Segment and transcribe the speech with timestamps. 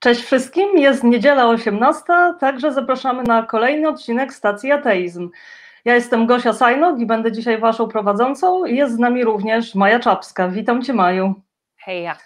[0.00, 2.04] Cześć wszystkim, jest niedziela 18,
[2.40, 5.30] także zapraszamy na kolejny odcinek stacji Ateizm.
[5.84, 8.64] Ja jestem Gosia Sajnok i będę dzisiaj waszą prowadzącą.
[8.64, 10.48] Jest z nami również Maja Czapska.
[10.48, 11.34] Witam cię Maju.
[11.78, 12.16] Hej ja.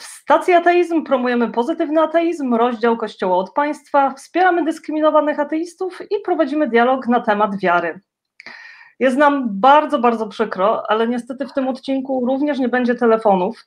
[0.00, 6.68] W stacji Ateizm promujemy pozytywny ateizm, rozdział Kościoła od państwa, wspieramy dyskryminowanych ateistów i prowadzimy
[6.68, 8.00] dialog na temat wiary.
[8.98, 13.64] Jest nam bardzo, bardzo przykro, ale niestety w tym odcinku również nie będzie telefonów.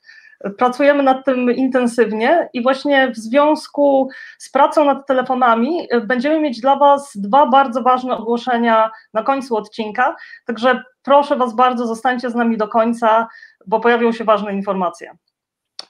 [0.58, 4.08] Pracujemy nad tym intensywnie i właśnie w związku
[4.38, 10.16] z pracą nad telefonami będziemy mieć dla Was dwa bardzo ważne ogłoszenia na końcu odcinka.
[10.46, 13.28] Także proszę Was bardzo, zostańcie z nami do końca,
[13.66, 15.16] bo pojawią się ważne informacje.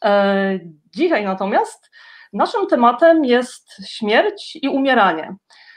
[0.05, 0.59] E,
[0.95, 1.91] dzisiaj natomiast
[2.33, 5.37] naszym tematem jest śmierć i umieranie.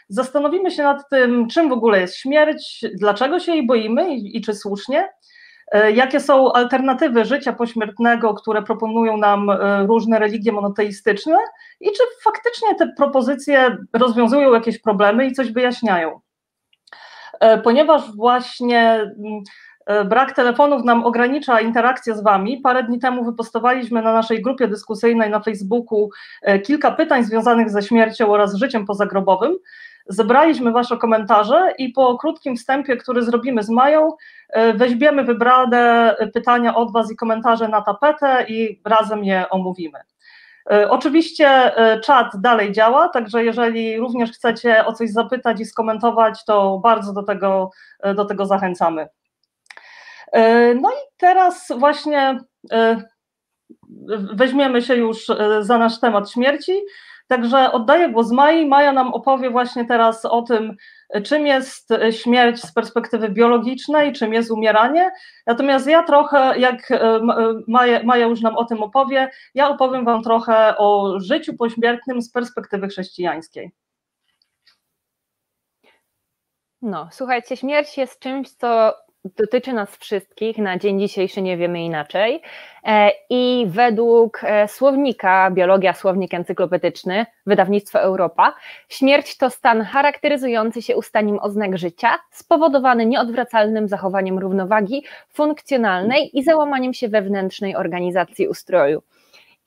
[0.09, 4.41] Zastanowimy się nad tym, czym w ogóle jest śmierć, dlaczego się jej boimy i, i
[4.41, 5.09] czy słusznie,
[5.93, 11.37] jakie są alternatywy życia pośmiertnego, które proponują nam e, różne religie monoteistyczne
[11.79, 16.19] i czy faktycznie te propozycje rozwiązują jakieś problemy i coś wyjaśniają.
[17.63, 19.43] Ponieważ właśnie mm,
[19.85, 22.57] E, brak telefonów nam ogranicza interakcję z Wami.
[22.57, 26.09] Parę dni temu wypostowaliśmy na naszej grupie dyskusyjnej na Facebooku
[26.41, 29.57] e, kilka pytań związanych ze śmiercią oraz życiem pozagrobowym.
[30.07, 34.13] Zebraliśmy Wasze komentarze i po krótkim wstępie, który zrobimy z Mają,
[34.49, 39.99] e, weźmiemy wybrane pytania od Was i komentarze na tapetę i razem je omówimy.
[40.89, 41.71] Oczywiście
[42.03, 47.23] czat dalej działa, także jeżeli również chcecie o coś zapytać i skomentować, to bardzo do
[47.23, 47.71] tego,
[48.15, 49.07] do tego zachęcamy.
[50.31, 52.39] E, no i teraz właśnie
[52.71, 53.01] e,
[54.33, 56.81] weźmiemy się już e, za nasz temat śmierci.
[57.31, 58.65] Także oddaję głos Mai.
[58.65, 60.75] Maja nam opowie właśnie teraz o tym,
[61.23, 65.11] czym jest śmierć z perspektywy biologicznej, czym jest umieranie.
[65.47, 66.89] Natomiast ja trochę, jak
[67.67, 72.31] Maja, Maja już nam o tym opowie, ja opowiem Wam trochę o życiu pośmiertnym z
[72.31, 73.71] perspektywy chrześcijańskiej.
[76.81, 78.93] No, słuchajcie, śmierć jest czymś, co
[79.25, 82.41] dotyczy nas wszystkich, na dzień dzisiejszy nie wiemy inaczej.
[82.83, 88.55] E, I według e, słownika, biologia, słownik encyklopedyczny, wydawnictwo Europa,
[88.89, 96.93] śmierć to stan charakteryzujący się ustaniem oznak życia, spowodowany nieodwracalnym zachowaniem równowagi funkcjonalnej i załamaniem
[96.93, 99.03] się wewnętrznej organizacji ustroju.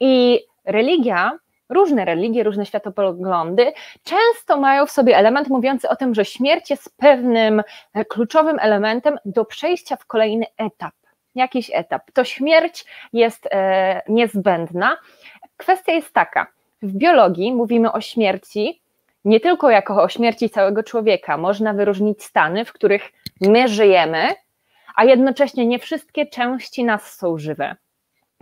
[0.00, 1.38] I religia
[1.69, 6.97] różne religie, różne światopoglądy często mają w sobie element mówiący o tym, że śmierć jest
[6.97, 7.62] pewnym
[7.94, 10.94] e, kluczowym elementem do przejścia w kolejny etap.
[11.34, 12.10] Jakiś etap.
[12.12, 14.97] To śmierć jest e, niezbędna.
[15.56, 16.47] Kwestia jest taka:
[16.82, 18.81] w biologii mówimy o śmierci
[19.25, 21.36] nie tylko jako o śmierci całego człowieka.
[21.36, 24.34] Można wyróżnić stany, w których my żyjemy,
[24.96, 27.76] a jednocześnie nie wszystkie części nas są żywe.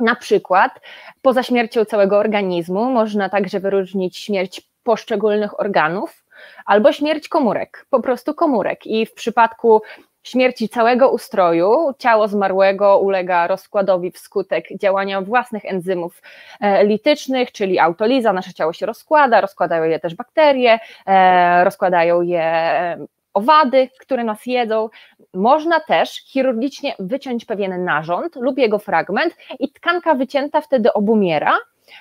[0.02, 0.80] Na przykład
[1.22, 6.24] poza śmiercią całego organizmu można także wyróżnić śmierć poszczególnych organów
[6.66, 8.86] albo śmierć komórek, po prostu komórek.
[8.86, 9.82] I w przypadku
[10.22, 16.22] śmierci całego ustroju ciało zmarłego ulega rozkładowi wskutek działania własnych enzymów
[16.60, 23.06] e, litycznych, czyli autoliza, nasze ciało się rozkłada, rozkładają je też bakterie, e, rozkładają je
[23.34, 24.88] owady, które nas jedzą.
[25.34, 31.58] Można też chirurgicznie wyciąć pewien narząd lub jego fragment i tkanka wycięta wtedy obumiera,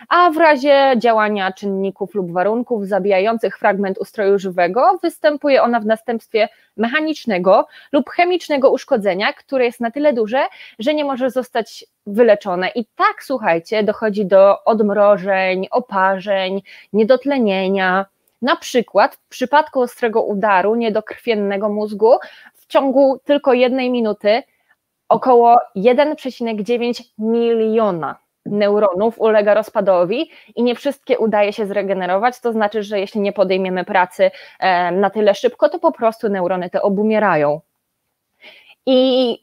[0.10, 6.50] a w razie działania czynników lub warunków zabijających fragment ustroju żywego występuje ona w następstwie
[6.78, 10.46] mechanicznego lub chemicznego uszkodzenia, które jest na tyle duże,
[10.80, 12.70] że nie może zostać wyleczone.
[12.76, 16.62] I tak, słuchajcie, dochodzi do odmrożeń, oparzeń,
[16.94, 18.06] niedotlenienia,
[18.42, 22.14] na przykład w przypadku ostrego udaru niedokrwiennego mózgu
[22.54, 24.44] w ciągu tylko jednej minuty
[25.10, 33.00] około 1,9 miliona neuronów ulega rozpadowi i nie wszystkie udaje się zregenerować, to znaczy, że
[33.00, 34.32] jeśli nie podejmiemy pracy
[34.92, 37.62] na tyle szybko, to po prostu neurony te obumierają.
[38.86, 39.38] I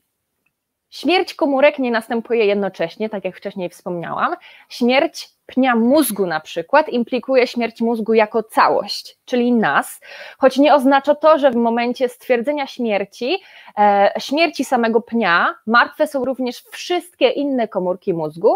[0.90, 4.36] Śmierć komórek nie następuje jednocześnie, tak jak wcześniej wspomniałam.
[4.68, 10.00] Śmierć pnia mózgu na przykład implikuje śmierć mózgu jako całość, czyli nas,
[10.38, 13.38] choć nie oznacza to, że w momencie stwierdzenia śmierci,
[13.78, 18.54] e, śmierci samego pnia, martwe są również wszystkie inne komórki mózgu.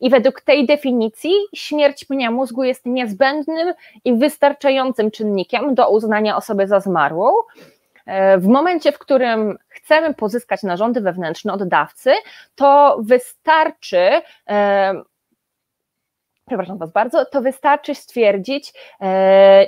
[0.00, 6.66] I według tej definicji śmierć pnia mózgu jest niezbędnym i wystarczającym czynnikiem do uznania osoby
[6.66, 7.32] za zmarłą,
[8.10, 12.12] E, w momencie, w którym chcemy pozyskać narządy wewnętrzne od dawcy,
[12.54, 15.02] to wystarczy, e,
[16.50, 19.66] przepraszam Was bardzo, to wystarczy stwierdzić e,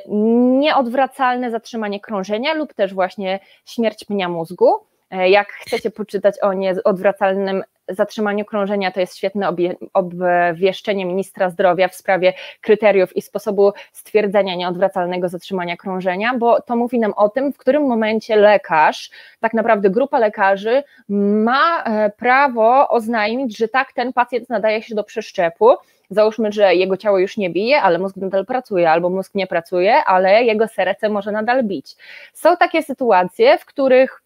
[0.58, 4.86] nieodwracalne zatrzymanie krążenia lub też właśnie śmierć pnia mózgu.
[5.26, 9.54] Jak chcecie poczytać o nieodwracalnym zatrzymaniu krążenia to jest świetne
[9.94, 16.98] obwieszczenie ministra zdrowia w sprawie kryteriów i sposobu stwierdzenia nieodwracalnego zatrzymania krążenia, bo to mówi
[16.98, 23.58] nam o tym, w którym momencie lekarz, tak naprawdę grupa lekarzy ma e, prawo oznajmić,
[23.58, 25.76] że tak, ten pacjent nadaje się do przeszczepu,
[26.10, 30.04] załóżmy, że jego ciało już nie bije, ale mózg nadal pracuje, albo mózg nie pracuje,
[30.04, 31.96] ale jego serce może nadal bić.
[32.32, 34.22] Są takie sytuacje, w których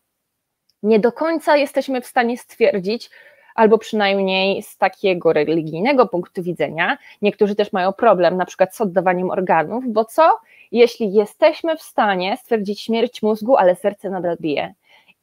[0.83, 3.11] nie do końca jesteśmy w stanie stwierdzić,
[3.57, 9.31] albo przynajmniej z takiego religijnego punktu widzenia, niektórzy też mają problem na przykład z oddawaniem
[9.31, 10.39] organów, bo co,
[10.73, 14.75] jeśli jesteśmy w stanie stwierdzić śmierć mózgu, ale serce nadal bije?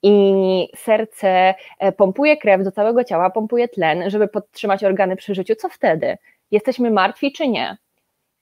[0.03, 5.55] i serce e, pompuje krew do całego ciała, pompuje tlen, żeby podtrzymać organy przy życiu,
[5.55, 6.17] co wtedy?
[6.51, 7.77] Jesteśmy martwi czy nie?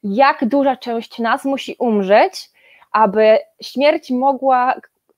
[0.03, 2.49] Jak duża część nas musi umrzeć,
[2.91, 4.75] aby śmierć mogła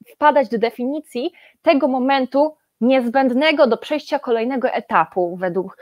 [0.08, 1.31] wpadać do definicji
[1.62, 5.78] tego momentu niezbędnego do przejścia kolejnego etapu według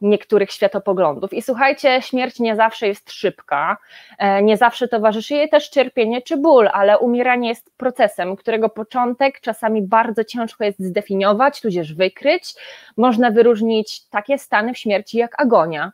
[0.00, 1.32] niektórych światopoglądów.
[1.32, 3.76] I słuchajcie, śmierć nie zawsze jest szybka,
[4.18, 9.40] e, nie zawsze towarzyszy jej też cierpienie czy ból, ale umieranie jest procesem, którego początek
[9.40, 12.54] czasami bardzo ciężko jest zdefiniować, tudzież wykryć.
[12.96, 15.92] Można wyróżnić takie stany w śmierci jak agonia.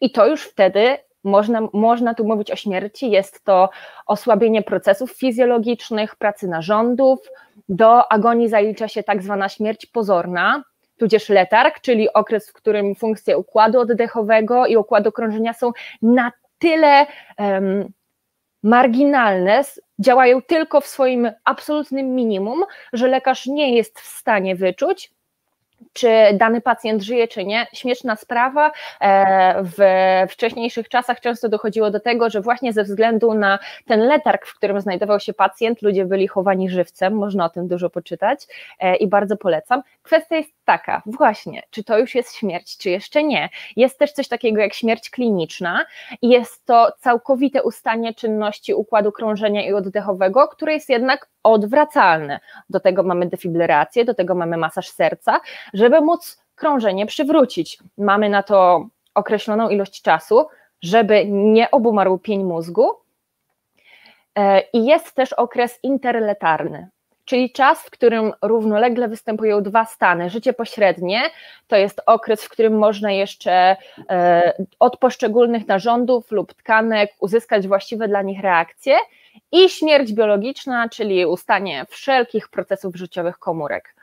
[0.00, 3.70] I to już wtedy można, można tu mówić o śmierci, jest to
[4.06, 7.18] osłabienie procesów fizjologicznych, pracy narządów.
[7.68, 10.64] Do agonii zalicza się tak zwana śmierć pozorna,
[10.98, 15.72] tudzież letarg, czyli okres, w którym funkcje układu oddechowego i układu krążenia są
[16.02, 17.06] na tyle
[17.38, 17.92] um,
[18.62, 19.62] marginalne,
[19.98, 25.12] działają tylko w swoim absolutnym minimum, że lekarz nie jest w stanie wyczuć,
[25.92, 27.66] czy dany pacjent żyje, czy nie.
[27.72, 28.72] Śmieszna sprawa.
[29.00, 29.78] E, w
[30.32, 34.80] wcześniejszych czasach często dochodziło do tego, że właśnie ze względu na ten letarg, w którym
[34.80, 37.14] znajdował się pacjent, ludzie byli chowani żywcem.
[37.14, 38.46] Można o tym dużo poczytać
[38.78, 39.82] e, i bardzo polecam.
[40.02, 43.48] Kwestia jest taka, właśnie, czy to już jest śmierć, czy jeszcze nie.
[43.76, 45.84] Jest też coś takiego jak śmierć kliniczna
[46.22, 52.40] i jest to całkowite ustanie czynności układu krążenia i oddechowego, które jest jednak odwracalne.
[52.70, 55.40] Do tego mamy defibrylację, do tego mamy masaż serca,
[55.74, 57.78] żeby móc krążenie przywrócić.
[57.98, 60.46] Mamy na to określoną ilość czasu,
[60.82, 62.90] żeby nie obumarł pień mózgu.
[64.38, 66.88] E, I jest też okres interletarny,
[67.24, 70.30] czyli czas, w którym równolegle występują dwa stany.
[70.30, 71.20] Życie pośrednie
[71.66, 73.76] to jest okres, w którym można jeszcze
[74.10, 78.96] e, od poszczególnych narządów lub tkanek uzyskać właściwe dla nich reakcje,
[79.52, 83.94] i śmierć biologiczna, czyli ustanie wszelkich procesów życiowych komórek.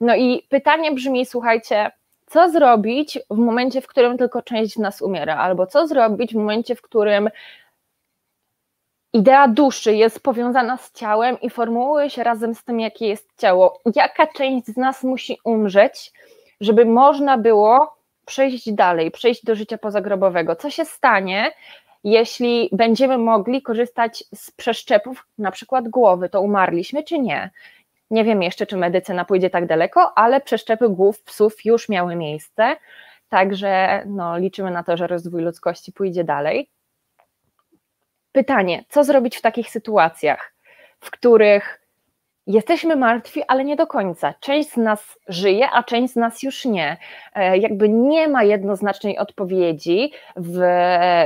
[0.00, 1.90] No i pytanie brzmi, słuchajcie,
[2.26, 6.36] co zrobić w momencie, w którym tylko część z nas umiera, albo co zrobić w
[6.36, 7.30] momencie, w którym
[9.12, 13.80] idea duszy jest powiązana z ciałem i formułuje się razem z tym, jakie jest ciało.
[13.94, 16.12] Jaka część z nas musi umrzeć,
[16.60, 20.56] żeby można było przejść dalej, przejść do życia pozagrobowego?
[20.56, 21.52] Co się stanie,
[22.04, 27.50] jeśli będziemy mogli korzystać z przeszczepów, na przykład głowy, to umarliśmy czy nie?
[28.10, 32.76] Nie wiem jeszcze, czy medycyna pójdzie tak daleko, ale przeszczepy głów psów już miały miejsce,
[33.28, 36.70] także no, liczymy na to, że rozwój ludzkości pójdzie dalej.
[38.32, 40.54] Pytanie, co zrobić w takich sytuacjach,
[41.00, 41.85] w których
[42.46, 44.34] jesteśmy martwi, ale nie do końca.
[44.40, 46.96] Część z nas żyje, a część z nas już nie.
[47.34, 50.60] E, jakby nie ma jednoznacznej odpowiedzi w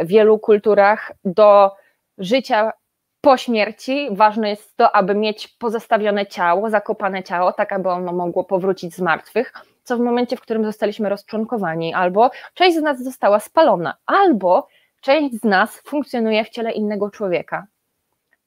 [0.05, 1.71] wielu kulturach do
[2.19, 2.73] życia
[3.21, 4.09] po śmierci.
[4.11, 9.01] Ważne jest to, aby mieć pozostawione ciało, zakopane ciało, tak aby ono mogło powrócić z
[9.01, 9.53] martwych.
[9.83, 14.69] Co w momencie, w którym zostaliśmy rozczłonkowani, albo część z nas została spalona, albo
[15.01, 17.67] część z nas funkcjonuje w ciele innego człowieka.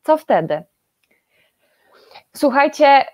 [0.03, 0.63] Co wtedy?
[2.35, 3.05] Słuchajcie,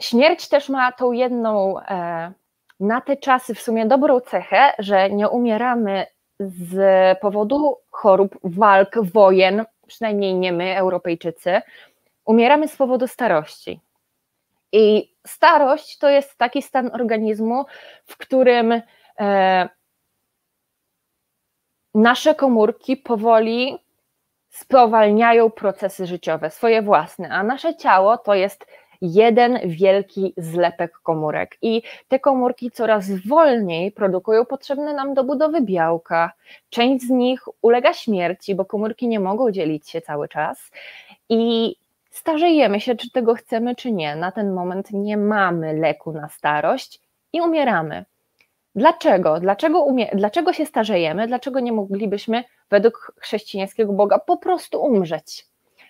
[0.00, 2.32] śmierć też ma tą jedną e,
[2.80, 6.06] na te czasy w sumie dobrą cechę, że nie umieramy
[6.40, 6.78] z
[7.20, 11.62] powodu chorób, walk, wojen, przynajmniej nie my, Europejczycy,
[12.24, 13.80] umieramy z powodu starości.
[14.72, 17.64] I starość to jest taki stan organizmu,
[18.06, 18.82] w którym
[19.20, 19.68] e,
[21.94, 23.85] nasze komórki powoli
[24.58, 28.66] spowalniają procesy życiowe, swoje własne, a nasze ciało to jest
[29.02, 36.32] jeden wielki zlepek komórek i te komórki coraz wolniej produkują potrzebne nam do budowy białka.
[36.70, 40.70] Część z nich ulega śmierci, bo komórki nie mogą dzielić się cały czas
[41.28, 41.74] i
[42.10, 44.16] starzejemy się, czy tego chcemy, czy nie.
[44.16, 47.00] Na ten moment nie mamy leku na starość
[47.32, 48.04] i umieramy.
[48.76, 49.40] Dlaczego?
[49.40, 51.26] Dlaczego, umie, dlaczego się starzejemy?
[51.26, 55.46] Dlaczego nie moglibyśmy według chrześcijańskiego Boga po prostu umrzeć?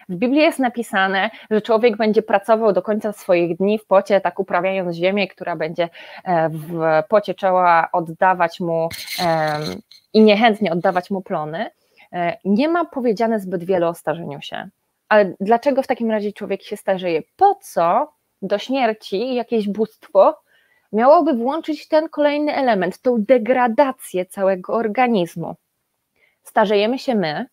[0.08, 4.38] W Biblii jest napisane, że człowiek będzie pracował do końca swoich dni w pocie, tak
[4.38, 5.88] uprawiając ziemię, która będzie
[6.24, 8.88] e, w pocie czoła oddawać mu
[10.12, 11.70] i niechętnie oddawać mu plony.
[12.12, 14.68] E, nie ma powiedziane zbyt wiele o starzeniu się.
[15.08, 17.22] Ale dlaczego w takim razie człowiek się starzeje?
[17.36, 18.12] Po co
[18.42, 20.45] do śmierci jakieś bóstwo
[20.92, 25.54] miałoby włączyć ten kolejny element, tą degradację całego organizmu?
[26.42, 27.46] Starzejemy się my,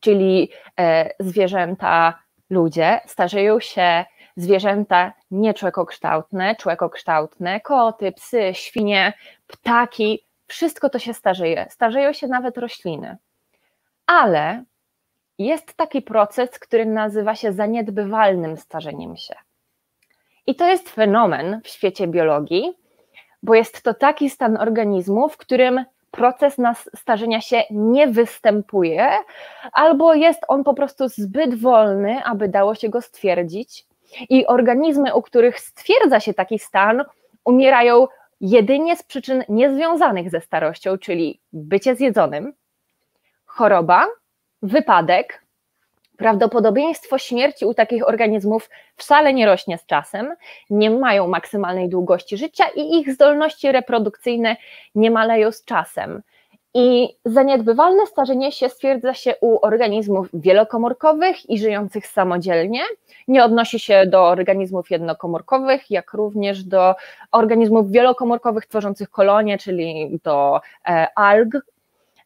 [0.00, 2.18] czyli e, zwierzęta,
[2.50, 4.04] ludzie, starzeją się
[4.36, 9.12] zwierzęta nieczłekokształtne, człekokształtne, koty, psy, świnie,
[9.46, 11.66] ptaki, wszystko to się starzeje.
[11.70, 13.16] Starzeją się nawet rośliny.
[14.06, 14.64] Ale
[15.38, 19.34] jest taki proces, który nazywa się zaniedbywalnym starzeniem się.
[20.46, 22.72] I to jest fenomen w świecie biologii,
[23.42, 26.56] bo jest to taki stan organizmu, w którym proces
[26.96, 29.10] starzenia się nie występuje,
[29.72, 33.86] albo jest on po prostu zbyt wolny, aby dało się go stwierdzić.
[34.28, 37.04] I organizmy, u których stwierdza się taki stan,
[37.44, 38.06] umierają
[38.40, 42.52] jedynie z przyczyn niezwiązanych ze starością, czyli bycie zjedzonym,
[43.44, 44.06] choroba,
[44.62, 45.45] wypadek,
[46.16, 50.34] prawdopodobieństwo śmierci u takich organizmów wcale nie rośnie z czasem,
[50.70, 54.56] nie mają maksymalnej długości życia i ich zdolności reprodukcyjne
[54.94, 56.22] nie maleją z czasem.
[56.78, 62.80] I zaniedbywalne starzenie się stwierdza się u organizmów wielokomórkowych i żyjących samodzielnie.
[63.28, 66.94] Nie odnosi się do organizmów jednokomórkowych, jak również do
[67.32, 71.54] organizmów wielokomórkowych tworzących kolonie, czyli do e, alg.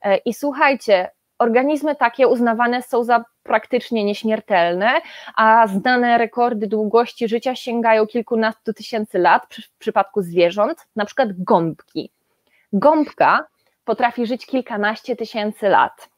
[0.02, 5.00] E, I słuchajcie, organizmy takie uznawane są za praktycznie nieśmiertelne,
[5.36, 12.10] a znane rekordy długości życia sięgają kilkunastu tysięcy lat w przypadku zwierząt, na przykład gąbki.
[12.72, 13.46] Gąbka
[13.84, 16.08] potrafi żyć kilkanaście tysięcy lat.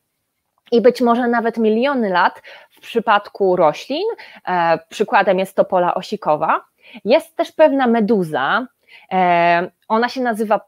[0.73, 4.07] I być może nawet miliony lat w przypadku roślin.
[4.49, 6.65] E, przykładem jest topola osikowa.
[7.05, 8.67] Jest też pewna meduza.
[9.13, 10.61] E, ona się nazywa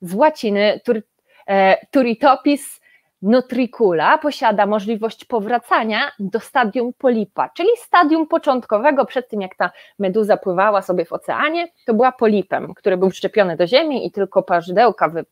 [0.00, 1.02] z łaciny tur,
[1.46, 2.83] e, Turritopis
[3.24, 10.36] Nutricula posiada możliwość powracania do stadium polipa, czyli stadium początkowego przed tym, jak ta meduza
[10.36, 15.08] pływała sobie w oceanie, to była polipem, który był szczepiony do ziemi i tylko parzydełka
[15.08, 15.24] wy,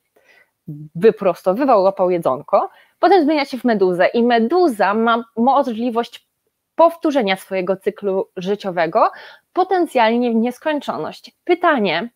[0.95, 2.71] wyprostowywał, łapał jedzonko.
[2.99, 6.29] Potem zmienia się w meduzę i meduza ma możliwość
[6.75, 9.11] powtórzenia swojego cyklu życiowego,
[9.53, 11.37] potencjalnie w nieskończoność.
[11.45, 12.09] Pytanie,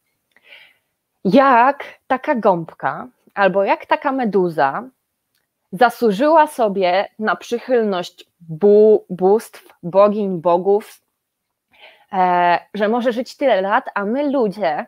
[1.25, 4.89] jak taka gąbka albo jak taka meduza
[5.73, 8.25] zasłużyła sobie na przychylność
[9.09, 11.01] bóstw, bogiń, bogów,
[12.13, 14.87] e, że może żyć tyle lat, a my ludzie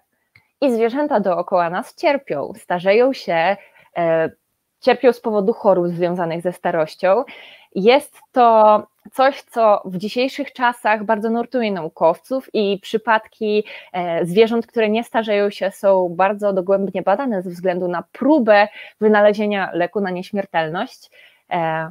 [0.61, 3.57] i zwierzęta dookoła nas cierpią, starzeją się,
[3.97, 4.31] e,
[4.81, 7.25] cierpią z powodu chorób związanych ze starością.
[7.75, 14.91] Jest to coś, co w dzisiejszych czasach bardzo nurtuje naukowców i przypadki e, zwierząt, które
[14.91, 18.69] nie starzeją się, są bardzo dogłębnie badane ze względu na próbę
[19.01, 21.11] wynalezienia leku na nieśmiertelność.
[21.51, 21.91] E,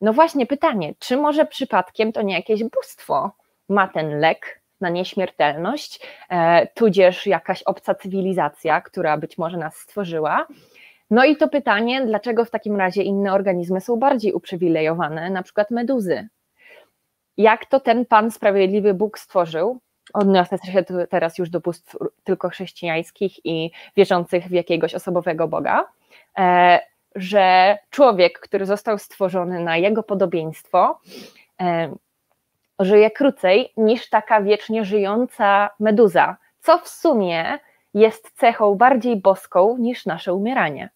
[0.00, 3.30] no właśnie pytanie, czy może przypadkiem to nie jakieś bóstwo
[3.68, 10.46] ma ten lek na nieśmiertelność, e, tudzież jakaś obca cywilizacja, która być może nas stworzyła,
[11.12, 15.70] no i to pytanie, dlaczego w takim razie inne organizmy są bardziej uprzywilejowane, na przykład
[15.70, 16.28] meduzy?
[17.36, 19.80] Jak to ten Pan Sprawiedliwy Bóg stworzył?
[20.12, 25.88] Odniosę się teraz już do bóstw tylko chrześcijańskich i wierzących w jakiegoś osobowego Boga,
[26.38, 26.80] e,
[27.14, 31.00] że człowiek, który został stworzony na jego podobieństwo,
[31.60, 31.94] e,
[32.78, 37.58] żyje krócej niż taka wiecznie żyjąca meduza, co w sumie
[37.94, 40.90] jest cechą bardziej boską niż nasze umieranie.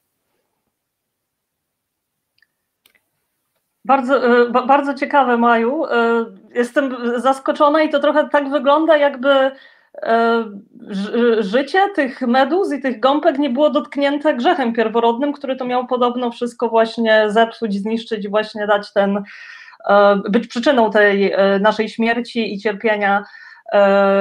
[3.87, 5.85] Bardzo, e, bardzo ciekawe, Maju.
[5.85, 6.25] E,
[6.55, 10.45] jestem zaskoczona i to trochę tak wygląda, jakby e,
[11.39, 16.31] życie tych meduz i tych gąbek nie było dotknięte grzechem pierworodnym, który to miał podobno
[16.31, 19.23] wszystko właśnie zepsuć, zniszczyć, właśnie dać ten,
[20.29, 23.25] być przyczyną tej naszej śmierci i cierpienia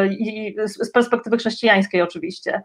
[0.09, 2.61] i z perspektywy chrześcijańskiej oczywiście.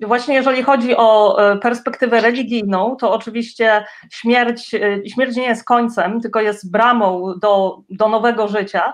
[0.00, 6.20] Właśnie jeżeli chodzi o e, perspektywę religijną, to oczywiście śmierć, e, śmierć nie jest końcem,
[6.20, 8.92] tylko jest bramą do, do nowego życia,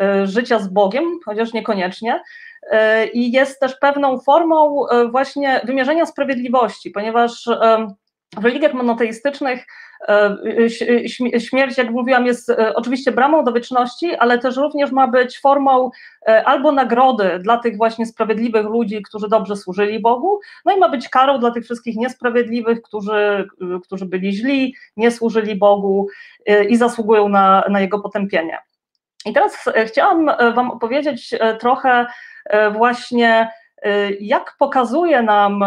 [0.00, 2.22] e, życia z Bogiem, chociaż niekoniecznie.
[3.12, 7.48] I jest też pewną formą właśnie wymierzenia sprawiedliwości, ponieważ
[8.36, 9.66] w religiach monoteistycznych
[11.38, 15.90] Śmierć, jak mówiłam, jest oczywiście bramą do wieczności, ale też również ma być formą
[16.44, 21.08] albo nagrody dla tych właśnie sprawiedliwych ludzi, którzy dobrze służyli Bogu, no i ma być
[21.08, 23.48] karą dla tych wszystkich niesprawiedliwych, którzy,
[23.84, 26.06] którzy byli źli, nie służyli Bogu
[26.68, 28.58] i zasługują na, na Jego potępienie.
[29.26, 32.06] I teraz chciałam Wam opowiedzieć trochę
[32.72, 33.50] właśnie,
[34.20, 35.64] jak pokazuje nam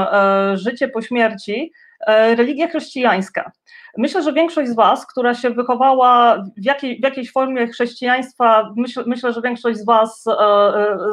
[0.54, 1.72] życie po śmierci
[2.08, 3.52] religia chrześcijańska.
[3.98, 9.04] Myślę, że większość z Was, która się wychowała w, jakiej, w jakiejś formie chrześcijaństwa, myśl,
[9.08, 10.24] myślę, że większość z was,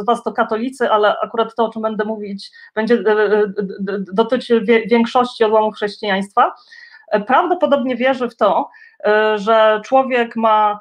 [0.00, 3.02] z was to katolicy, ale akurat to, o czym będę mówić, będzie
[4.12, 6.54] dotyczy większości odłamów chrześcijaństwa,
[7.26, 8.70] prawdopodobnie wierzy w to,
[9.36, 10.80] że człowiek ma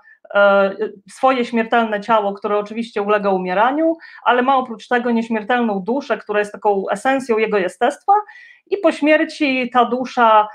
[1.09, 6.51] swoje śmiertelne ciało, które oczywiście ulega umieraniu, ale ma oprócz tego nieśmiertelną duszę, która jest
[6.51, 8.13] taką esencją jego jestestwa
[8.69, 10.47] i po śmierci ta dusza e, e,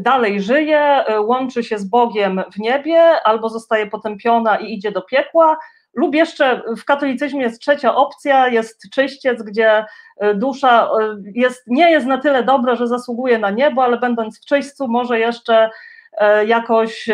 [0.00, 5.02] dalej żyje, e, łączy się z Bogiem w niebie, albo zostaje potępiona i idzie do
[5.02, 5.58] piekła,
[5.94, 9.84] lub jeszcze w katolicyzmie jest trzecia opcja, jest czyściec, gdzie
[10.34, 10.90] dusza
[11.34, 15.18] jest, nie jest na tyle dobra, że zasługuje na niebo, ale będąc w czyśćcu może
[15.18, 15.70] jeszcze
[16.46, 17.08] jakoś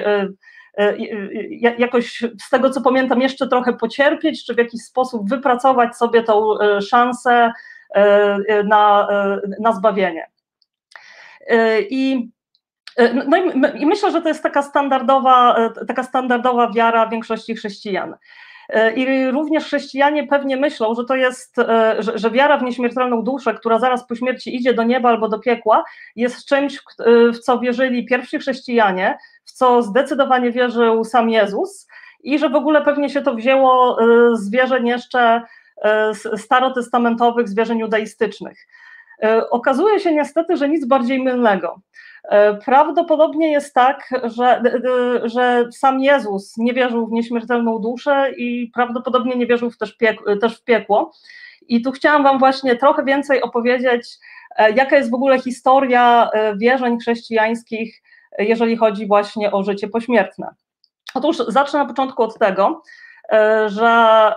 [1.79, 6.55] jakoś z tego co pamiętam jeszcze trochę pocierpieć, czy w jakiś sposób wypracować sobie tą
[6.81, 7.53] szansę
[7.95, 10.27] E, na, e, na zbawienie.
[11.47, 12.31] E, I
[13.25, 15.57] no i, i, myślę, że to jest taka standardowa,
[15.89, 18.15] taka standardowa wiara większości chrześcijan.
[18.97, 21.57] I również chrześcijanie pewnie myślą, że to jest,
[21.99, 25.39] że, że, wiara w nieśmiertelną duszę, która zaraz po śmierci idzie do nieba albo do
[25.39, 25.85] piekła,
[26.17, 26.79] jest czymś,
[27.35, 31.89] w co wierzyli pierwsi chrześcijanie, w co zdecydowanie wierzył sam Jezus
[32.23, 33.99] i że w ogóle pewnie się to wzięło
[34.35, 35.43] z wierzeń jeszcze
[35.83, 38.67] E, starotestamentowych zwierzeń judaistycznych.
[39.23, 41.81] E, okazuje się niestety, że nic bardziej mylnego.
[42.25, 44.63] E, prawdopodobnie jest tak, że,
[45.25, 50.59] że sam Jezus nie wierzył w nieśmiertelną duszę i prawdopodobnie nie wierzył też, piek też
[50.59, 51.13] w piekło.
[51.69, 54.09] I tu chciałam Wam właśnie trochę więcej opowiedzieć,
[54.75, 58.03] jaka jest w ogóle historia wierzeń chrześcijańskich,
[58.39, 60.55] jeżeli chodzi właśnie o życie pośmiertne.
[61.15, 62.83] Otóż zacznę na początku od tego,
[63.67, 64.33] że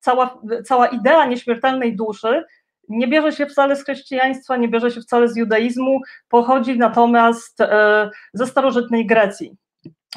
[0.00, 2.44] cała, cała idea nieśmiertelnej duszy
[2.88, 8.10] nie bierze się wcale z chrześcijaństwa, nie bierze się wcale z judaizmu, pochodzi natomiast e,
[8.32, 9.56] ze starożytnej Grecji.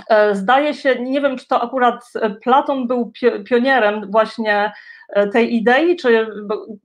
[0.10, 2.12] E, zdaje się, nie wiem, czy to akurat
[2.44, 3.12] Platon był
[3.46, 4.72] pionierem właśnie
[5.10, 6.28] e, tej idei, czy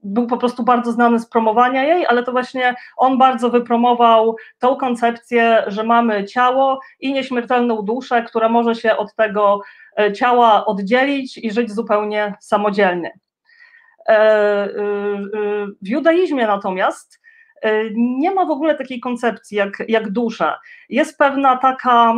[0.03, 4.77] był po prostu bardzo znany z promowania jej, ale to właśnie on bardzo wypromował tą
[4.77, 9.61] koncepcję, że mamy ciało i nieśmiertelną duszę, która może się od tego
[9.97, 13.19] E, ciała oddzielić i żyć zupełnie samodzielnie.
[14.09, 14.69] E, e,
[15.83, 17.23] w judaizmie natomiast
[17.95, 20.61] nie ma w ogóle takiej koncepcji jak, jak dusza.
[20.89, 22.15] Jest pewna taka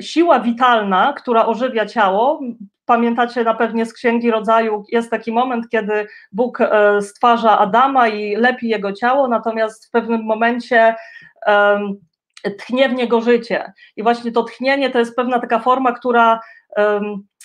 [0.00, 2.40] siła witalna, która ożywia ciało.
[2.86, 6.58] Pamiętacie na pewnie z Księgi Rodzaju, jest taki moment, kiedy Bóg
[7.00, 10.94] stwarza Adama i lepi jego ciało, natomiast w pewnym momencie
[12.58, 13.72] tchnie w niego życie.
[13.96, 16.40] I właśnie to tchnienie to jest pewna taka forma, która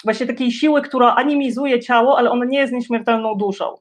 [0.03, 3.77] właśnie takiej siły, która animizuje ciało, ale ona nie jest nieśmiertelną duszą.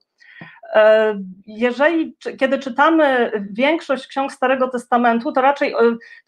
[0.74, 1.14] E,
[1.46, 5.74] jeżeli, kiedy czytamy większość ksiąg Starego Testamentu, to raczej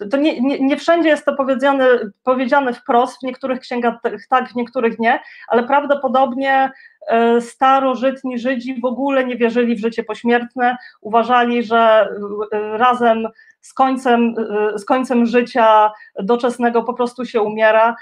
[0.00, 1.86] e, to nie, nie, nie, wszędzie jest to powiedziane,
[2.24, 3.94] powiedziane wprost, w niektórych księgach
[4.30, 6.70] tak, w niektórych nie, ale prawdopodobnie
[7.06, 12.08] e, starożytni Żydzi w ogóle nie wierzyli w życie pośmiertne, uważali, że
[12.52, 13.28] razem
[13.60, 14.34] z końcem,
[14.76, 15.90] z końcem życia
[16.22, 17.96] doczesnego po prostu się umiera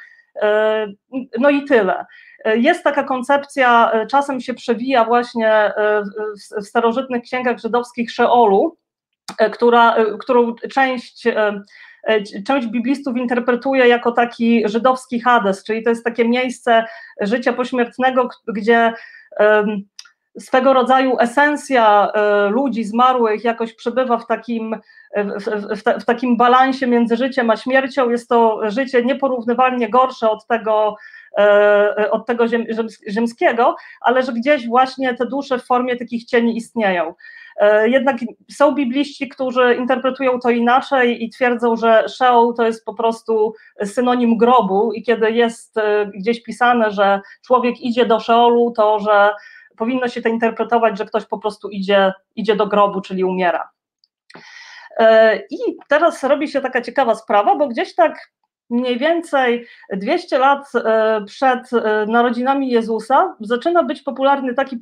[1.38, 2.04] no i tyle.
[2.44, 5.72] E, jest taka koncepcja, e, czasem się przewija właśnie
[6.60, 8.76] w starożytnych księgach żydowskich Szeolu,
[9.52, 11.24] która, którą część,
[12.46, 16.84] część biblistów interpretuje jako taki żydowski Hades, czyli to jest takie miejsce
[17.20, 18.92] życia pośmiertnego, gdzie
[20.38, 22.12] swego rodzaju esencja
[22.50, 24.76] ludzi zmarłych jakoś przebywa w takim
[25.16, 25.44] w,
[25.76, 28.10] w, w, takim balansie między życiem a śmiercią.
[28.10, 30.96] Jest to życie nieporównywalnie gorsze od tego,
[31.38, 32.66] e, od tego ziem,
[33.10, 37.14] ziemskiego, ale że gdzieś właśnie te dusze w formie takich cieni istnieją.
[37.56, 38.16] E, jednak
[38.50, 44.36] są bibliści, którzy interpretują to inaczej i twierdzą, że Sheol to jest po prostu synonim
[44.36, 49.30] grobu i kiedy jest e, gdzieś pisane, że człowiek idzie do Sheolu, to że
[49.78, 53.70] powinno się to interpretować, że ktoś po prostu idzie, idzie do grobu, czyli umiera.
[54.98, 58.32] E, I teraz robi się taka ciekawa sprawa, bo gdzieś tak
[58.70, 64.78] mniej więcej 200 lat e, przed e, narodzinami Jezusa zaczyna być popularny taki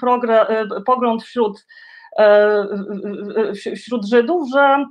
[0.86, 1.66] pogląd wśród,
[3.76, 4.84] wśród Żydów, że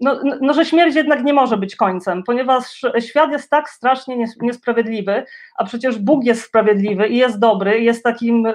[0.00, 5.24] no, no, że śmierć jednak nie może być końcem, ponieważ świat jest tak strasznie niesprawiedliwy,
[5.58, 8.54] a przecież Bóg jest sprawiedliwy i jest dobry, jest takim y,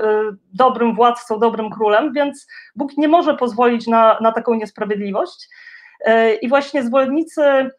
[0.54, 5.50] dobrym władcą, dobrym królem, więc Bóg nie może pozwolić na, na taką niesprawiedliwość.
[6.08, 7.70] Y, I właśnie zwolennicy y,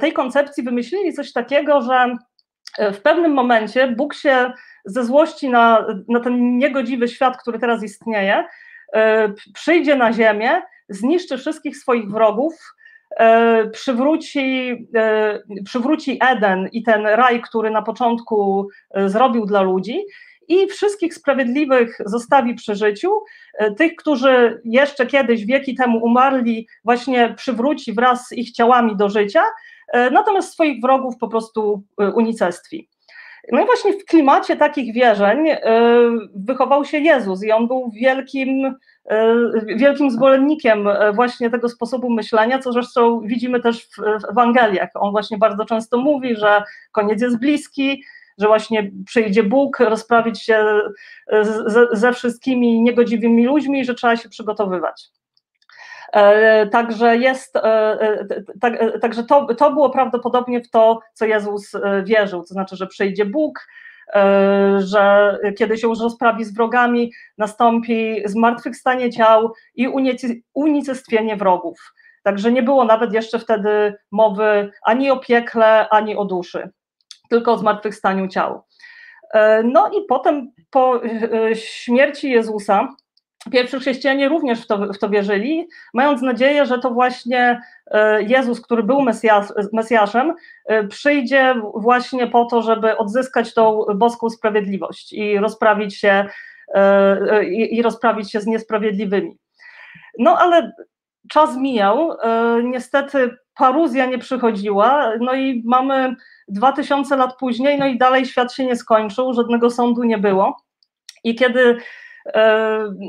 [0.00, 2.16] tej koncepcji wymyślili coś takiego, że
[2.92, 4.52] w pewnym momencie Bóg się
[4.84, 8.44] ze złości na, na ten niegodziwy świat, który teraz istnieje,
[9.54, 12.75] przyjdzie na ziemię, zniszczy wszystkich swoich wrogów, E,
[13.72, 20.04] przywróci, e, przywróci Eden i ten raj, który na początku e, zrobił dla ludzi,
[20.48, 23.10] i wszystkich sprawiedliwych zostawi przy życiu.
[23.76, 29.42] Tych, którzy jeszcze kiedyś, wieki temu umarli, właśnie przywróci wraz z ich ciałami do życia,
[29.94, 31.82] natomiast swoich wrogów po prostu
[32.14, 32.88] unicestwi.
[33.52, 35.38] No i właśnie w klimacie takich wierzeń
[36.34, 38.76] wychował się Jezus i on był wielkim
[39.10, 39.34] E,
[39.76, 44.90] wielkim zwolennikiem e, właśnie tego sposobu myślenia, co zresztą widzimy też w, w Ewangeliach.
[44.94, 48.02] On właśnie bardzo często mówi, że koniec jest bliski,
[48.38, 50.80] że właśnie przyjdzie Bóg rozprawić się
[51.66, 55.10] ze, ze wszystkimi niegodziwymi ludźmi i że trzeba się przygotowywać.
[56.12, 57.58] E, także jest,
[58.60, 61.72] tak, także to, to było prawdopodobnie w to, co Jezus
[62.04, 63.66] wierzył, to znaczy, że przyjdzie Bóg,
[64.14, 69.88] E, że kiedy się już rozprawi z wrogami, nastąpi zmartwychwstanie ciał i
[70.54, 71.94] unicestwienie wrogów.
[72.22, 76.70] Także nie było nawet jeszcze wtedy mowy ani o piekle, ani o duszy,
[77.30, 78.62] tylko o zmartwychwstaniu ciał.
[79.34, 82.88] E, no i potem po e, śmierci Jezusa,
[83.52, 88.60] Pierwsi chrześcijanie również w to, w to wierzyli, mając nadzieję, że to właśnie e, Jezus,
[88.60, 90.34] który był Mesjasz, Mesjaszem,
[90.66, 96.26] e, przyjdzie właśnie po to, żeby odzyskać tą boską sprawiedliwość i rozprawić się,
[96.74, 99.36] e, i rozprawić się z niesprawiedliwymi.
[100.18, 100.72] No ale
[101.30, 102.16] czas mijał,
[102.64, 106.16] niestety paruzja nie przychodziła, no i mamy
[106.48, 110.56] dwa tysiące lat później, no i dalej świat się nie skończył, żadnego sądu nie było.
[111.24, 111.78] I kiedy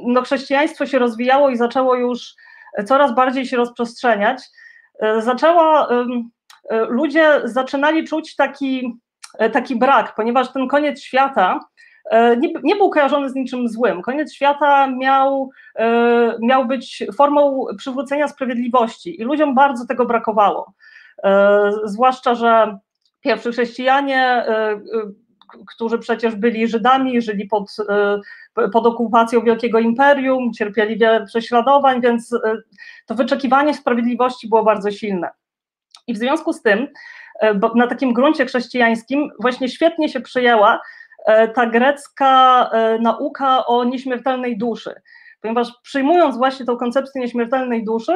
[0.06, 2.36] no, chrześcijaństwo się rozwijało i zaczęło już
[2.86, 4.44] coraz bardziej się rozprzestrzeniać,
[5.00, 6.06] e, zaczęła, e,
[6.86, 9.00] ludzie zaczynali czuć taki,
[9.54, 11.60] taki brak, ponieważ ten koniec świata
[12.38, 14.02] nie, nie, był kojarzony z niczym złym.
[14.02, 15.50] Koniec świata miał,
[16.42, 20.74] miał być formą przywrócenia sprawiedliwości i ludziom bardzo tego brakowało.
[21.84, 22.78] Zwłaszcza, że
[23.22, 24.46] pierwsi chrześcijanie
[25.68, 32.34] którzy przecież byli Żydami, żyli pod, e, pod okupacją Wielkiego Imperium, cierpieli wiele prześladowań, więc
[32.34, 32.40] e,
[33.06, 35.30] to wyczekiwanie sprawiedliwości było bardzo silne.
[36.08, 36.88] I w związku z tym,
[37.42, 40.82] e, na takim gruncie chrześcijańskim, właśnie świetnie się przyjęła
[41.56, 42.70] ta grecka
[43.02, 44.94] nauka o nieśmiertelnej duszy,
[45.42, 48.14] ponieważ przyjmując właśnie tą koncepcję nieśmiertelnej duszy,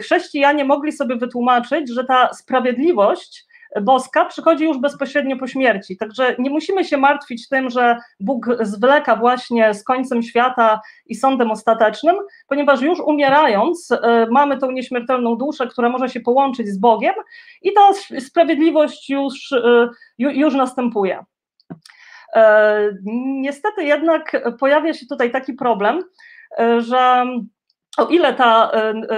[0.00, 3.46] chrześcijanie mogli sobie wytłumaczyć, że ta sprawiedliwość
[3.82, 5.96] boska przychodzi już bezpośrednio po śmierci.
[5.96, 11.50] Także nie musimy się martwić tym, że Bóg zwleka właśnie z końcem świata i sądem
[11.50, 12.16] ostatecznym,
[12.48, 17.14] ponieważ już umierając e, mamy tą nieśmiertelną duszę, która może się połączyć z Bogiem
[17.62, 17.80] i ta
[18.20, 21.24] sprawiedliwość już, e, już następuje.
[22.34, 22.90] E,
[23.40, 26.02] niestety jednak pojawia się tutaj taki problem,
[26.78, 27.26] że
[27.98, 28.70] o ile ta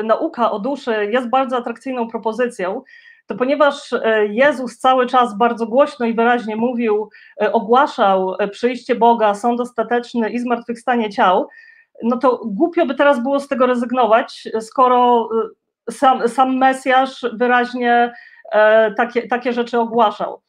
[0.05, 2.83] nauka o duszy jest bardzo atrakcyjną propozycją,
[3.27, 7.11] to ponieważ e, Jezus cały czas bardzo głośno i wyraźnie mówił,
[7.43, 11.49] e, ogłaszał e, przyjście Boga, sąd ostateczny i zmartwychwstanie ciał,
[12.03, 15.29] no to głupio by teraz było z tego rezygnować, skoro
[15.91, 18.13] sam, sam Mesjasz wyraźnie
[18.97, 20.43] takie, takie rzeczy ogłaszał.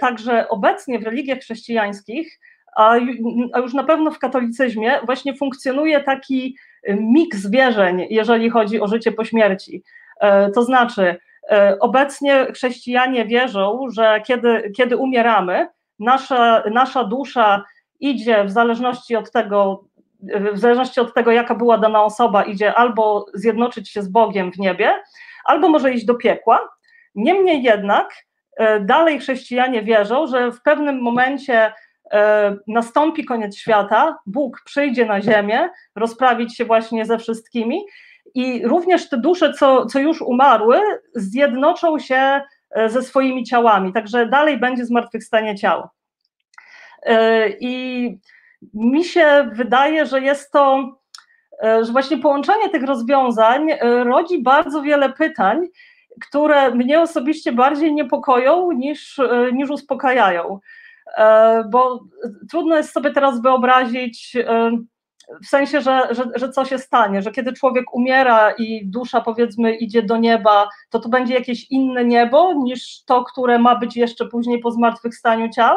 [0.00, 2.40] Także obecnie w religiach chrześcijańskich,
[2.76, 2.96] a
[3.60, 6.56] już na pewno w katolicyzmie, właśnie funkcjonuje taki
[6.88, 9.82] miks wierzeń, jeżeli chodzi o życie po śmierci.
[10.54, 11.16] To znaczy,
[11.80, 17.64] obecnie chrześcijanie wierzą, że kiedy, kiedy umieramy, nasza, nasza dusza
[18.00, 19.84] idzie w zależności od tego,
[20.52, 24.58] w zależności od tego, jaka była dana osoba, idzie albo zjednoczyć się z Bogiem w
[24.58, 25.02] niebie,
[25.44, 26.68] albo może iść do piekła.
[27.14, 28.14] Niemniej jednak
[28.56, 31.72] e, dalej chrześcijanie wierzą, że w pewnym momencie
[32.12, 37.80] e, nastąpi koniec świata, Bóg przyjdzie na ziemię, rozprawić się właśnie ze wszystkimi
[38.34, 40.80] i również te dusze, co, co już umarły,
[41.14, 45.88] zjednoczą się e, ze swoimi ciałami, także dalej będzie zmartwychwstanie ciał.
[47.02, 48.18] E, I
[48.74, 50.92] mi się wydaje, że jest to,
[51.62, 55.66] e, że właśnie połączenie tych rozwiązań rodzi bardzo wiele pytań,
[56.28, 59.20] które mnie osobiście bardziej niepokoją niż,
[59.52, 60.58] niż uspokajają.
[61.70, 62.00] Bo
[62.50, 64.36] trudno jest sobie teraz wyobrazić,
[65.44, 69.74] w sensie, że, że, że co się stanie, że kiedy człowiek umiera i dusza powiedzmy
[69.74, 74.26] idzie do nieba, to to będzie jakieś inne niebo niż to, które ma być jeszcze
[74.26, 75.76] później po zmartwychwstaniu ciał?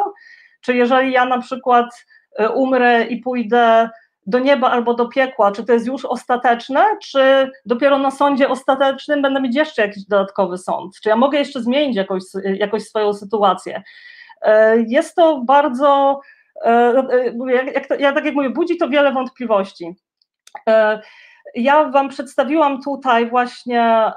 [0.62, 2.06] Czy jeżeli ja na przykład
[2.42, 3.90] y, umrę i pójdę
[4.28, 9.22] do nieba albo do piekła, czy to jest już ostateczne, czy dopiero na sądzie ostatecznym
[9.22, 11.00] będę mieć jeszcze jakiś dodatkowy sąd?
[11.04, 13.84] Czy ja mogę jeszcze zmienić jakoś, jakoś swoją sytuację?
[14.42, 16.20] E, jest to bardzo,
[17.74, 19.96] jak, to, ja tak jak mówię, budzi to wiele wątpliwości.
[21.56, 24.12] Ja Wam przedstawiłam tutaj właśnie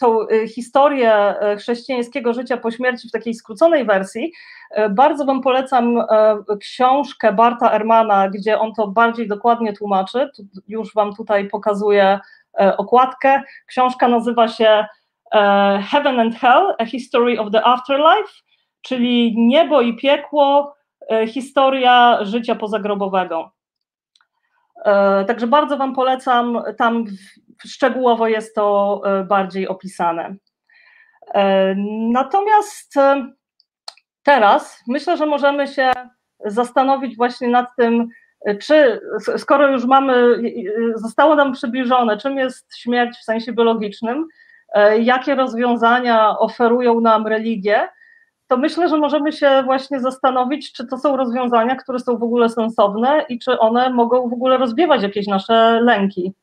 [0.00, 0.18] tą
[0.54, 4.32] historię chrześcijańskiego życia po śmierci w takiej skróconej wersji.
[4.90, 6.02] Bardzo Wam polecam
[6.60, 10.30] książkę Barta Ermana, gdzie on to bardziej dokładnie tłumaczy.
[10.68, 12.20] Już Wam tutaj pokazuję
[12.76, 13.42] okładkę.
[13.66, 14.86] Książka nazywa się
[15.90, 18.32] Heaven and Hell: A History of the Afterlife
[18.82, 20.81] czyli niebo i piekło, e,
[21.26, 23.52] historia życia pozagrobowego.
[24.84, 27.04] E, także bardzo Wam polecam, tam
[27.66, 30.34] szczegółowo jest to e, bardziej opisane.
[32.12, 32.94] Natomiast
[34.22, 35.92] teraz myślę, że możemy się
[36.44, 38.08] zastanowić właśnie nad tym,
[38.60, 39.00] czy
[39.36, 40.42] skoro już mamy,
[40.94, 44.28] zostało nam przybliżone, czym jest śmierć w sensie biologicznym,
[45.00, 47.88] jakie rozwiązania oferują nam religie,
[48.48, 52.48] to myślę, że możemy się właśnie zastanowić, czy to są rozwiązania, które są w ogóle
[52.48, 56.34] sensowne i czy one mogą w ogóle rozwiewać jakieś nasze lęki.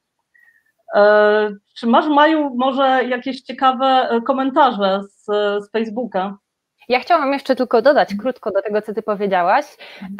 [0.96, 5.26] E, czy masz, Maju, może jakieś ciekawe komentarze z,
[5.64, 6.38] z Facebooka?
[6.90, 9.66] Ja chciałam jeszcze tylko dodać krótko do tego, co ty powiedziałaś,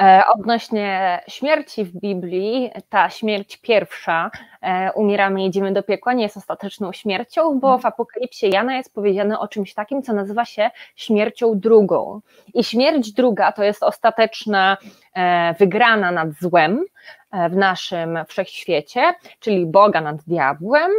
[0.02, 2.72] e, odnośnie śmierci w Biblii.
[2.90, 4.59] Ta śmierć pierwsza, e,
[4.96, 9.48] umieramy, idziemy do piekła, nie jest ostateczną śmiercią, bo w Apokalipsie Jana jest powiedziane o
[9.48, 12.22] czymś takim, co nazywa się śmiercią drugą.
[12.54, 14.78] I śmierć druga to jest ostateczna
[15.14, 16.86] e, wygrana nad złem,
[17.32, 20.92] E, w naszym wszechświecie, czyli Boga nad diabłem,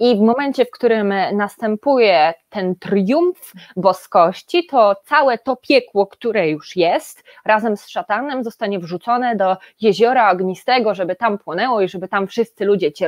[0.00, 6.76] i w momencie, w którym następuje ten triumf boskości, to całe to piekło, które już
[6.76, 12.26] jest, razem z szatanem zostanie wrzucone do jeziora ognistego, żeby tam płonęło i żeby tam
[12.26, 13.07] wszyscy ludzie cierpieli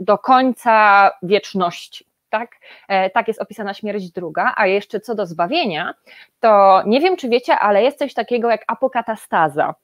[0.00, 2.06] do końca wieczności.
[2.30, 2.50] Tak?
[2.88, 5.94] E, tak jest opisana śmierć druga, a jeszcze co do zbawienia,
[6.40, 9.74] to nie wiem, czy wiecie, ale jest coś takiego jak apokatastaza.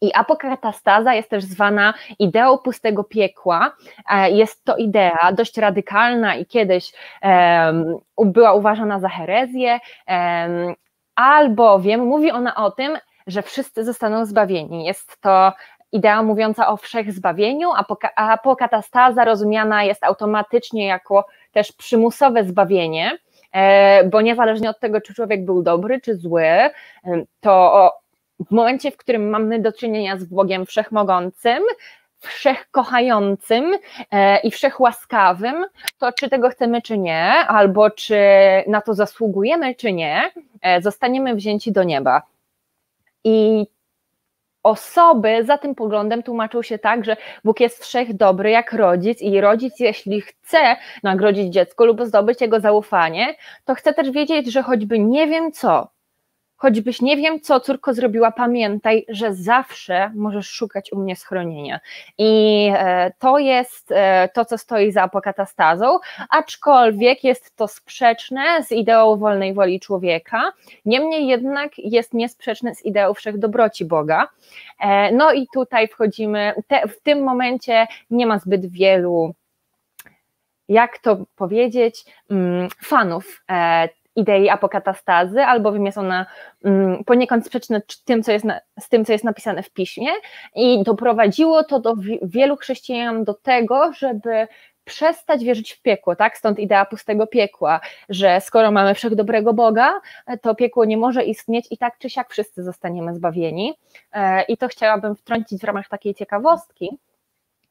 [0.00, 3.76] I apokatastaza jest też zwana ideą pustego piekła.
[4.10, 9.78] E, jest to idea dość radykalna i kiedyś um, była uważana za herezję,
[10.08, 10.74] um,
[11.14, 14.84] albowiem mówi ona o tym, że wszyscy zostaną zbawieni.
[14.84, 15.52] Jest to
[15.94, 17.70] idea mówiąca o wszechzbawieniu,
[18.16, 23.18] a apokatastaza rozumiana jest automatycznie jako też przymusowe zbawienie,
[23.52, 26.44] e, bo niezależnie od tego, czy człowiek był dobry czy zły,
[27.40, 27.90] to
[28.40, 31.62] w momencie, w którym mamy do czynienia z Bogiem wszechmogącym,
[32.18, 33.78] wszechkochającym
[34.10, 35.64] e, i wszechłaskawym,
[35.98, 38.18] to czy tego chcemy, czy nie, albo czy
[38.66, 40.30] na to zasługujemy, czy nie,
[40.62, 42.22] e, zostaniemy wzięci do nieba.
[43.24, 43.66] I
[44.64, 49.40] osoby za tym poglądem tłumaczą się tak, że Bóg jest wszech dobry jak rodzic i
[49.40, 54.98] rodzic, jeśli chce nagrodzić dziecko lub zdobyć jego zaufanie, to chce też wiedzieć, że choćby
[54.98, 55.88] nie wiem co,
[56.64, 61.80] choćbyś nie wiem, co córko zrobiła, pamiętaj, że zawsze możesz szukać u mnie schronienia.
[62.18, 65.98] I e, to jest e, to, co stoi za apokatastazą,
[66.30, 70.52] aczkolwiek jest to sprzeczne z ideą wolnej woli człowieka,
[70.84, 74.28] niemniej jednak jest niesprzeczne z ideą wszechdobroci Boga.
[74.80, 79.34] E, no i tutaj wchodzimy, te, w tym momencie nie ma zbyt wielu
[80.68, 83.42] jak to powiedzieć, mm, fanów
[84.16, 86.26] idei apokatastazy, albowiem jest ona
[86.64, 88.46] mm, poniekąd sprzeczna tym, co jest
[88.80, 90.08] z tym, co jest napisane w piśmie
[90.54, 94.48] i doprowadziło to do wielu chrześcijan do tego, żeby
[94.84, 96.38] przestać wierzyć w piekło, tak?
[96.38, 100.00] Stąd idea pustego piekła, że skoro mamy wszechdobrego Boga,
[100.42, 103.74] to piekło nie może istnieć i tak czy siak wszyscy zostaniemy zbawieni.
[104.12, 106.98] E, I to chciałabym wtrącić w ramach takiej ciekawostki,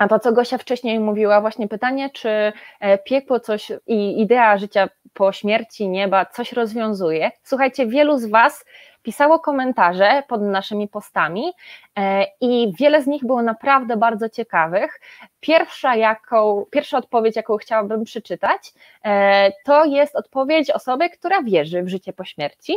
[0.03, 4.89] a to, co Gosia wcześniej mówiła, właśnie pytanie, czy e, piekło coś i idea życia
[5.13, 7.31] po śmierci nieba coś rozwiązuje.
[7.43, 8.65] Słuchajcie, wielu z Was
[9.03, 11.53] pisało komentarze pod naszymi postami
[11.97, 14.99] e, i wiele z nich było naprawdę bardzo ciekawych.
[15.39, 18.73] Pierwsza, jaką, pierwsza odpowiedź, jaką chciałabym przeczytać,
[19.05, 22.75] e, to jest odpowiedź osoby, która wierzy w życie po śmierci.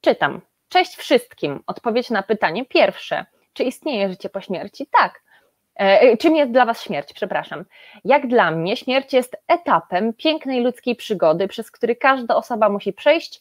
[0.00, 0.40] Czytam.
[0.68, 1.62] Cześć wszystkim.
[1.66, 3.26] Odpowiedź na pytanie pierwsze.
[3.52, 4.86] Czy istnieje życie po śmierci?
[4.98, 5.22] Tak.
[5.80, 7.12] E, e, czym jest dla Was śmierć?
[7.12, 7.64] Przepraszam.
[8.04, 13.40] Jak dla mnie, śmierć jest etapem pięknej ludzkiej przygody, przez który każda osoba musi przejść,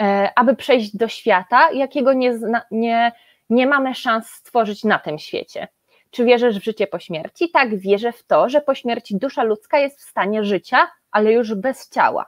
[0.00, 2.38] e, aby przejść do świata, jakiego nie,
[2.70, 3.12] nie,
[3.50, 5.68] nie mamy szans stworzyć na tym świecie.
[6.10, 7.50] Czy wierzysz w życie po śmierci?
[7.50, 11.54] Tak, wierzę w to, że po śmierci dusza ludzka jest w stanie życia, ale już
[11.54, 12.26] bez ciała.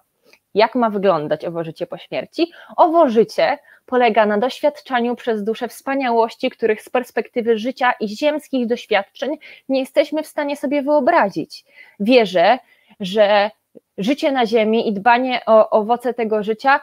[0.54, 2.52] Jak ma wyglądać owo życie po śmierci?
[2.76, 9.38] Owo życie polega na doświadczaniu przez duszę wspaniałości, których z perspektywy życia i ziemskich doświadczeń
[9.68, 11.64] nie jesteśmy w stanie sobie wyobrazić.
[12.00, 12.58] Wierzę,
[13.00, 13.50] że
[13.98, 16.80] życie na Ziemi i dbanie o owoce tego życia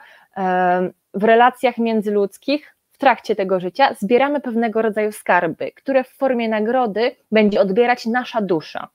[1.13, 7.15] w relacjach międzyludzkich w trakcie tego życia zbieramy pewnego rodzaju skarby, które w formie nagrody
[7.31, 8.87] będzie odbierać nasza dusza.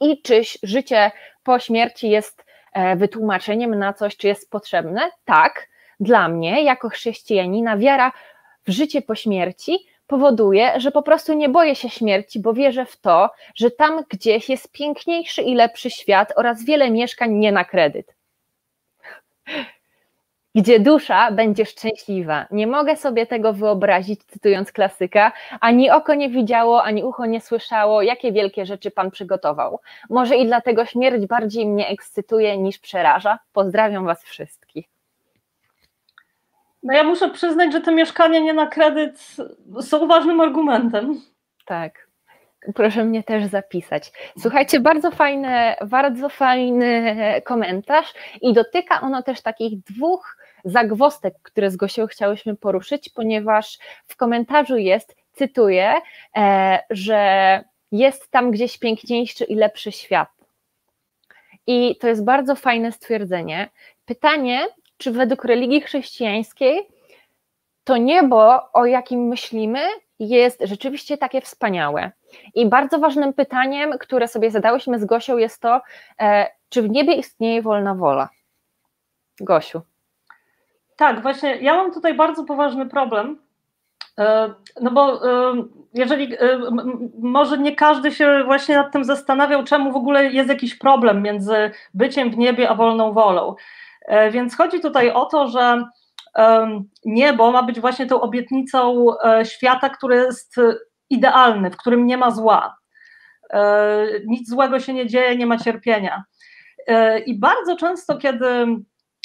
[0.00, 1.10] I czyś życie
[1.42, 2.49] po śmierci jest
[2.96, 5.10] wytłumaczeniem na coś, czy jest potrzebne?
[5.24, 5.68] Tak,
[6.00, 8.12] dla mnie, jako chrześcijanina, wiara
[8.66, 12.96] w życie po śmierci powoduje, że po prostu nie boję się śmierci, bo wierzę w
[12.96, 18.14] to, że tam gdzieś jest piękniejszy i lepszy świat oraz wiele mieszkań nie na kredyt
[20.54, 22.46] gdzie dusza będzie szczęśliwa.
[22.50, 28.02] Nie mogę sobie tego wyobrazić, cytując klasyka, ani oko nie widziało, ani ucho nie słyszało,
[28.02, 29.80] jakie wielkie rzeczy Pan przygotował.
[30.10, 33.38] Może i dlatego śmierć bardziej mnie ekscytuje niż przeraża.
[33.52, 34.86] Pozdrawiam Was wszystkich.
[36.82, 39.36] No ja muszę przyznać, że te mieszkania nie na kredyt
[39.80, 41.20] są ważnym argumentem.
[41.66, 42.10] Tak.
[42.74, 44.12] Proszę mnie też zapisać.
[44.38, 51.76] Słuchajcie, bardzo fajny, bardzo fajny komentarz i dotyka ono też takich dwóch zagwostek, które z
[51.76, 55.94] Gosią chciałyśmy poruszyć, ponieważ w komentarzu jest, cytuję,
[56.36, 60.28] e, że jest tam gdzieś piękniejszy i lepszy świat.
[61.66, 63.68] I to jest bardzo fajne stwierdzenie.
[64.04, 66.88] Pytanie, czy według religii chrześcijańskiej
[67.84, 69.80] to niebo, o jakim myślimy,
[70.18, 72.10] jest rzeczywiście takie wspaniałe.
[72.54, 75.80] I bardzo ważnym pytaniem, które sobie zadałyśmy z Gosią, jest to,
[76.20, 78.28] e, czy w niebie istnieje wolna wola?
[79.40, 79.80] Gosiu.
[81.00, 83.38] Tak, właśnie ja mam tutaj bardzo poważny problem.
[84.18, 85.54] E, no bo e,
[85.94, 86.36] jeżeli
[87.18, 91.70] może nie każdy się właśnie nad tym zastanawiał, czemu w ogóle jest jakiś problem między
[91.94, 93.54] byciem w niebie a wolną wolą.
[94.02, 95.84] E, więc chodzi tutaj o to, że
[97.04, 99.06] niebo ma być właśnie tą obietnicą
[99.44, 100.56] świata, który jest
[101.10, 102.76] idealny, w którym nie ma zła.
[104.26, 106.24] Nic złego się nie dzieje, nie ma cierpienia.
[107.26, 108.66] I bardzo często, kiedy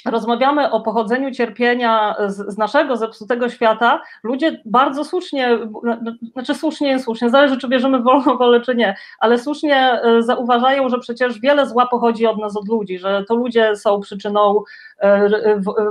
[0.06, 5.60] rozmawiamy o pochodzeniu cierpienia z, z, naszego zepsutego świata, ludzie bardzo słusznie,
[6.34, 10.90] znaczy słusznie, nie słusznie, zależy czy bierzemy wolną wolę czy nie, ale słusznie e, zauważają,
[10.90, 14.64] że przecież wiele zła pochodzi od nas, od ludzi, że to ludzie są przyczyną
[15.00, 15.30] e,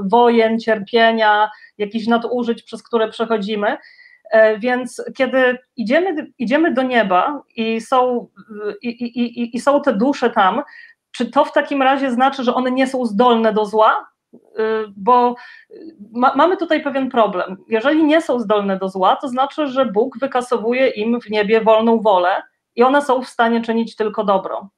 [0.02, 3.76] wojen, cierpienia, jakichś nadużyć, przez które przechodzimy.
[4.30, 8.28] E, więc kiedy idziemy, idziemy do nieba i są,
[8.82, 10.62] i, i, i są te dusze tam,
[11.14, 14.06] czy to w takim razie znaczy, że one nie są zdolne do zła?
[14.34, 14.38] Y,
[14.96, 15.34] bo
[16.12, 17.56] ma, mamy tutaj pewien problem.
[17.68, 22.00] Jeżeli nie są zdolne do zła, to znaczy, że Bóg wykasowuje im w niebie wolną
[22.00, 22.42] wolę
[22.76, 24.68] i one są w stanie czynić tylko dobro.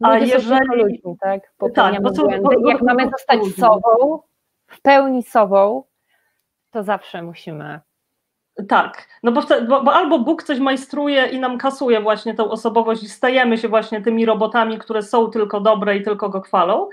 [0.00, 0.82] A jeżeli.
[0.82, 1.40] Ludźmi, tak,
[1.74, 4.22] tak bo są, bo, Jak mamy zostać sobą,
[4.66, 5.84] w pełni sobą,
[6.70, 7.80] to zawsze musimy
[8.68, 13.02] tak, no bo, bo, bo, albo Bóg coś majstruje i nam kasuje właśnie tą osobowość
[13.02, 16.88] i stajemy się właśnie tymi robotami, które są tylko dobre i tylko go chwalą.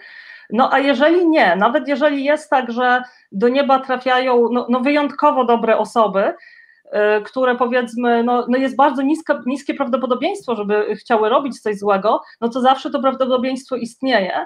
[0.50, 5.46] No a jeżeli nie, nawet jeżeli jest tak, że do nieba trafiają no, no wyjątkowo
[5.46, 6.34] dobre osoby,
[6.94, 12.22] yy, które powiedzmy, no, no jest bardzo niska, niskie prawdopodobieństwo, żeby chciały robić coś złego,
[12.42, 14.46] no to zawsze to prawdopodobieństwo istnieje.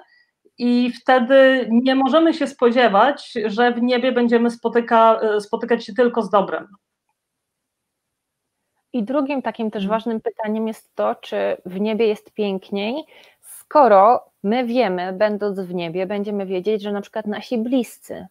[0.57, 6.21] I wtedy nie możemy się spodziewać, że w niebie będziemy spotyka, y, spotykać się tylko
[6.21, 6.67] z dobrem.
[8.93, 9.99] I drugim takim też mhm.
[9.99, 13.03] ważnym pytaniem jest to, czy w niebie jest piękniej,
[13.41, 18.27] skoro my wiemy, będąc w niebie, będziemy wiedzieć, że na przykład nasi bliscy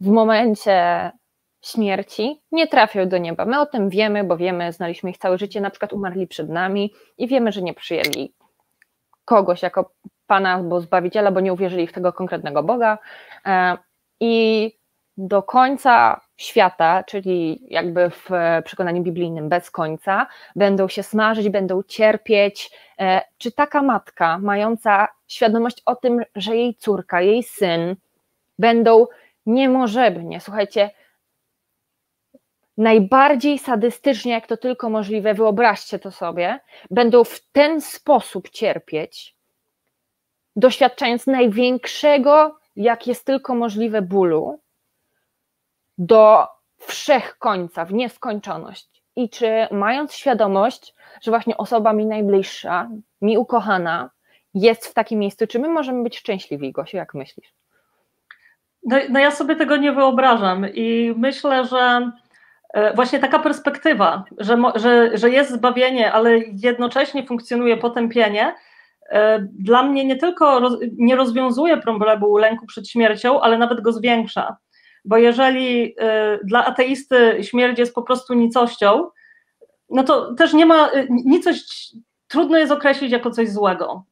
[0.00, 1.10] w momencie
[1.62, 3.44] śmierci nie trafią do nieba.
[3.44, 6.92] My o tym wiemy, bo wiemy, znaliśmy ich całe życie, na przykład umarli przed nami
[7.18, 8.34] i wiemy, że nie przyjęli
[9.24, 9.90] kogoś jako
[10.26, 12.98] Pana albo Zbawiciela, bo nie uwierzyli w tego konkretnego Boga.
[13.46, 13.76] E,
[14.20, 14.72] I
[15.16, 18.30] do końca świata, czyli jakby w
[18.64, 22.70] przekonaniu biblijnym bez końca, będą się smażyć, będą cierpieć.
[22.98, 27.96] E, czy taka matka, mająca świadomość o tym, że jej córka, jej syn
[28.58, 29.06] będą
[29.46, 30.90] niemożebnie, słuchajcie,
[32.76, 36.60] najbardziej sadystycznie, jak to tylko możliwe, wyobraźcie to sobie,
[36.90, 39.36] będą w ten sposób cierpieć,
[40.56, 44.60] doświadczając największego, jak jest tylko możliwe, bólu,
[45.98, 46.46] do
[46.78, 49.02] wszechkońca, w nieskończoność.
[49.16, 52.88] I czy mając świadomość, że właśnie osoba mi najbliższa,
[53.22, 54.10] mi ukochana,
[54.54, 57.54] jest w takim miejscu, czy my możemy być szczęśliwi, Gosiu, jak myślisz?
[58.82, 62.10] No, no ja sobie tego nie wyobrażam i myślę, że
[62.94, 68.54] właśnie taka perspektywa, że, że, że jest zbawienie, ale jednocześnie funkcjonuje potępienie,
[69.42, 74.56] dla mnie nie tylko roz, nie rozwiązuje problemu lęku przed śmiercią, ale nawet go zwiększa.
[75.04, 75.96] Bo jeżeli
[76.44, 79.10] dla ateisty śmierć jest po prostu nicością,
[79.90, 81.96] no to też nie ma, nicość
[82.28, 84.04] trudno jest określić jako coś złego.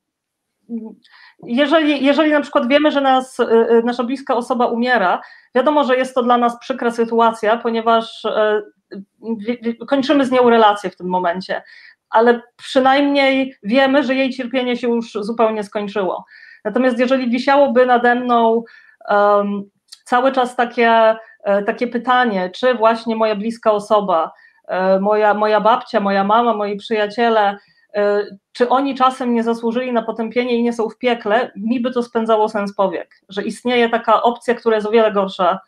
[1.43, 5.21] Jeżeli, jeżeli na przykład wiemy, że nas, y, y, nasza bliska osoba umiera,
[5.55, 10.97] wiadomo, że jest to dla nas przykra sytuacja, ponieważ y, kończymy z nią relację w
[10.97, 11.63] tym momencie,
[12.11, 16.25] ale przynajmniej wiemy, że jej cierpienie się już zupełnie skończyło.
[16.65, 18.65] Natomiast jeżeli wisiałoby nade mną
[19.11, 19.71] um,
[20.13, 24.33] cały czas takie, e, takie pytanie, czy właśnie moja bliska osoba,
[24.69, 27.59] e, moja, moja babcia, moja mama, moi przyjaciele,
[27.95, 31.91] E, czy oni czasem nie zasłużyli na potępienie i nie są w piekle, mi by
[31.91, 35.61] to spędzało sens powiek, że istnieje taka opcja, która jest o wiele gorsza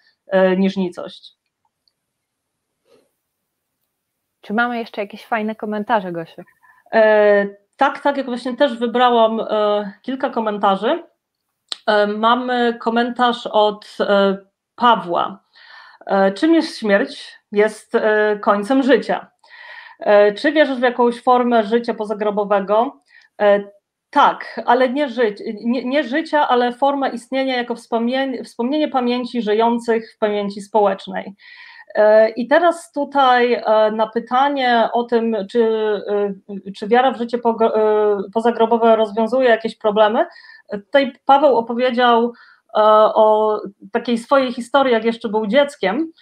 [0.56, 1.32] niż nicość.
[4.40, 6.42] Czy mamy jeszcze jakieś fajne komentarze, Gosiu?
[6.92, 11.02] E, tak, tak, jak właśnie też wybrałam e, kilka komentarzy.
[11.86, 14.36] E, mamy komentarz od e,
[14.76, 15.44] Pawła.
[16.34, 17.38] czym jest śmierć?
[17.52, 17.92] Jest
[18.40, 19.30] końcem życia.
[20.00, 23.00] E, czy wierzysz w jakąś formę życia pozagrobowego?
[23.40, 23.64] E,
[24.10, 30.12] tak, ale nie, ży nie, nie życia, ale forma istnienia jako wspomnienie, wspomnienie pamięci żyjących
[30.14, 31.34] w pamięci społecznej.
[31.94, 33.62] E, I teraz tutaj
[33.92, 35.70] na pytanie o tym, czy,
[36.76, 37.38] czy wiara w życie
[38.34, 40.26] pozagrobowe rozwiązuje jakieś problemy,
[40.72, 42.32] tutaj Paweł opowiedział
[43.14, 43.60] o
[43.92, 46.12] takiej swojej historii, jak jeszcze był dzieckiem,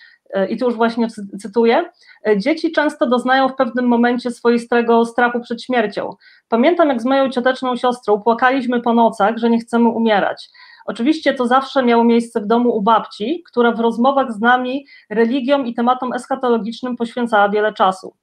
[0.49, 1.09] i tu już właśnie
[1.41, 1.91] cytuję,
[2.37, 6.11] dzieci często doznają w pewnym momencie swoistego strachu przed śmiercią.
[6.49, 10.49] Pamiętam, jak z moją cioteczną siostrą płakaliśmy po nocach, że nie chcemy umierać.
[10.87, 15.65] Oczywiście to zawsze miało miejsce w domu u babci, która w rozmowach z nami religią
[15.65, 18.17] i tematom eschatologicznym poświęcała wiele czasu.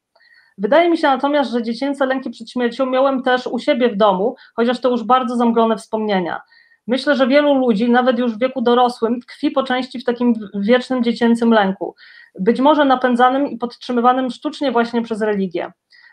[0.60, 4.36] Wydaje mi się natomiast, że dziecięce lęki przed śmiercią miałem też u siebie w domu,
[4.56, 6.42] chociaż to już bardzo zamglone wspomnienia.
[6.88, 11.04] Myślę, że wielu ludzi, nawet już w wieku dorosłym, tkwi po części w takim wiecznym
[11.04, 11.96] dziecięcym lęku,
[12.40, 15.72] być może napędzanym i podtrzymywanym sztucznie właśnie przez religię.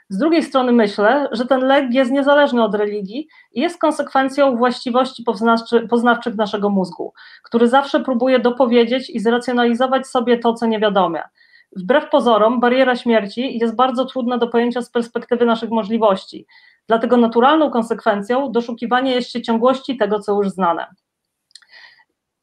[0.09, 5.22] Z drugiej strony myślę, że ten lęk jest niezależny od religii i jest konsekwencją właściwości
[5.22, 11.22] poznawczy, poznawczych naszego mózgu, który zawsze próbuje dopowiedzieć i zracjonalizować sobie to, co niewiadome.
[11.77, 16.47] Wbrew pozorom, bariera śmierci jest bardzo trudna do pojęcia z perspektywy naszych możliwości.
[16.89, 20.87] Dlatego naturalną konsekwencją doszukiwanie jest się ciągłości tego, co już znane.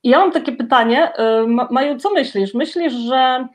[0.03, 1.11] I ja mam takie pytanie,
[1.43, 2.53] y, Maju, co myślisz?
[2.53, 3.47] Myślisz, że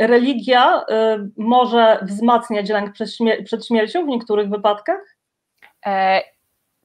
[0.00, 5.16] religia um, może wzmacniać lęk przed, śmier przed śmiercią w niektórych wypadkach?
[5.86, 6.22] E,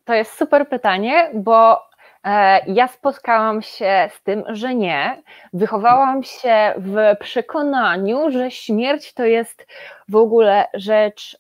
[0.06, 1.80] to jest super pytanie, bo
[2.68, 5.22] ja spotkałam się z tym, że nie.
[5.54, 9.68] Wychowałam się w przekonaniu, że śmierć to jest
[10.10, 11.38] w ogóle rzecz.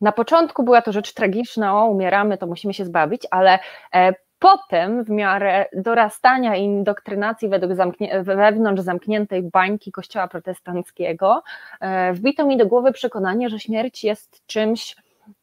[0.00, 3.58] Na początku była to rzecz tragiczna, o, umieramy, to musimy się zbawić, ale
[3.94, 11.42] e, potem w miarę dorastania i indoktrynacji według zamknie, wewnątrz zamkniętej bańki kościoła protestanckiego
[11.80, 14.96] e, wbito mi do głowy przekonanie, że śmierć jest czymś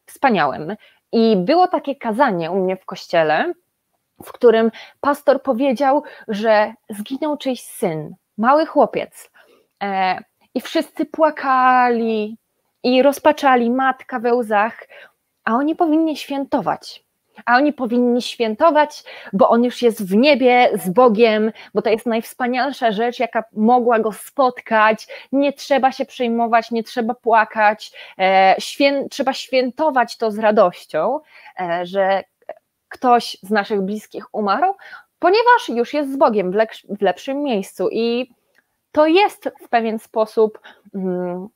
[0.05, 0.75] wspaniałym.
[1.11, 3.53] I było takie kazanie u mnie w kościele,
[4.21, 9.31] w którym pastor powiedział, że zginął czyjś syn, mały chłopiec.
[9.83, 10.19] E,
[10.53, 12.37] I wszyscy płakali,
[12.83, 14.87] i rozpaczali matka we łzach,
[15.45, 17.03] a oni powinni świętować.
[17.45, 19.03] A oni powinni świętować,
[19.33, 23.99] bo on już jest w niebie z Bogiem, bo to jest najwspanialsza rzecz, jaka mogła
[23.99, 25.07] go spotkać.
[25.31, 27.91] Nie trzeba się przejmować, nie trzeba płakać.
[28.19, 31.19] E, świę, trzeba świętować to z radością,
[31.59, 32.23] e, że
[32.91, 34.73] ktoś z naszych bliskich umarł,
[35.19, 36.51] ponieważ już jest z Bogiem
[36.89, 37.89] w, lepszym miejscu.
[37.91, 38.31] I
[38.91, 40.59] to jest w pewien sposób.
[40.95, 41.47] Mm,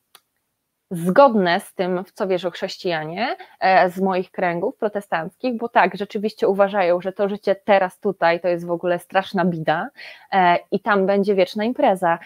[0.90, 6.48] zgodne z tym, w co wierzą chrześcijanie e, z moich kręgów protestanckich, bo tak, rzeczywiście
[6.48, 9.88] uważają, że to życie teraz tutaj to jest w ogóle straszna bida
[10.32, 12.18] e, i tam będzie wieczna impreza,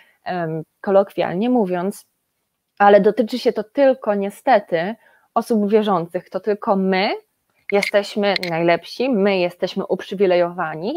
[0.80, 2.06] kolokwialnie mówiąc,
[2.78, 4.94] ale dotyczy się to tylko niestety
[5.34, 7.10] osób wierzących, to tylko my
[7.72, 10.94] jesteśmy najlepsi, my jesteśmy uprzywilejowani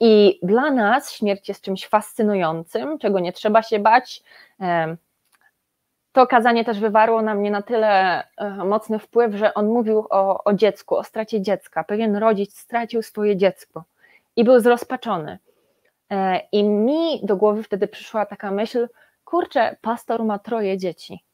[0.00, 4.22] i dla nas śmierć jest czymś fascynującym, czego nie trzeba się bać,
[6.16, 10.44] to kazanie też wywarło na mnie na tyle e, mocny wpływ, że on mówił o,
[10.44, 11.84] o dziecku, o stracie dziecka.
[11.84, 13.84] Pewien rodzic stracił swoje dziecko
[14.36, 15.38] i był zrozpaczony.
[16.10, 18.88] E, I mi do głowy wtedy przyszła taka myśl,
[19.24, 21.24] kurczę, pastor ma troje dzieci.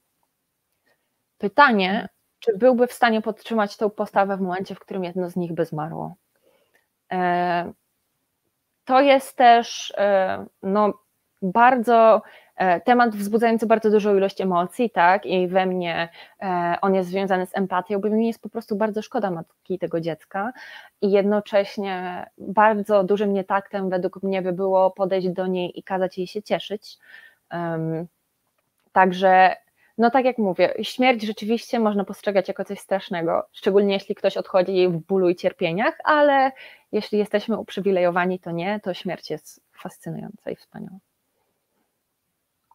[1.38, 2.08] Pytanie,
[2.42, 5.64] czy byłby w stanie podtrzymać tę postawę w momencie, w którym jedno z nich by
[5.64, 6.14] zmarło.
[7.12, 7.72] E,
[8.84, 9.94] to jest też
[10.62, 10.92] no,
[11.42, 12.22] bardzo
[12.56, 16.08] e, temat wzbudzający bardzo dużą ilość emocji, tak, i we mnie
[16.42, 20.00] e, on jest związany z empatią, bo mi jest po prostu bardzo szkoda matki tego
[20.00, 20.52] dziecka
[21.00, 26.26] i jednocześnie bardzo dużym nietaktem według mnie by było podejść do niej i kazać jej
[26.26, 26.98] się cieszyć.
[28.92, 29.56] Także
[29.98, 34.88] no tak jak mówię, śmierć rzeczywiście można postrzegać jako coś strasznego, szczególnie jeśli ktoś odchodzi
[34.88, 36.52] w bólu i cierpieniach, ale
[36.92, 40.98] jeśli jesteśmy uprzywilejowani, to nie, to śmierć jest fascynująca i wspaniała.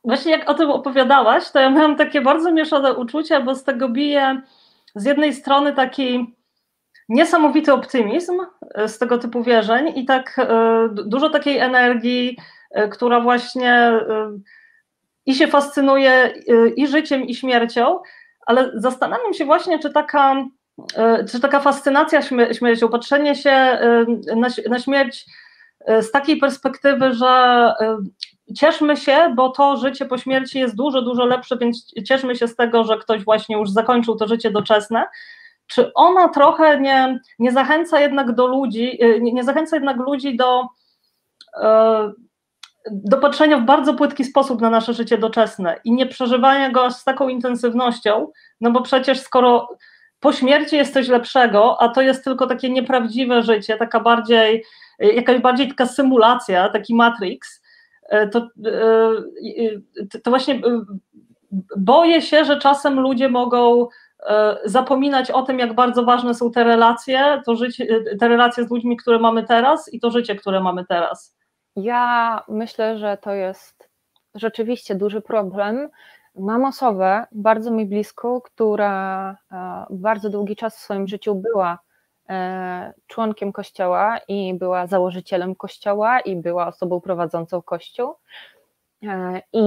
[0.03, 3.89] Właśnie jak o tym opowiadałaś, to ja miałam takie bardzo mieszane uczucia, bo z tego
[3.89, 4.41] bije
[4.95, 6.36] z jednej strony taki
[7.09, 8.34] niesamowity optymizm
[8.76, 12.38] e, z tego typu wierzeń i tak e, dużo takiej energii,
[12.72, 13.91] e, która właśnie
[15.28, 16.34] i się fascynuje
[16.75, 17.99] i życiem, i śmiercią,
[18.45, 20.45] ale zastanawiam się właśnie, czy taka,
[21.32, 22.21] czy taka fascynacja
[22.51, 23.80] śmiercią, patrzenie się
[24.36, 25.25] na, na śmierć
[26.01, 27.73] z takiej perspektywy, że
[28.55, 32.55] cieszmy się, bo to życie po śmierci jest dużo, dużo lepsze, więc cieszmy się z
[32.55, 35.05] tego, że ktoś właśnie już zakończył to życie doczesne.
[35.67, 40.63] Czy ona trochę nie, nie zachęca jednak do ludzi, nie, nie zachęca jednak ludzi do,
[42.91, 47.03] do patrzenia w bardzo płytki sposób na nasze życie doczesne i nie przeżywania go z
[47.03, 48.27] taką intensywnością,
[48.61, 49.69] no bo przecież skoro
[50.19, 54.63] po śmierci jest coś lepszego, a to jest tylko takie nieprawdziwe życie, taka bardziej,
[54.99, 57.61] jakaś bardziej taka symulacja, taki Matrix,
[58.09, 60.61] E, to, e, to właśnie
[61.77, 63.88] boję się, że czasem ludzie mogą
[64.65, 67.88] zapominać o tym, jak bardzo ważne są te relacje, to życie,
[68.19, 71.36] te relacje z ludźmi, które mamy teraz i to życie, które mamy teraz.
[71.78, 73.89] Ja myślę, że to jest
[74.36, 75.89] rzeczywiście duży problem.
[76.36, 79.38] Mam osobę bardzo mi blisko, która
[79.89, 81.80] bardzo długi czas w swoim życiu była
[82.30, 88.15] E, członkiem kościoła i była założycielem kościoła i była osobą prowadzącą kościół.
[89.03, 89.61] E, I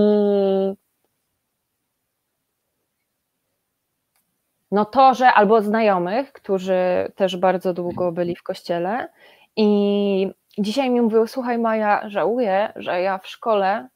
[4.70, 9.08] no to, że albo znajomych, którzy też bardzo długo byli w kościele
[9.56, 13.88] i dzisiaj mi mówił, słuchaj Maja, żałuję, że ja w szkole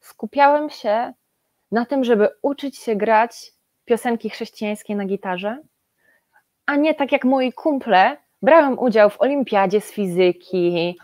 [0.00, 1.12] skupiałem się
[1.72, 3.52] na tym, żeby uczyć się grać
[3.84, 5.58] piosenki chrześcijańskie na gitarze,
[6.66, 10.98] a nie tak jak moi kumple, brałem udział w olimpiadzie z fizyki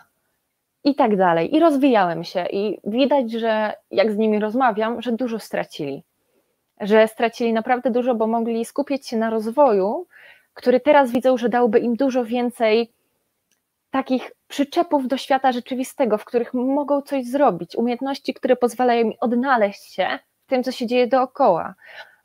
[0.83, 1.55] i tak dalej.
[1.55, 2.45] I rozwijałem się.
[2.45, 6.03] I widać, że jak z nimi rozmawiam, że dużo stracili.
[6.81, 10.07] Że stracili naprawdę dużo, bo mogli skupić się na rozwoju,
[10.53, 12.91] który teraz widzą, że dałby im dużo więcej
[13.91, 19.93] takich przyczepów do świata rzeczywistego, w których mogą coś zrobić, umiejętności, które pozwalają mi odnaleźć
[19.93, 21.75] się w tym, co się dzieje dookoła.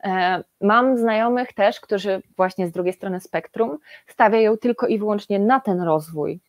[0.04, 5.60] E, mam znajomych też, którzy właśnie z drugiej strony spektrum stawiają tylko i wyłącznie na
[5.60, 6.40] ten rozwój.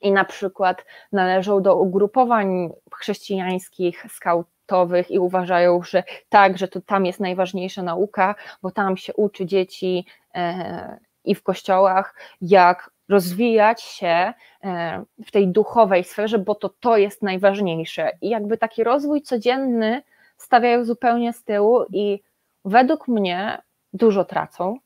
[0.00, 7.06] I na przykład należą do ugrupowań chrześcijańskich, skautowych i uważają, że tak, że to tam
[7.06, 14.32] jest najważniejsza nauka, bo tam się uczy dzieci e, i w kościołach, jak rozwijać się
[14.64, 18.10] e, w tej duchowej sferze, bo to to jest najważniejsze.
[18.20, 20.02] I jakby taki rozwój codzienny
[20.36, 22.20] stawiają zupełnie z tyłu i
[22.64, 24.78] według mnie dużo tracą.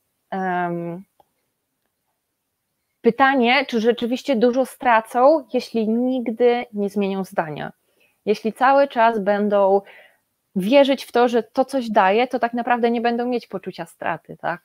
[3.00, 7.72] Pytanie, czy rzeczywiście dużo stracą, jeśli nigdy nie zmienią zdania.
[8.26, 9.80] Jeśli cały czas będą
[10.56, 14.36] wierzyć w to, że to coś daje, to tak naprawdę nie będą mieć poczucia straty,
[14.36, 14.62] tak?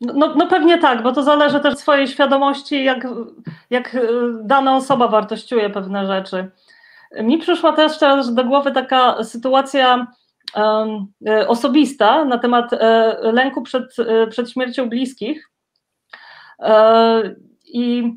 [0.00, 3.06] No, no pewnie tak, bo to zależy też od swojej świadomości, jak,
[3.70, 3.96] jak
[4.42, 6.50] dana osoba wartościuje pewne rzeczy.
[7.22, 10.06] Mi przyszła też teraz do głowy taka sytuacja
[11.26, 15.50] E, osobista na temat e, lęku przed, e, przed śmiercią bliskich.
[17.64, 18.12] I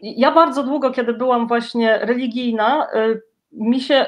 [0.00, 2.86] ja bardzo długo, kiedy byłam właśnie religijna,
[3.52, 4.06] mi się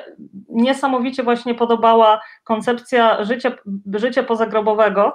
[0.48, 3.52] niesamowicie właśnie podobała koncepcja życia,
[3.94, 5.14] życia pozagrobowego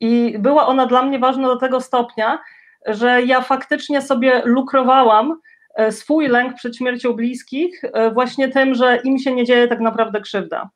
[0.00, 2.38] i była ona dla mnie ważna do tego stopnia,
[2.86, 5.40] że ja faktycznie sobie lukrowałam
[5.90, 7.82] swój lęk przed śmiercią bliskich
[8.12, 10.70] właśnie tym, że im się nie dzieje tak naprawdę krzywda.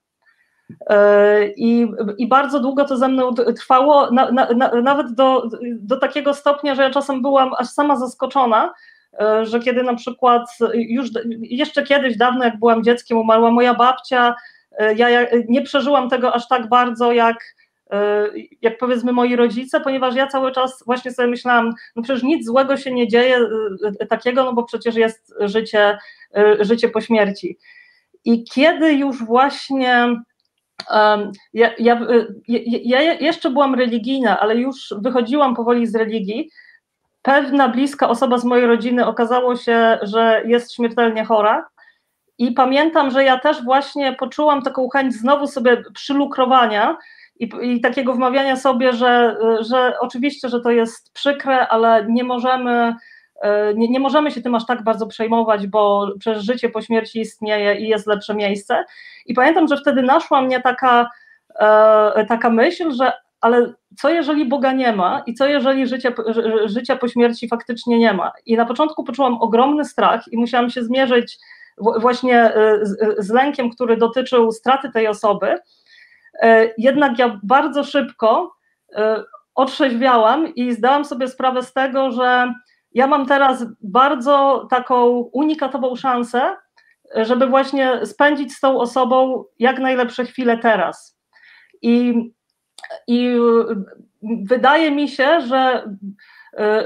[0.86, 6.34] E, I, I bardzo długo to ze mną trwało, na, na, nawet do, do takiego
[6.34, 8.74] stopnia, że ja czasem byłam aż sama zaskoczona,
[9.20, 10.42] e, że kiedy na przykład
[10.74, 11.08] już
[11.40, 14.34] jeszcze kiedyś, dawno jak byłam dzieckiem, umarła moja babcia,
[14.78, 17.36] e, ja nie przeżyłam tego aż tak bardzo jak,
[18.62, 22.76] jak powiedzmy moi rodzice, ponieważ ja cały czas właśnie sobie myślałam, no przecież nic złego
[22.76, 23.38] się nie dzieje
[24.08, 25.98] takiego, no bo przecież jest życie,
[26.60, 27.58] życie po śmierci.
[28.24, 30.08] I kiedy już właśnie
[31.54, 32.00] ja, ja,
[32.84, 36.50] ja, jeszcze byłam religijna, ale już wychodziłam powoli z religii.
[37.22, 41.68] Pewna bliska osoba z mojej rodziny okazało się, że jest śmiertelnie chora.
[42.38, 46.96] I pamiętam, że ja też właśnie poczułam taką chęć znowu sobie przylukrowania
[47.38, 52.94] i, i takiego wmawiania sobie, że, że oczywiście, że to jest przykre, ale nie możemy
[53.40, 57.20] E, nie, nie możemy się tym aż tak bardzo przejmować, bo przecież życie po śmierci
[57.20, 58.84] istnieje i jest lepsze miejsce.
[59.26, 61.10] I pamiętam, że wtedy naszła mnie taka,
[61.60, 66.12] e, taka myśl, że ale co jeżeli Boga nie ma i co jeżeli życia,
[66.64, 68.32] życia po śmierci faktycznie nie ma?
[68.46, 71.38] I na początku poczułam ogromny strach i musiałam się zmierzyć
[72.00, 75.58] właśnie e, z, z lękiem, który dotyczył straty tej osoby.
[76.78, 78.52] Jednak ja bardzo szybko
[79.54, 82.52] otrzeźwiałam i zdałam sobie sprawę z tego, że
[82.92, 86.56] ja mam teraz bardzo taką unikatową szansę,
[87.14, 91.18] żeby właśnie spędzić z tą osobą jak najlepsze chwile teraz.
[91.82, 92.14] I,
[93.06, 93.36] i
[94.22, 95.94] wydaje mi się, że,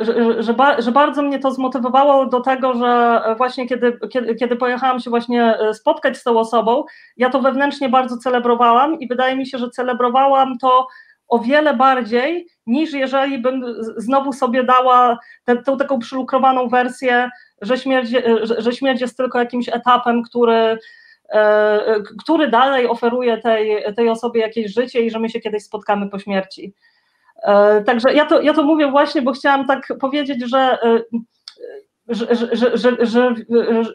[0.00, 5.00] że, że, że, bardzo mnie to zmotywowało do tego, że właśnie kiedy, kiedy, kiedy pojechałam
[5.00, 6.84] się właśnie spotkać z tą osobą,
[7.16, 10.86] ja to wewnętrznie bardzo celebrowałam i wydaje mi się, że celebrowałam to
[11.28, 13.64] o wiele bardziej niż jeżeli bym
[13.96, 17.30] znowu sobie dała tę, taką przylukrowaną wersję,
[17.62, 18.10] że śmierć,
[18.42, 20.78] że, że śmierć jest tylko jakimś etapem, który,
[21.28, 26.08] e, który dalej oferuje tej, tej osobie jakieś życie i że my się kiedyś spotkamy
[26.08, 26.74] po śmierci.
[27.42, 31.02] E, także ja to, ja to mówię właśnie, bo chciałam tak powiedzieć, że, e,
[32.08, 33.34] że, że, że, że,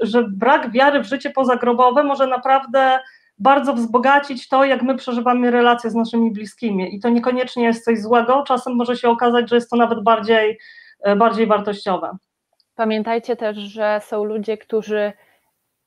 [0.01, 2.99] że brak wiary w życie pozagrobowe może naprawdę
[3.39, 6.95] bardzo wzbogacić to, jak my przeżywamy relacje z naszymi bliskimi.
[6.95, 10.59] I to niekoniecznie jest coś złego, czasem może się okazać, że jest to nawet bardziej,
[11.03, 12.17] e, bardziej wartościowe.
[12.75, 15.13] Pamiętajcie też, że są ludzie, którzy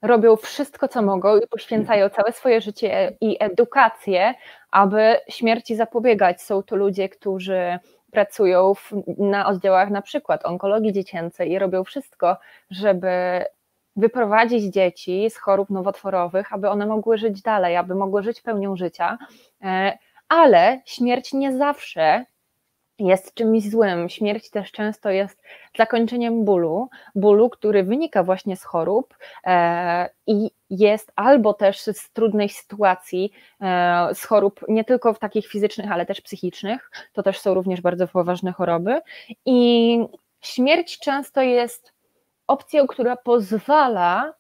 [0.03, 4.35] robią wszystko, co mogą i poświęcają całe swoje życie i edukację,
[4.71, 6.43] aby śmierci zapobiegać.
[6.43, 7.79] Są to ludzie, którzy
[8.11, 12.37] pracują w, na oddziałach na przykład onkologii dziecięcej i robią wszystko,
[12.71, 13.45] żeby
[13.97, 19.19] wyprowadzić dzieci z chorób nowotworowych, aby one mogły żyć dalej, aby mogły żyć pełnią życia,
[19.63, 19.99] e,
[20.29, 22.25] ale śmierć nie zawsze
[23.01, 24.09] jest czymś złym.
[24.09, 25.43] Śmierć też często jest
[25.79, 29.15] zakończeniem bólu, bólu, który wynika właśnie z chorób
[29.47, 35.47] e, i jest albo też z trudnej sytuacji, e, z chorób nie tylko w takich
[35.47, 36.91] fizycznych, ale też psychicznych.
[37.13, 39.01] To też są również bardzo poważne choroby.
[39.47, 39.99] I
[40.41, 41.93] śmierć często jest
[42.47, 44.33] opcją, która pozwala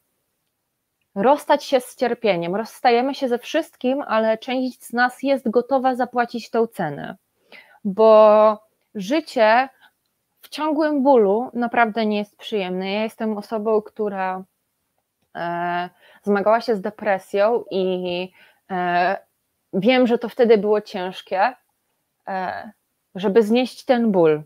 [1.14, 2.56] rozstać się z cierpieniem.
[2.56, 7.16] Rozstajemy się ze wszystkim, ale część z nas jest gotowa zapłacić tę cenę,
[7.84, 8.58] bo
[8.94, 9.68] życie
[10.40, 12.92] w ciągłym bólu naprawdę nie jest przyjemne.
[12.92, 14.44] Ja jestem osobą, która
[15.36, 15.90] e,
[16.22, 18.32] zmagała się z depresją i
[18.70, 19.16] e,
[19.72, 21.54] wiem, że to wtedy było ciężkie,
[22.28, 22.70] e,
[23.14, 24.42] żeby znieść ten ból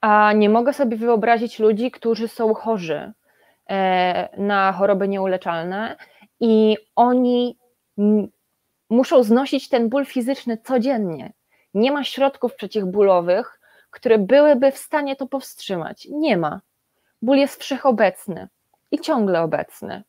[0.00, 3.12] a nie mogę sobie wyobrazić ludzi, którzy są chorzy
[4.36, 5.96] na choroby nieuleczalne
[6.40, 7.58] i oni
[8.90, 11.32] muszą znosić ten ból fizyczny codziennie.
[11.78, 13.60] Nie ma środków przeciwbólowych,
[13.90, 16.08] które byłyby w stanie to powstrzymać.
[16.10, 16.60] Nie ma.
[17.22, 18.48] Ból jest wszechobecny
[18.90, 20.02] i ciągle obecny.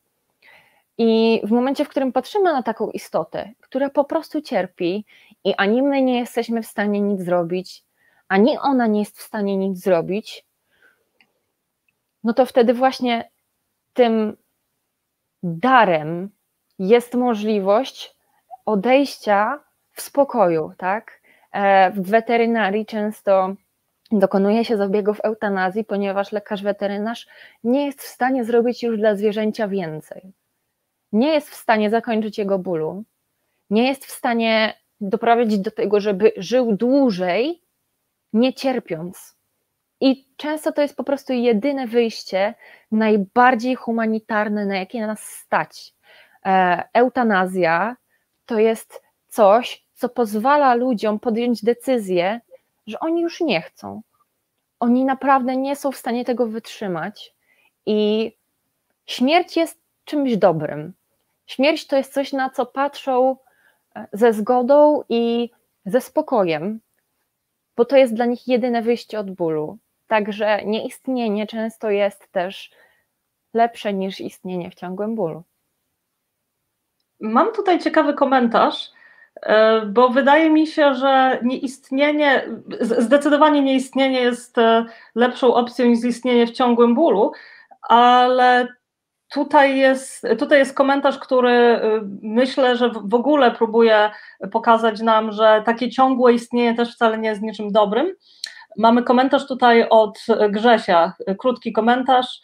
[0.98, 5.04] I w momencie, w którym patrzymy na taką istotę, która po prostu cierpi
[5.44, 7.84] i ani my nie jesteśmy w stanie nic zrobić,
[8.28, 10.44] ani ona nie jest w stanie nic zrobić,
[12.24, 13.30] no to wtedy właśnie
[13.94, 14.36] tym
[15.42, 16.30] darem
[16.78, 18.16] jest możliwość
[18.66, 19.60] odejścia
[19.92, 21.19] w spokoju, tak?
[21.52, 23.54] E, w weterynarii często
[24.12, 27.26] dokonuje się zabiegów eutanazji, ponieważ lekarz weterynarz
[27.64, 30.32] nie jest w stanie zrobić już dla zwierzęcia więcej.
[31.12, 33.04] Nie jest w stanie zakończyć jego bólu,
[33.70, 37.62] nie jest w stanie doprowadzić do tego, żeby żył dłużej,
[38.32, 39.36] nie cierpiąc.
[40.00, 42.54] I często to jest po prostu jedyne wyjście,
[42.92, 45.94] najbardziej humanitarne, na jakie nas stać.
[46.46, 47.96] E, eutanazja
[48.46, 52.40] to jest coś, co pozwala ludziom podjąć decyzję,
[52.86, 54.02] że oni już nie chcą.
[54.80, 57.34] Oni naprawdę nie są w stanie tego wytrzymać.
[57.86, 58.32] I
[59.06, 60.92] śmierć jest czymś dobrym.
[61.46, 63.36] Śmierć to jest coś, na co patrzą
[63.96, 65.50] e, ze zgodą i
[65.86, 66.80] ze spokojem,
[67.76, 69.78] bo to jest dla nich jedyne wyjście od bólu.
[70.08, 72.70] Także nieistnienie często jest też
[73.54, 75.42] lepsze niż istnienie w ciągłym bólu.
[77.20, 78.90] Mam tutaj ciekawy komentarz,
[79.86, 82.48] bo wydaje mi się, że nieistnienie,
[82.80, 87.32] zdecydowanie nieistnienie jest e, lepszą opcją niż istnienie w ciągłym bólu,
[87.82, 88.68] ale
[89.30, 91.80] Tutaj jest, tutaj jest komentarz, który y,
[92.22, 94.10] myślę, że w ogóle próbuje
[94.52, 98.14] pokazać nam, że takie ciągłe istnienie też wcale nie jest niczym dobrym.
[98.76, 100.18] Mamy komentarz tutaj od
[100.48, 102.40] Grzesia, krótki komentarz.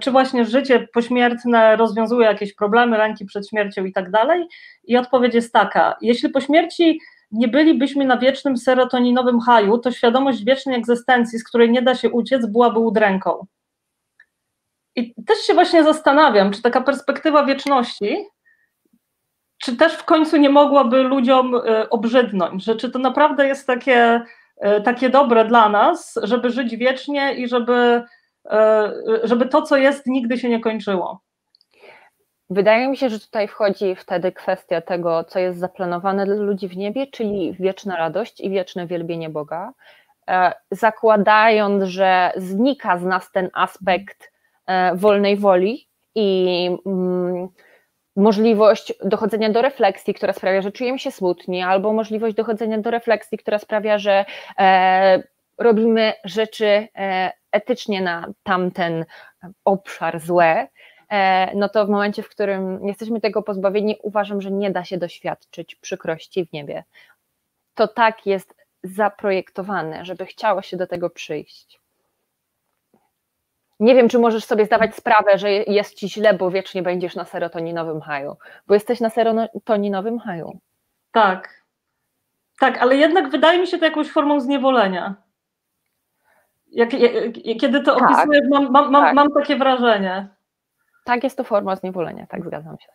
[0.00, 4.46] Czy właśnie życie pośmiertne rozwiązuje jakieś problemy, ręki przed śmiercią i tak dalej.
[4.84, 7.00] I odpowiedź jest taka: jeśli po śmierci
[7.30, 12.10] nie bylibyśmy na wiecznym serotoninowym haju, to świadomość wiecznej egzystencji, z której nie da się
[12.10, 13.46] uciec, byłaby udręką.
[14.96, 18.26] I też się właśnie zastanawiam, czy taka perspektywa wieczności,
[19.58, 24.22] czy też w końcu nie mogłaby ludziom e, obrzydnąć, że czy to naprawdę jest takie,
[24.56, 28.04] e, takie dobre dla nas, żeby żyć wiecznie i żeby, e,
[29.22, 31.20] żeby to, co jest, nigdy się nie kończyło.
[32.50, 36.76] Wydaje mi się, że tutaj wchodzi wtedy kwestia tego, co jest zaplanowane dla ludzi w
[36.76, 39.72] niebie, czyli wieczna radość i wieczne wielbienie Boga.
[40.70, 44.34] Zakładając, że znika z nas ten aspekt
[44.66, 47.48] E, wolnej woli i mm,
[48.16, 53.38] możliwość dochodzenia do refleksji, która sprawia, że czujemy się smutni, albo możliwość dochodzenia do refleksji,
[53.38, 54.24] która sprawia, że
[54.58, 55.22] e,
[55.58, 59.04] robimy rzeczy e, etycznie na tamten
[59.64, 60.68] obszar złe,
[61.54, 65.74] no to w momencie, w którym jesteśmy tego pozbawieni, uważam, że nie da się doświadczyć
[65.74, 66.84] przykrości w niebie.
[67.74, 71.80] To tak jest zaprojektowane, żeby chciało się do tego przyjść.
[73.80, 77.24] Nie wiem, czy możesz sobie zdawać sprawę, że jest ci źle, bo wiecznie będziesz na
[77.24, 78.36] serotoninowym haju,
[78.66, 80.58] bo jesteś na serotoninowym haju.
[81.12, 81.64] Tak.
[82.60, 85.14] Tak, ale jednak wydaje mi się to jakąś formą zniewolenia.
[86.74, 89.14] Jak, jak, kiedy to tak, opisuję, mam, mam, mam, tak.
[89.14, 90.28] mam takie wrażenie.
[91.04, 92.88] Tak, jest to forma zniewolenia, tak zgadzam się.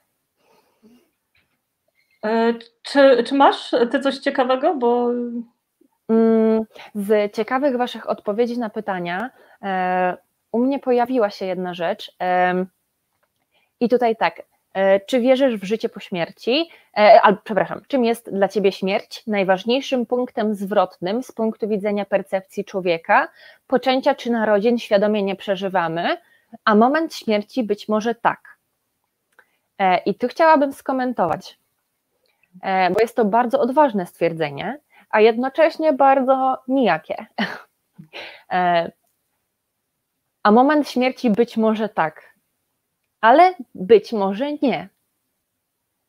[2.26, 4.76] E, czy, czy masz ty coś ciekawego?
[4.76, 5.10] Bo...
[6.10, 6.64] Mm,
[6.96, 9.30] z ciekawych Waszych odpowiedzi na pytania
[9.64, 10.18] e,
[10.52, 12.12] u mnie pojawiła się jedna rzecz.
[13.80, 14.42] I tutaj tak,
[15.08, 16.70] czy wierzysz w życie po śmierci?
[16.98, 22.66] E, albo, przepraszam, czym jest dla ciebie śmierć najważniejszym punktem zwrotnym z punktu widzenia percepcji
[22.66, 23.28] człowieka?
[23.68, 26.18] Poczęcia czy narodzin świadomie nie przeżywamy,
[26.66, 28.58] a moment śmierci być może tak.
[29.78, 31.60] E, I tu chciałabym skomentować,
[32.64, 37.26] bo jest to bardzo odważne stwierdzenie, a jednocześnie bardzo nijakie.
[40.44, 42.29] A moment śmierci być może tak,
[43.22, 44.90] ale być może nie.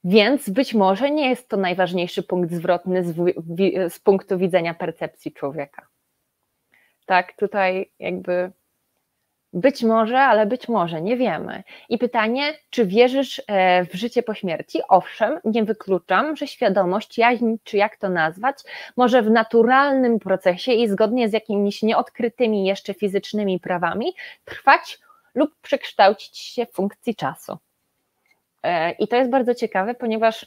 [0.04, 3.16] Więc być może nie jest to najważniejszy punkt zwrotny z,
[3.92, 5.86] z punktu widzenia percepcji człowieka.
[7.06, 8.52] Tak, tutaj jakby
[9.52, 11.62] być może, ale być może, nie wiemy.
[11.88, 14.80] I pytanie, czy wierzysz e, w życie po śmierci?
[14.88, 18.58] Owszem, nie wykluczam, że świadomość, jaźń, czy jak to nazwać,
[18.96, 24.12] może w naturalnym procesie i zgodnie z jakimiś nieodkrytymi jeszcze fizycznymi prawami
[24.44, 24.98] trwać
[25.40, 27.58] lub przekształcić się w funkcji czasu.
[28.62, 30.46] E, I to jest bardzo ciekawe, ponieważ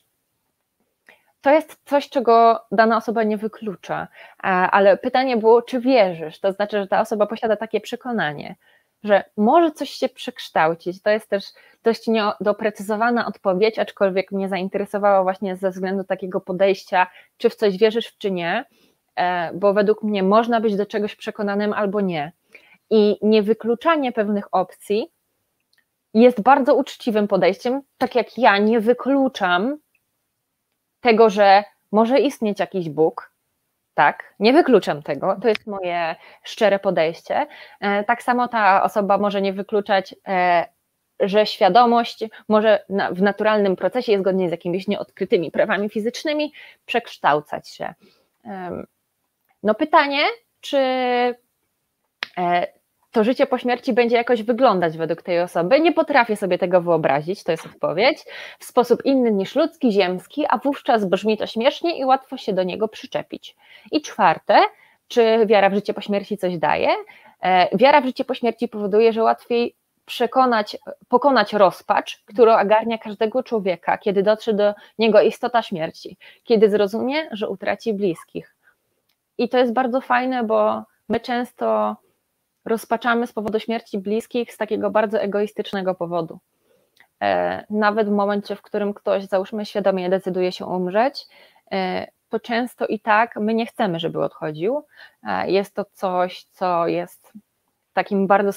[1.42, 4.08] to jest coś, czego dana osoba nie wyklucza,
[4.40, 6.40] e, ale pytanie było, czy wierzysz?
[6.40, 8.56] To znaczy, że ta osoba posiada takie przekonanie
[9.04, 11.02] że może coś się przekształcić.
[11.02, 11.46] To jest też
[11.84, 18.18] dość niedoprecyzowana odpowiedź, aczkolwiek mnie zainteresowała właśnie ze względu takiego podejścia, czy w coś wierzysz,
[18.18, 18.66] czy nie,
[19.16, 22.32] e, bo według mnie można być do czegoś przekonanym albo nie.
[22.94, 25.12] I niewykluczanie pewnych opcji
[26.14, 29.78] jest bardzo uczciwym podejściem, tak jak ja nie wykluczam
[31.02, 33.32] tego, że może istnieć jakiś Bóg,
[33.94, 37.48] tak, nie wykluczam tego, to jest moje szczere podejście.
[37.80, 40.66] E, tak samo ta osoba może nie wykluczać, e,
[41.20, 46.54] że świadomość może w naturalnym procesie, zgodnie z jakimiś nieodkrytymi prawami fizycznymi,
[46.86, 47.94] przekształcać się.
[49.64, 50.24] No pytanie,
[50.62, 50.78] czy
[52.38, 52.68] e,
[53.14, 55.80] to życie po śmierci będzie jakoś wyglądać według tej osoby.
[55.80, 58.18] Nie potrafię sobie tego wyobrazić, to jest odpowiedź,
[58.60, 62.64] w sposób inny niż ludzki, ziemski, a wówczas brzmi to śmiesznie i łatwo się do
[62.64, 63.56] niego przyczepić.
[63.92, 64.60] I czwarte,
[65.08, 66.90] czy wiara w życie po śmierci coś daje?
[67.42, 73.44] E, wiara w życie po śmierci powoduje, że łatwiej przekonać, pokonać rozpacz, który ogarnia każdego
[73.44, 78.56] człowieka, kiedy dotrze do niego istota śmierci, kiedy zrozumie, że utraci bliskich.
[79.38, 81.96] I to jest bardzo fajne, bo my często
[82.66, 86.40] rozpaczamy z powodu śmierci bliskich z takiego bardzo egoistycznego powodu.
[87.22, 91.28] E, nawet w momencie, w którym ktoś, załóżmy, świadomie decyduje się umrzeć,
[91.72, 94.84] e, to często i tak my nie chcemy, żeby odchodził.
[95.28, 97.34] E, jest to coś, co jest
[97.94, 98.52] takim bardzo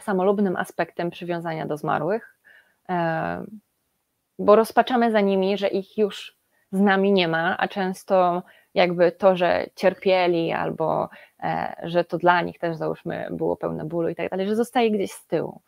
[0.00, 2.36] samolubnym aspektem przywiązania do zmarłych,
[4.38, 6.36] bo rozpaczamy za nimi, że ich już
[6.72, 8.42] z nami nie ma, a często
[8.74, 11.08] jakby to, że cierpieli albo
[11.82, 15.12] że to dla nich też załóżmy było pełne bólu i tak dalej, że zostaje gdzieś
[15.12, 15.60] z tyłu.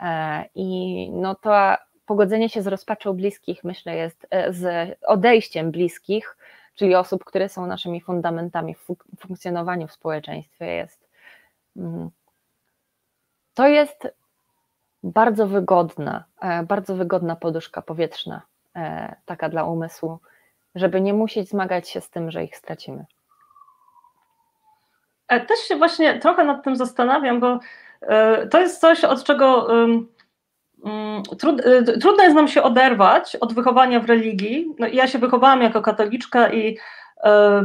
[0.00, 6.36] E, I no to pogodzenie się z rozpaczą bliskich, myślę, jest e, z odejściem bliskich,
[6.74, 8.86] czyli osób, które są naszymi fundamentami w
[9.18, 11.08] funkcjonowaniu w społeczeństwie, jest.
[11.76, 12.10] Mm,
[13.54, 14.08] to jest
[15.02, 18.42] bardzo wygodna, e, bardzo wygodna poduszka powietrzna,
[18.76, 20.18] e, taka dla umysłu,
[20.74, 23.04] żeby nie musieć zmagać się z tym, że ich stracimy.
[25.28, 27.58] Też się właśnie trochę nad tym zastanawiam, bo
[28.50, 29.68] to jest coś, od czego
[30.84, 31.22] Mm,
[31.66, 34.74] y, trudno jest nam się oderwać od wychowania w religii.
[34.78, 36.78] No, ja się wychowałam jako katoliczka i
[37.24, 37.64] e,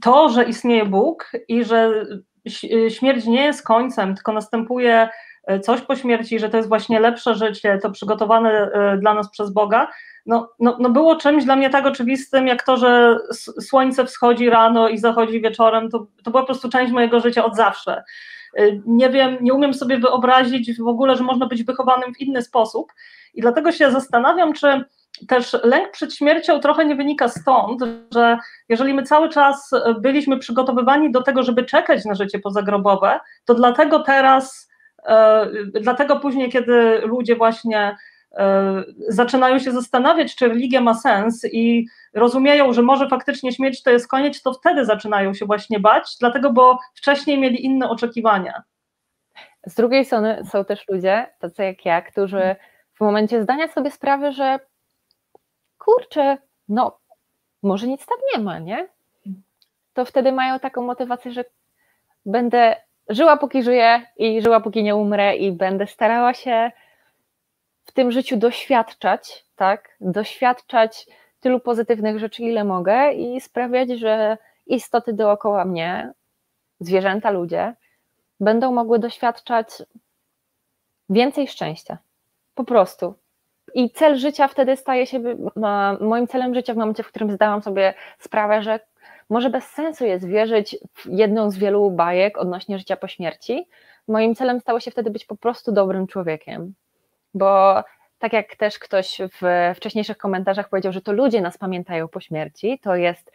[0.00, 2.06] to, że istnieje Bóg i że
[2.88, 5.08] śmierć nie jest końcem, tylko następuje e,
[5.62, 9.50] coś po śmierci, że to jest właśnie lepsze życie, to przygotowane e, dla nas przez
[9.52, 9.88] Boga,
[10.26, 13.18] no, no, no było czymś dla mnie tak oczywistym, jak to, że
[13.60, 17.56] słońce wschodzi rano i zachodzi wieczorem, to, to była po prostu część mojego życia od
[17.56, 18.02] zawsze.
[18.58, 22.42] Y, nie wiem, nie umiem sobie wyobrazić w ogóle, że można być wychowanym w inny
[22.42, 22.92] sposób
[23.34, 24.84] i dlatego się zastanawiam, czy
[25.28, 27.82] też lęk przed śmiercią trochę nie wynika stąd,
[28.14, 28.38] że
[28.68, 29.70] jeżeli my cały czas
[30.00, 34.68] byliśmy przygotowywani do tego, żeby czekać na życie pozagrobowe, to dlatego teraz,
[35.80, 37.96] dlatego później, kiedy ludzie właśnie
[38.36, 43.90] E, zaczynają się zastanawiać, czy religia ma sens i rozumieją, że może faktycznie śmierć to
[43.90, 48.62] jest koniec, to wtedy zaczynają się właśnie bać, dlatego bo wcześniej mieli inne oczekiwania.
[49.66, 52.56] Z drugiej strony są też ludzie, tacy jak ja, którzy
[52.94, 54.60] w momencie zdania sobie sprawy, że
[55.78, 56.38] kurczę,
[56.68, 56.98] no
[57.62, 58.88] może nic tam nie ma, nie?
[59.94, 61.44] To wtedy mają taką motywację, że
[62.26, 62.76] będę
[63.08, 66.70] żyła póki żyję i żyła póki nie umrę i będę starała się
[67.84, 69.96] w tym życiu doświadczać, tak?
[70.00, 71.06] Doświadczać
[71.40, 76.12] tylu pozytywnych rzeczy, ile mogę i sprawiać, że istoty dookoła mnie,
[76.80, 77.74] zwierzęta, ludzie,
[78.40, 79.68] będą mogły doświadczać
[81.10, 81.98] więcej szczęścia.
[82.54, 83.14] Po prostu.
[83.74, 85.20] I cel życia wtedy staje się
[86.00, 88.80] moim celem życia w momencie, w którym zdałam sobie sprawę, że
[89.30, 93.68] może bez sensu jest wierzyć w jedną z wielu bajek odnośnie życia po śmierci.
[94.08, 96.74] Moim celem stało się wtedy być po prostu dobrym człowiekiem
[97.34, 97.82] bo
[98.18, 102.78] tak jak też ktoś w wcześniejszych komentarzach powiedział, że to ludzie nas pamiętają po śmierci,
[102.82, 103.32] to jest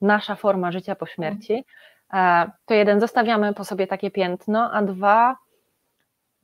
[0.00, 1.64] nasza forma życia po śmierci,
[2.12, 5.36] e, to jeden, zostawiamy po sobie takie piętno, a dwa,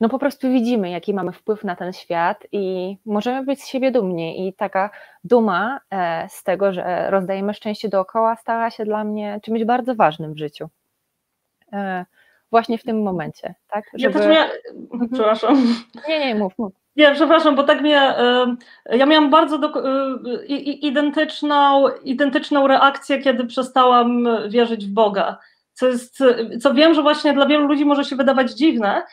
[0.01, 3.91] no po prostu widzimy, jaki mamy wpływ na ten świat i możemy być z siebie
[3.91, 4.47] dumni.
[4.47, 4.89] I taka
[5.23, 10.33] duma e, z tego, że rozdajemy szczęście dookoła, stała się dla mnie czymś bardzo ważnym
[10.33, 10.69] w życiu.
[11.73, 12.05] E,
[12.51, 13.85] właśnie w tym momencie, tak?
[13.93, 14.19] Żeby...
[14.19, 14.49] Ja też miała...
[14.93, 15.09] Mhm.
[15.13, 15.75] Przepraszam.
[16.07, 16.73] Nie, nie, mów, mów.
[16.95, 18.13] Nie, przepraszam, bo tak mnie.
[18.85, 19.73] Ja miałam bardzo do,
[20.57, 25.37] identyczną, identyczną reakcję, kiedy przestałam wierzyć w Boga.
[25.73, 26.23] Co, jest,
[26.61, 29.03] co wiem, że właśnie dla wielu ludzi może się wydawać dziwne,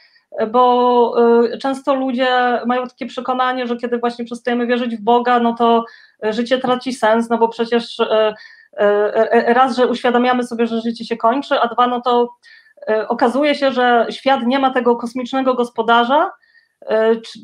[0.51, 1.14] bo
[1.61, 5.85] często ludzie mają takie przekonanie, że kiedy właśnie przestajemy wierzyć w Boga, no to
[6.22, 7.97] życie traci sens, no bo przecież
[9.47, 12.29] raz, że uświadamiamy sobie, że życie się kończy, a dwa, no to
[13.09, 16.31] okazuje się, że świat nie ma tego kosmicznego gospodarza,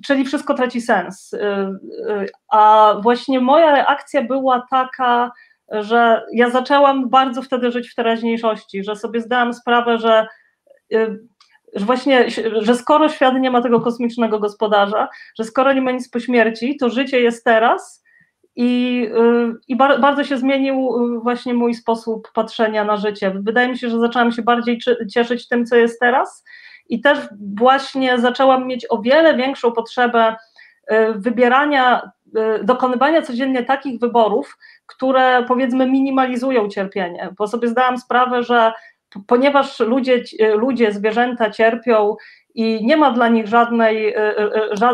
[0.07, 1.30] czyli wszystko traci sens.
[2.49, 5.32] A właśnie moja reakcja była taka,
[5.68, 10.26] że ja zaczęłam bardzo wtedy żyć w teraźniejszości, że sobie zdałam sprawę, że,
[11.75, 12.27] że właśnie,
[12.61, 15.09] że skoro świat nie ma tego kosmicznego gospodarza,
[15.39, 18.05] że skoro nie ma nic po śmierci, to życie jest teraz
[18.57, 19.09] i,
[19.68, 20.91] i bardzo się zmienił
[21.22, 23.33] właśnie mój sposób patrzenia na życie.
[23.41, 24.79] Wydaje mi się, że zaczęłam się bardziej
[25.12, 26.45] cieszyć tym, co jest teraz
[26.89, 27.18] i też
[27.57, 30.37] właśnie zaczęłam mieć o wiele większą potrzebę
[30.93, 32.11] y, wybierania,
[32.61, 38.72] y, dokonywania codziennie takich wyborów, które powiedzmy minimalizują cierpienie, bo sobie zdałam sprawę, że
[39.26, 42.16] ponieważ ludzie, y, ludzie zwierzęta cierpią
[42.54, 44.14] i nie ma dla nich żadnej,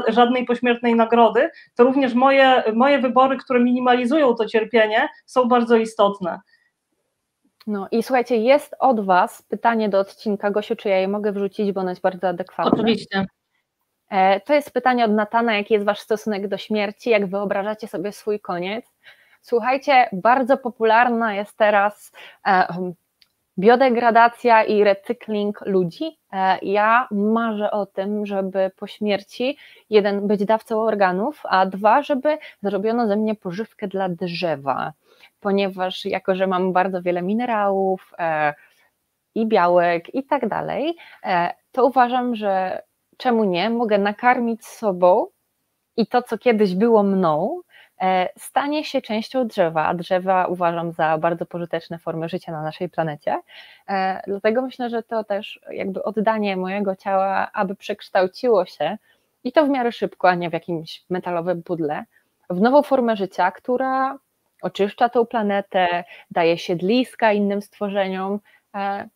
[0.08, 6.40] żadnej pośmiertnej nagrody, to również moje, moje wybory, które minimalizują to cierpienie, są bardzo istotne.
[7.66, 10.50] No i słuchajcie, jest od Was pytanie do odcinka.
[10.50, 12.72] Gosiu, czy ja je mogę wrzucić, bo ono jest bardzo adekwatne.
[12.72, 13.26] Oczywiście.
[14.10, 18.12] E, to jest pytanie od Natana, jaki jest Wasz stosunek do śmierci, jak wyobrażacie sobie
[18.12, 18.86] swój koniec.
[19.42, 22.12] Słuchajcie, bardzo popularna jest teraz
[22.46, 22.66] e,
[23.60, 26.18] biodegradacja i recykling ludzi.
[26.32, 29.56] E, ja marzę o tym, żeby po śmierci
[29.90, 34.92] jeden być dawcą organów, a dwa, żeby zrobiono ze mnie pożywkę dla drzewa
[35.40, 38.54] ponieważ jako, że mam bardzo wiele minerałów e,
[39.34, 42.82] i białek i tak dalej, e, to uważam, że
[43.16, 45.26] czemu nie, mogę nakarmić sobą
[45.96, 47.60] i to, co kiedyś było mną,
[48.38, 53.40] stanie się częścią drzewa, a drzewa uważam za bardzo pożyteczne formy życia na naszej planecie.
[54.26, 58.98] Dlatego myślę, że to też jakby oddanie mojego ciała, aby przekształciło się
[59.44, 62.04] i to w miarę szybko, a nie w jakimś metalowym pudle,
[62.50, 64.18] w nową formę życia, która
[64.62, 68.40] oczyszcza tą planetę, daje siedliska innym stworzeniom.
[68.74, 69.08] E,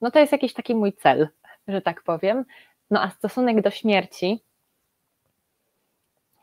[0.00, 1.28] no to jest jakiś taki mój cel,
[1.68, 2.44] że tak powiem.
[2.90, 4.42] No a stosunek do śmierci,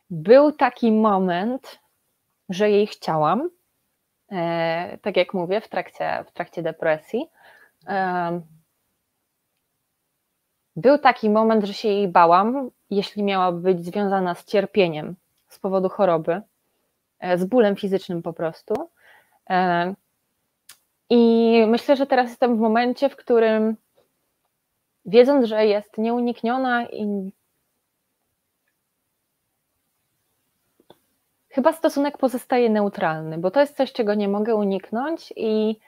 [0.10, 1.80] był taki moment,
[2.54, 3.50] że jej chciałam,
[4.32, 7.30] e, tak jak mówię, w trakcie, w trakcie depresji.
[7.88, 8.42] E,
[10.76, 15.16] był taki moment, że się jej bałam, jeśli miała być związana z cierpieniem
[15.48, 16.42] z powodu choroby,
[17.20, 18.90] e, z bólem fizycznym po prostu.
[21.10, 23.78] I myślę, że teraz jestem w momencie, w którym
[25.06, 27.32] wiedząc, że jest nieunikniona i
[31.52, 35.80] chyba stosunek pozostaje neutralny, bo to jest coś, czego nie mogę uniknąć i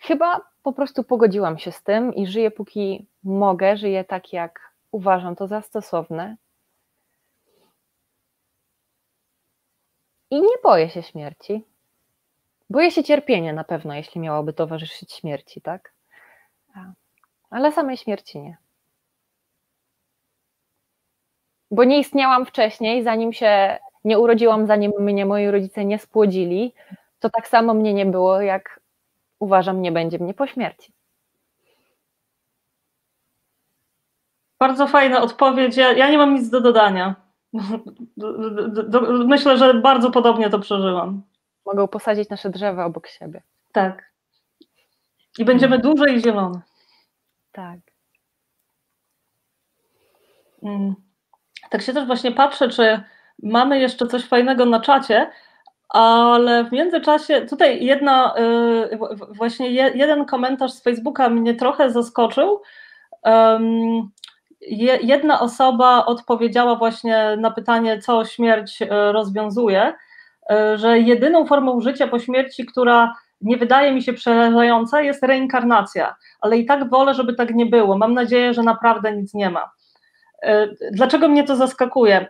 [0.00, 5.36] chyba po prostu pogodziłam się z tym i żyję póki mogę, żyję tak, jak uważam
[5.36, 6.36] to za stosowne.
[10.30, 11.64] I nie boję się śmierci.
[12.70, 15.92] Boję się cierpienia na pewno, jeśli miałoby towarzyszyć śmierci, tak?
[17.50, 18.56] Ale samej śmierci nie.
[21.70, 26.74] Bo nie istniałam wcześniej, zanim się nie urodziłam, zanim mnie moi rodzice nie spłodzili,
[27.20, 28.80] to tak samo mnie nie było, jak
[29.38, 30.92] uważam, nie będzie mnie po śmierci.
[34.58, 35.76] Bardzo fajna odpowiedź.
[35.76, 37.14] Ja, ja nie mam nic do dodania.
[39.26, 41.22] Myślę, że bardzo podobnie to przeżyłam.
[41.66, 43.42] Mogą posadzić nasze drzewa obok siebie.
[43.72, 44.12] Tak.
[45.38, 45.92] I będziemy hmm.
[45.92, 46.60] duże i zielone.
[47.52, 47.80] Tak.
[50.60, 51.07] Hmm.
[51.70, 53.00] Tak się też właśnie patrzę, czy
[53.42, 55.30] mamy jeszcze coś fajnego na czacie,
[55.88, 58.34] ale w międzyczasie tutaj jedna,
[58.92, 58.98] y,
[59.28, 62.62] właśnie jeden komentarz z Facebooka mnie trochę zaskoczył.
[65.02, 69.92] Jedna osoba odpowiedziała właśnie na pytanie, co śmierć y, rozwiązuje,
[70.52, 76.16] y, że jedyną formą życia po śmierci, która nie wydaje mi się przerażająca, jest reinkarnacja,
[76.40, 77.98] ale i tak wolę, żeby tak nie było.
[77.98, 79.70] Mam nadzieję, że naprawdę nic nie ma.
[80.92, 82.26] Dlaczego mnie to zaskakuje?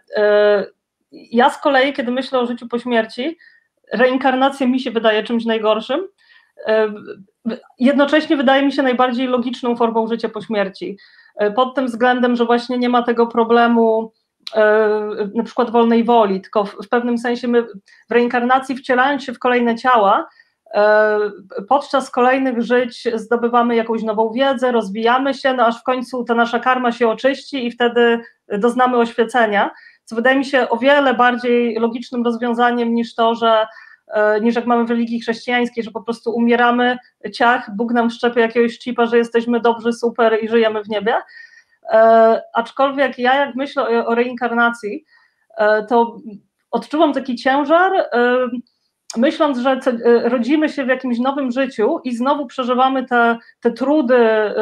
[1.13, 3.39] Ja z kolei, kiedy myślę o życiu po śmierci,
[3.93, 6.09] reinkarnacja mi się wydaje czymś najgorszym.
[6.67, 6.93] E,
[7.79, 10.99] jednocześnie wydaje mi się najbardziej logiczną formą życia po śmierci.
[11.37, 14.13] E, pod tym względem, że właśnie nie ma tego problemu
[14.55, 15.01] e,
[15.35, 17.63] na przykład wolnej woli, tylko w pewnym sensie my
[18.11, 20.29] w reinkarnacji wcielając się w kolejne ciała,
[21.69, 26.59] podczas kolejnych żyć zdobywamy jakąś nową wiedzę, rozwijamy się, no aż w końcu ta nasza
[26.59, 29.71] karma się oczyści i wtedy doznamy oświecenia
[30.09, 33.67] co wydaje mi się o wiele bardziej logicznym rozwiązaniem niż to, że
[34.09, 36.99] e, niż jak mamy w religii chrześcijańskiej, że po prostu umieramy,
[37.35, 41.15] ciach, Bóg nam wszczepia jakiegoś chipa, że jesteśmy dobrzy, super i żyjemy w niebie.
[41.93, 45.05] E, aczkolwiek ja jak myślę o, reinkarnacji,
[45.57, 46.17] e, to
[46.71, 48.49] odczuwam taki ciężar, e,
[49.17, 54.17] myśląc, że e, rodzimy się w jakimś nowym życiu i znowu przeżywamy te, te trudy
[54.17, 54.55] e,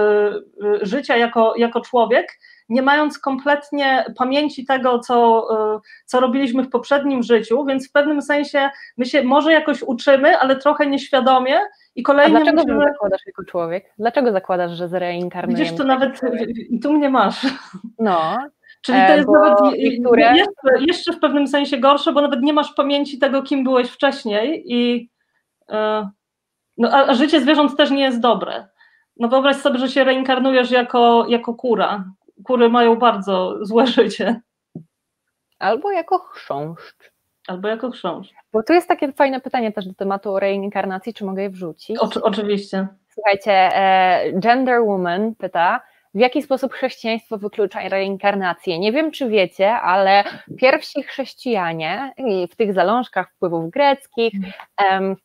[0.82, 2.38] życia jako, jako człowiek,
[2.68, 5.48] nie mając kompletnie pamięci tego, co,
[6.04, 10.56] co robiliśmy w poprzednim życiu, więc w pewnym sensie my się może jakoś uczymy, ale
[10.56, 11.60] trochę nieświadomie
[11.94, 12.36] i kolejnym...
[12.36, 13.92] A dlaczego zakładasz jako człowiek?
[13.98, 15.64] Dlaczego zakładasz, że zreinkarnujemy?
[15.64, 16.20] Widzisz, to nawet
[16.70, 17.46] i tu mnie masz.
[17.98, 18.38] No,
[18.86, 20.36] Czyli to e, jest nawet niektóre...
[20.36, 24.64] jeszcze, jeszcze w pewnym sensie gorsze, bo nawet nie masz pamięci tego, kim byłeś wcześniej
[24.66, 25.10] i
[25.68, 26.10] e,
[26.78, 28.68] no, a, życie zwierząt też nie jest dobre.
[29.16, 32.04] No wyobraź sobie, że się reinkarnujesz jako, jako kura
[32.44, 34.40] kury mają bardzo złe życie.
[35.58, 37.12] Albo jako chrząszcz.
[37.48, 38.34] Albo jako chrząszcz.
[38.52, 41.98] Bo tu jest takie fajne pytanie też do tematu reinkarnacji, czy mogę je wrzucić?
[42.22, 42.86] Oczywiście.
[43.08, 45.80] Słuchajcie, e, Gender Woman pyta,
[46.16, 48.78] w jaki sposób chrześcijaństwo wyklucza reinkarnację.
[48.78, 50.24] Nie wiem, czy wiecie, ale
[50.58, 52.12] pierwsi chrześcijanie
[52.50, 54.32] w tych zalążkach wpływów greckich
[54.90, 55.16] um,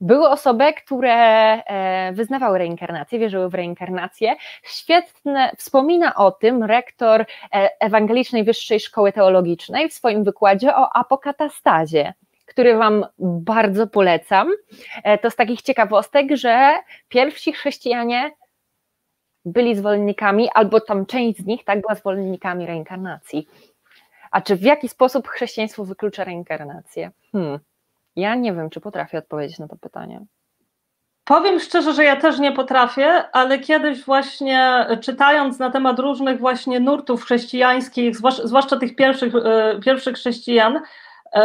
[0.00, 4.36] były osoby, które e, wyznawały reinkarnację, wierzyły w reinkarnację.
[4.62, 7.26] Świetne, wspomina o tym rektor e,
[7.80, 12.14] Ewangelicznej Wyższej Szkoły Teologicznej w swoim wykładzie o apokatastazie
[12.46, 14.48] który Wam bardzo polecam.
[15.04, 16.78] E, to z takich ciekawostek, że
[17.08, 18.30] pierwsi chrześcijanie
[19.44, 23.48] byli zwolennikami, albo tam część z nich tak była zwolennikami reinkarnacji.
[24.30, 27.10] A czy w jaki sposób chrześcijaństwo wyklucza reinkarnację?
[27.32, 27.58] Hmm.
[28.16, 30.20] Ja nie wiem, czy potrafię odpowiedzieć na to pytanie.
[31.24, 36.80] Powiem szczerze, że ja też nie potrafię, ale kiedyś właśnie czytając na temat różnych właśnie
[36.80, 40.80] nurtów chrześcijańskich, zwłaszcza tych pierwszych, e, pierwszych chrześcijan, e,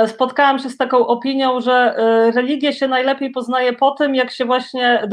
[0.07, 4.45] spotkałam się z taką opinią, że e, religię się najlepiej poznaje po tym, jak się
[4.45, 5.07] właśnie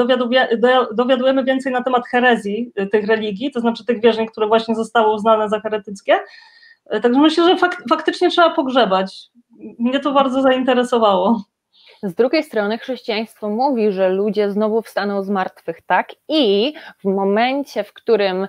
[0.93, 5.49] dowiadujemy więcej na temat herezji tych religii, to znaczy tych wierzeń, które właśnie zostały uznane
[5.49, 6.18] za heretyckie.
[7.03, 9.31] Także myślę, że fak faktycznie trzeba pogrzebać
[9.79, 11.43] mnie to bardzo zainteresowało.
[12.03, 16.09] Z drugiej strony chrześcijaństwo mówi, że ludzie znowu wstaną z martwych, tak?
[16.29, 18.49] I w momencie, w którym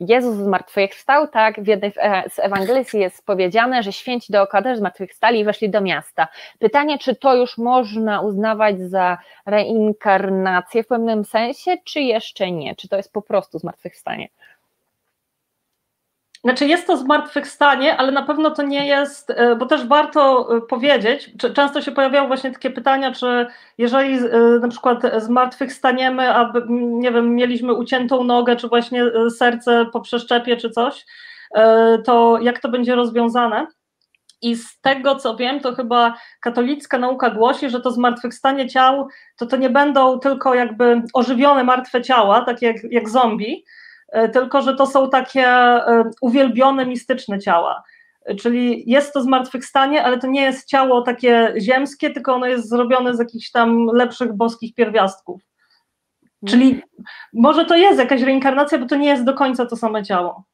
[0.00, 1.92] Jezus zmartwychwstał, tak, w jednej
[2.28, 6.28] z Ewangelii jest powiedziane, że święci dookoła też zmartwychwstali i weszli do miasta.
[6.58, 12.76] Pytanie, czy to już można uznawać za reinkarnację w pewnym sensie, czy jeszcze nie?
[12.76, 14.28] Czy to jest po prostu zmartwychwstanie?
[16.44, 20.60] Znaczy jest to zmartwychwstanie, ale na pewno to nie jest, e, bo też warto e,
[20.60, 23.46] powiedzieć, często się pojawiały właśnie takie pytania, czy
[23.78, 29.04] jeżeli e, na przykład zmartwychwstaniemy, a nie wiem, mieliśmy uciętą nogę, czy właśnie
[29.36, 31.06] serce po przeszczepie, czy coś,
[32.04, 33.66] to jak to będzie rozwiązane?
[34.42, 39.46] I z tego co wiem, to chyba katolicka nauka głosi, że to zmartwychwstanie ciał to
[39.46, 43.64] to nie będą tylko jakby ożywione martwe ciała, takie jak, jak zombie,
[44.12, 47.82] tylko że to są takie e, uwielbione, mistyczne ciała.
[48.40, 53.14] Czyli jest to zmartwychwstanie, ale to nie jest ciało takie ziemskie, tylko ono jest zrobione
[53.14, 55.42] z jakichś tam lepszych boskich pierwiastków.
[56.46, 56.82] Czyli
[57.32, 60.44] może to jest jakaś reinkarnacja, bo to nie jest do końca to same ciało.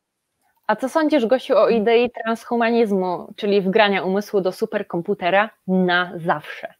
[0.66, 6.74] A co sądzisz, Gosiu, o idei transhumanizmu, czyli wgrania umysłu do superkomputera na zawsze?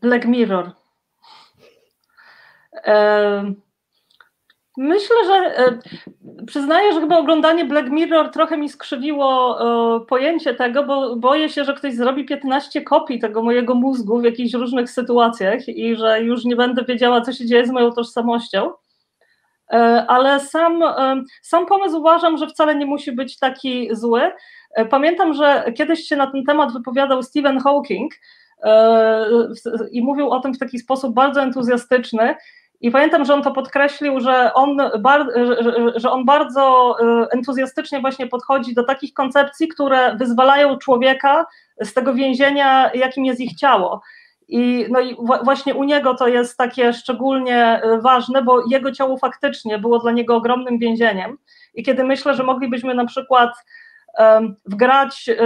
[0.00, 0.70] Black Mirror.
[4.82, 5.78] Myślę, że e,
[6.46, 11.64] przyznaję, że chyba oglądanie Black Mirror trochę mi skrzywiło e, pojęcie tego, bo boję się,
[11.64, 16.44] że ktoś zrobi 15 kopii tego mojego mózgu w jakichś różnych sytuacjach i że już
[16.44, 18.70] nie będę wiedziała, co się dzieje z moją tożsamością.
[19.72, 19.76] E,
[20.08, 20.82] ale sam,
[21.42, 24.32] sam pomysł uważam, że wcale nie musi być taki zły.
[24.90, 28.12] Pamiętam, że kiedyś się na ten temat wypowiadał Stephen Hawking
[29.92, 32.34] i mówił o tym w taki sposób bardzo entuzjastyczny
[32.80, 34.78] i pamiętam, że on to podkreślił, że on,
[35.96, 41.46] że on bardzo y, entuzjastycznie właśnie podchodzi do takich koncepcji, które wyzwalają człowieka
[41.80, 44.02] z tego więzienia, jakim jest ich ciało.
[44.48, 49.16] I, no i właśnie u niego to jest takie szczególnie y, ważne, bo jego ciało
[49.16, 51.38] faktycznie było dla niego ogromnym więzieniem.
[51.74, 53.50] I kiedy myślę, że moglibyśmy na przykład
[54.18, 55.36] um, wgrać y,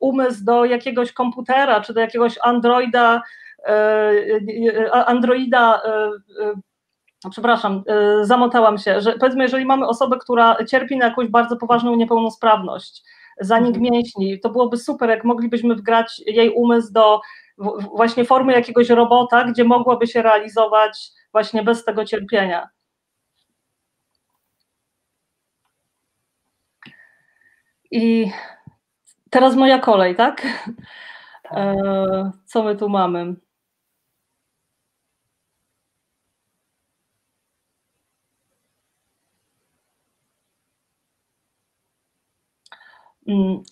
[0.00, 3.22] umysł do jakiegoś komputera czy do jakiegoś androida,
[4.92, 5.82] androida
[7.30, 7.82] przepraszam,
[8.20, 13.02] y, zamotałam się, że powiedzmy, jeżeli mamy osobę, która cierpi na jakąś bardzo poważną niepełnosprawność,
[13.40, 13.92] zanik mhm.
[13.92, 17.20] mięśni, to byłoby super, jak moglibyśmy wgrać jej umysł do
[17.96, 22.68] właśnie formy jakiegoś robota, gdzie mogłaby się realizować właśnie bez tego cierpienia.
[27.90, 28.30] I
[29.30, 30.42] teraz moja kolej, tak?
[30.42, 30.68] tak.
[31.52, 33.20] E, co my tu mamy?
[33.20, 33.36] Mm,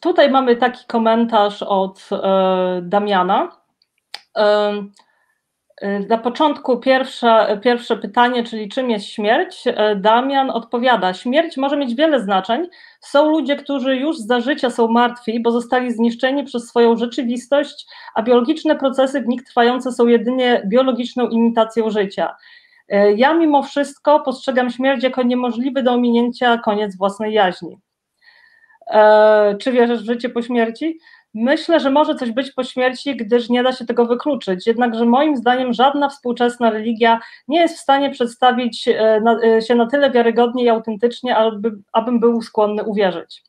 [0.01, 3.49] tutaj mamy taki komentarz od e, Damiana.
[4.37, 4.73] E,
[5.81, 9.65] e, na początku pierwsze, pierwsze pytanie, czyli czym jest śmierć?
[9.97, 12.69] Damian odpowiada: Śmierć może mieć wiele znaczeń.
[13.01, 18.23] Są ludzie, którzy już za życia są martwi, bo zostali zniszczeni przez swoją rzeczywistość, a
[18.23, 22.37] biologiczne procesy w nich trwające są jedynie biologiczną imitacją życia.
[23.17, 27.79] Ja mimo wszystko postrzegam śmierć jako niemożliwy do ominięcia koniec własnej jaźni.
[28.91, 30.99] E, czy wierzysz w życie po śmierci?
[31.35, 34.67] Myślę, że może coś być po śmierci, gdyż nie da się tego wykluczyć.
[34.67, 39.87] Jednakże moim zdaniem żadna współczesna religia nie jest w stanie przedstawić e, e, się na
[39.87, 43.43] tyle wiarygodnie i autentycznie, aby, abym był skłonny uwierzyć.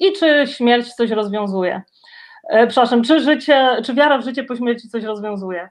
[0.00, 1.82] I czy śmierć coś rozwiązuje?
[2.68, 5.68] Przepraszam, czy życie, czy wiara w życie po śmierci coś rozwiązuje?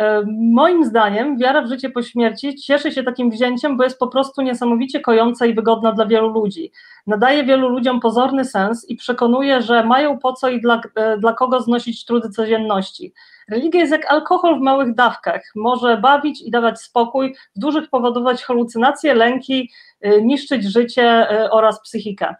[0.00, 0.22] E,
[0.52, 4.42] moim zdaniem wiara w życie po śmierci cieszy się takim wzięciem, bo jest po prostu
[4.42, 6.72] niesamowicie kojąca i wygodna dla wielu ludzi.
[7.06, 11.32] Nadaje wielu ludziom pozorny sens i przekonuje, że mają po co i dla, e, dla
[11.32, 13.12] kogo znosić trudy codzienności.
[13.50, 15.42] Religia jest jak alkohol w małych dawkach.
[15.54, 19.70] Może bawić i dawać spokój, w dużych powodować halucynacje, lęki,
[20.00, 22.34] e, niszczyć życie oraz psychikę.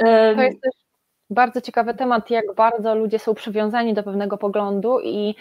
[0.00, 0.72] To jest też
[1.30, 5.34] bardzo ciekawy temat, jak bardzo ludzie są przywiązani do pewnego poglądu i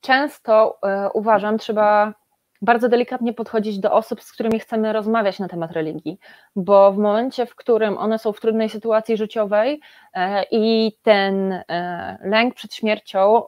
[0.00, 2.14] często e, uważam, trzeba
[2.62, 6.18] bardzo delikatnie podchodzić do osób, z którymi chcemy rozmawiać na temat religii,
[6.56, 9.80] bo w momencie, w którym one są w trudnej sytuacji życiowej
[10.14, 13.42] e, i ten e, lęk przed śmiercią,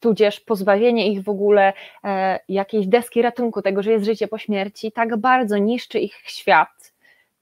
[0.00, 1.72] tudzież pozbawienie ich w ogóle
[2.48, 6.94] jakiejś deski ratunku, tego, że jest życie po śmierci, tak bardzo niszczy ich świat,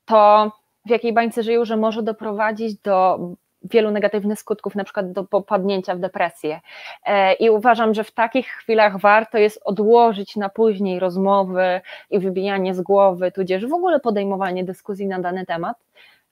[0.05, 0.53] to
[0.87, 3.19] w jakiej bańce żyją, że może doprowadzić do
[3.65, 6.61] wielu negatywnych skutków, na przykład do popadnięcia w depresję.
[7.07, 11.81] E, I uważam, że w takich chwilach warto jest odłożyć na później rozmowy
[12.11, 15.77] i wybijanie z głowy, tudzież w ogóle podejmowanie dyskusji na dany temat,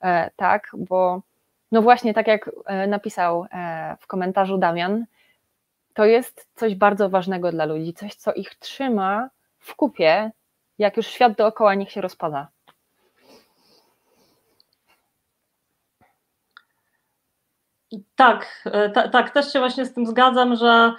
[0.01, 1.23] e, tak, bo
[1.73, 3.47] no właśnie tak jak e, napisał
[4.01, 5.05] w komentarzu Damian,
[5.95, 9.29] to jest coś bardzo ważnego dla ludzi, coś, co ich trzyma
[9.59, 10.31] w kupie,
[10.79, 12.49] jak już świat dookoła nich się rozpada.
[18.17, 18.69] Tak,
[19.13, 20.93] tak, też się właśnie z tym zgadzam, że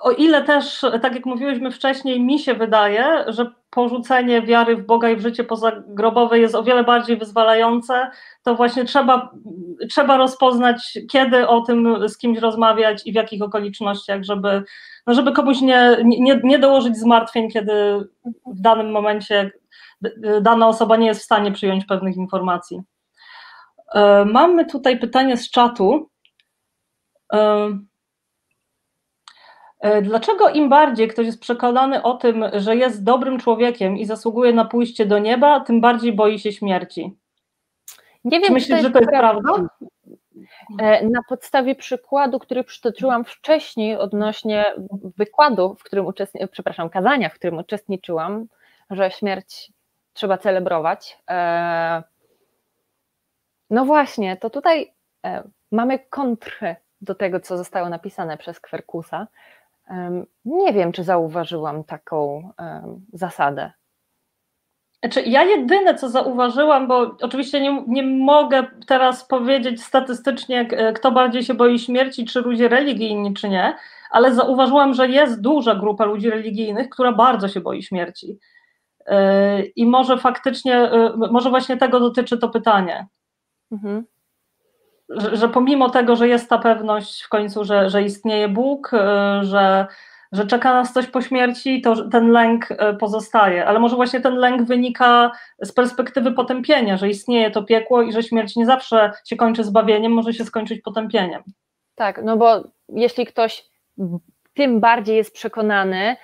[0.00, 5.10] o ile też, tak jak mówiłyśmy wcześniej, mi się wydaje, że porzucenie wiary w Boga
[5.10, 8.10] i w życie pozagrobowe jest o wiele bardziej wyzwalające,
[8.42, 9.30] to właśnie trzeba,
[9.90, 14.62] trzeba rozpoznać, kiedy o tym z kimś rozmawiać i w jakich okolicznościach, żeby,
[15.06, 17.72] no żeby komuś nie, nie, nie dołożyć zmartwień, kiedy
[18.46, 19.50] w danym momencie
[20.40, 22.80] dana osoba nie jest w stanie przyjąć pewnych informacji.
[23.94, 26.10] E, mamy tutaj pytanie z czatu.
[27.32, 27.78] E,
[29.80, 34.52] E, dlaczego im bardziej ktoś jest przekonany o tym, że jest dobrym człowiekiem i zasługuje
[34.52, 37.16] na pójście do nieba, tym bardziej boi się śmierci?
[38.24, 39.50] Nie wiem, czy myślisz, że to jest prawda?
[40.80, 44.64] E, na podstawie przykładu, który przytoczyłam wcześniej odnośnie
[45.16, 48.46] wykładu, w którym uczestniczyłam, przepraszam, kazania, w którym uczestniczyłam,
[48.90, 49.72] że śmierć
[50.12, 51.18] trzeba celebrować.
[51.30, 52.02] E,
[53.70, 54.94] no właśnie, to tutaj
[55.72, 59.26] mamy kontrę do tego, co zostało napisane przez Kwerkusa,
[60.44, 62.50] nie wiem, czy zauważyłam taką
[63.12, 63.72] zasadę.
[65.04, 71.42] Znaczy, ja jedyne, co zauważyłam, bo oczywiście nie, nie mogę teraz powiedzieć statystycznie, kto bardziej
[71.42, 73.76] się boi śmierci, czy ludzie religijni, czy nie,
[74.10, 78.38] ale zauważyłam, że jest duża grupa ludzi religijnych, która bardzo się boi śmierci.
[79.06, 79.14] Yy,
[79.76, 80.90] I może faktycznie,
[81.30, 83.06] może właśnie tego dotyczy to pytanie.
[83.72, 84.04] Mhm
[85.08, 89.40] że, że pomimo tego, że jest ta pewność w końcu, że, że istnieje Bóg, e,
[89.42, 89.86] że,
[90.32, 93.66] że czeka nas coś po śmierci, to ten lęk e, pozostaje.
[93.66, 95.30] Ale może właśnie ten lęk wynika
[95.62, 100.12] z perspektywy potępienia, że istnieje to piekło i że śmierć nie zawsze się kończy zbawieniem,
[100.12, 101.42] może się skończyć potępieniem.
[101.94, 103.64] Tak, no bo jeśli ktoś
[104.54, 106.16] tym bardziej jest przekonany,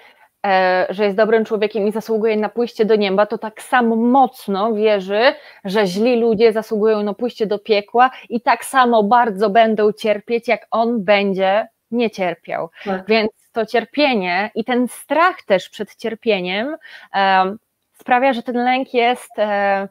[0.91, 5.35] że jest dobrym człowiekiem i zasługuje na pójście do nieba, to tak samo mocno wierzy,
[5.65, 10.67] że źli ludzie zasługują na pójście do piekła i tak samo bardzo będą cierpieć, jak
[10.71, 12.71] on będzie nie cierpiał.
[12.85, 13.07] Tak.
[13.07, 16.77] Więc to cierpienie i ten strach też przed cierpieniem
[17.15, 17.57] e,
[17.99, 19.89] sprawia, że ten lęk jest e,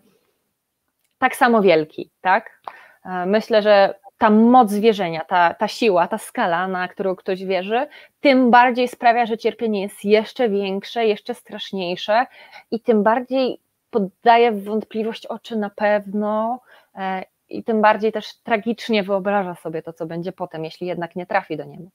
[1.17, 2.59] tak samo wielki, tak?
[3.05, 7.87] E, myślę, że ta moc wierzenia, ta, ta siła, ta skala, na którą ktoś wierzy,
[8.21, 12.25] tym bardziej sprawia, że cierpienie jest jeszcze większe, jeszcze straszniejsze
[12.71, 13.59] i tym bardziej
[13.89, 16.59] poddaje w wątpliwość oczy na pewno
[16.95, 21.25] e, i tym bardziej też tragicznie wyobraża sobie to, co będzie potem, jeśli jednak nie
[21.25, 21.87] trafi do niego.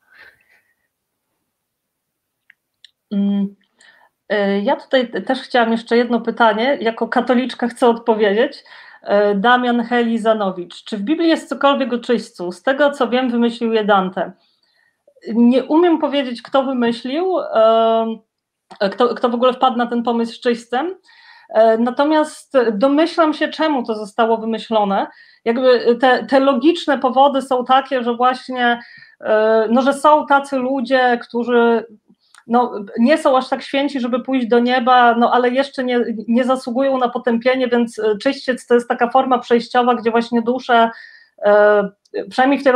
[3.12, 3.56] Mm.
[4.28, 6.78] E, ja tutaj też chciałam jeszcze jedno pytanie.
[6.80, 8.64] Jako katoliczka chcę odpowiedzieć.
[9.02, 10.84] E, Damian Helizanowicz.
[10.84, 12.52] Czy w Biblii jest cokolwiek o czyśćcu?
[12.52, 14.32] Z tego co wiem, wymyślił je Dante.
[15.34, 18.18] Nie umiem powiedzieć, kto wymyślił, e,
[18.90, 20.94] kto, kto w ogóle wpadł na ten pomysł z czyśćcem.
[21.48, 25.06] E, natomiast domyślam się, czemu to zostało wymyślone.
[25.44, 28.80] Jakby te, te logiczne powody są takie, że właśnie,
[29.70, 31.86] no, że są tacy ludzie, którzy
[32.48, 36.44] no, nie są aż tak święci, żeby pójść do nieba, no ale jeszcze nie, nie
[36.44, 40.90] zasługują na potępienie, więc e, czyściec to jest taka forma przejściowa, gdzie właśnie dusze,
[41.44, 41.88] e,
[42.30, 42.72] przynajmniej w tej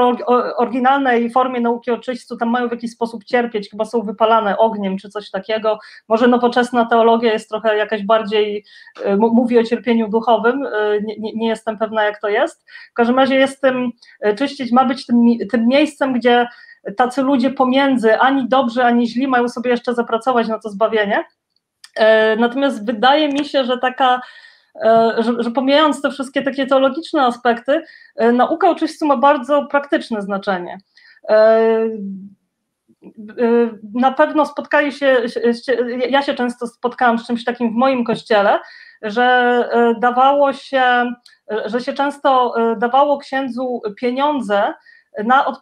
[0.57, 4.99] oryginalnej formie nauki o czyśćcu, tam mają w jakiś sposób cierpieć, chyba są wypalane ogniem
[4.99, 5.79] czy coś takiego.
[6.09, 8.65] Może nowoczesna teologia jest trochę jakaś bardziej,
[9.05, 10.67] e, mówi o cierpieniu duchowym,
[11.03, 12.65] nie, nie, nie, jestem pewna jak to jest.
[12.91, 13.91] W każdym razie jest tym,
[14.39, 16.47] czyścić ma być tym, tym miejscem, gdzie
[16.97, 21.25] tacy ludzie pomiędzy, ani dobrzy, ani źli, mają sobie jeszcze zapracować na to zbawienie.
[21.97, 24.21] E, natomiast wydaje mi się, że taka,
[24.85, 27.83] e, że, że pomijając te wszystkie takie teologiczne aspekty,
[28.17, 30.79] e, nauka o ma bardzo praktyczne znaczenie.
[33.95, 35.17] Na pewno spotkali się,
[36.09, 38.59] ja się często spotkałam z czymś takim w moim kościele,
[39.03, 39.69] że
[40.01, 41.13] dawało się,
[41.67, 44.75] że się często dawało księdzu pieniądze
[45.25, 45.53] na,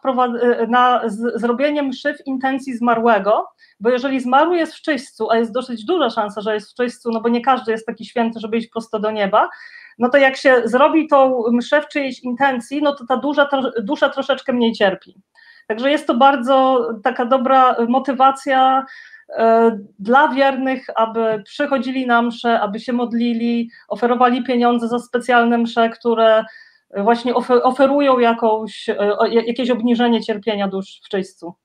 [0.67, 1.01] na
[1.35, 3.47] zrobienie mszy w intencji zmarłego,
[3.79, 7.11] bo jeżeli zmarły jest w czyśćcu, a jest dosyć duża szansa, że jest w czyśćcu,
[7.11, 9.49] no bo nie każdy jest taki święty, żeby iść prosto do nieba,
[9.99, 13.49] no to jak się zrobi tą mszę w czyjejś intencji, no to ta dusza,
[13.81, 15.15] dusza troszeczkę mniej cierpi.
[15.67, 18.85] Także jest to bardzo taka dobra motywacja
[19.29, 25.89] e, dla wiernych, aby przychodzili na mszę, aby się modlili, oferowali pieniądze za specjalne msze,
[25.89, 26.45] które
[26.97, 31.55] właśnie oferują jakąś, e, jakieś obniżenie cierpienia dusz w czyśćcu.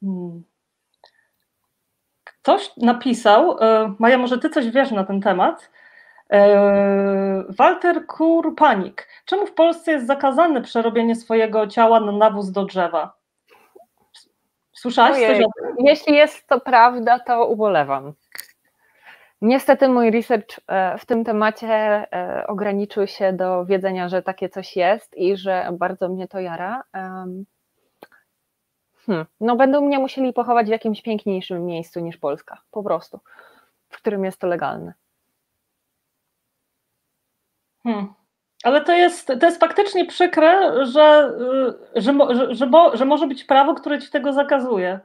[0.00, 0.44] Hmm.
[2.24, 5.70] Ktoś napisał, e, Maja, może ty coś wiesz na ten temat.
[6.32, 9.08] E, Walter Kurpanik.
[9.24, 13.19] Czemu w Polsce jest zakazane przerobienie swojego ciała na nawóz do drzewa?
[14.80, 15.46] Słyszałaś Ojej, coś?
[15.78, 18.12] Jeśli jest to prawda, to ubolewam.
[19.42, 24.76] Niestety mój research e, w tym temacie e, ograniczył się do wiedzenia, że takie coś
[24.76, 26.82] jest i że bardzo mnie to jara.
[29.06, 29.26] Hmm.
[29.40, 33.20] No będą mnie musieli pochować w jakimś piękniejszym miejscu niż Polska, po prostu,
[33.88, 34.94] w którym jest to legalne.
[37.82, 38.19] Hmm.
[38.64, 41.32] Ale to jest, to jest faktycznie przykre, że,
[41.96, 45.00] y, że, że, że, że może być prawo, które ci tego zakazuje.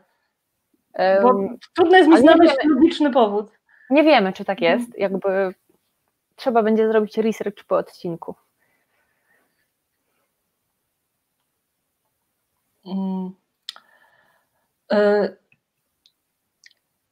[1.24, 3.52] Bo trudno jest mi znaleźć logiczny powód.
[3.90, 4.80] Nie wiemy, czy tak mhm.
[4.80, 4.98] jest.
[4.98, 5.54] Jakby
[6.36, 8.36] trzeba będzie zrobić research po odcinku.
[12.86, 13.32] Mm.
[14.92, 15.36] E,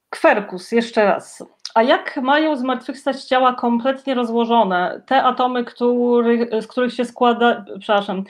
[0.10, 1.44] kwerkus, jeszcze raz.
[1.76, 5.02] A jak mają zmartwychwstać ciała kompletnie rozłożone?
[5.06, 5.66] Te atomy,
[6.62, 8.24] z których się składa, przepraszam,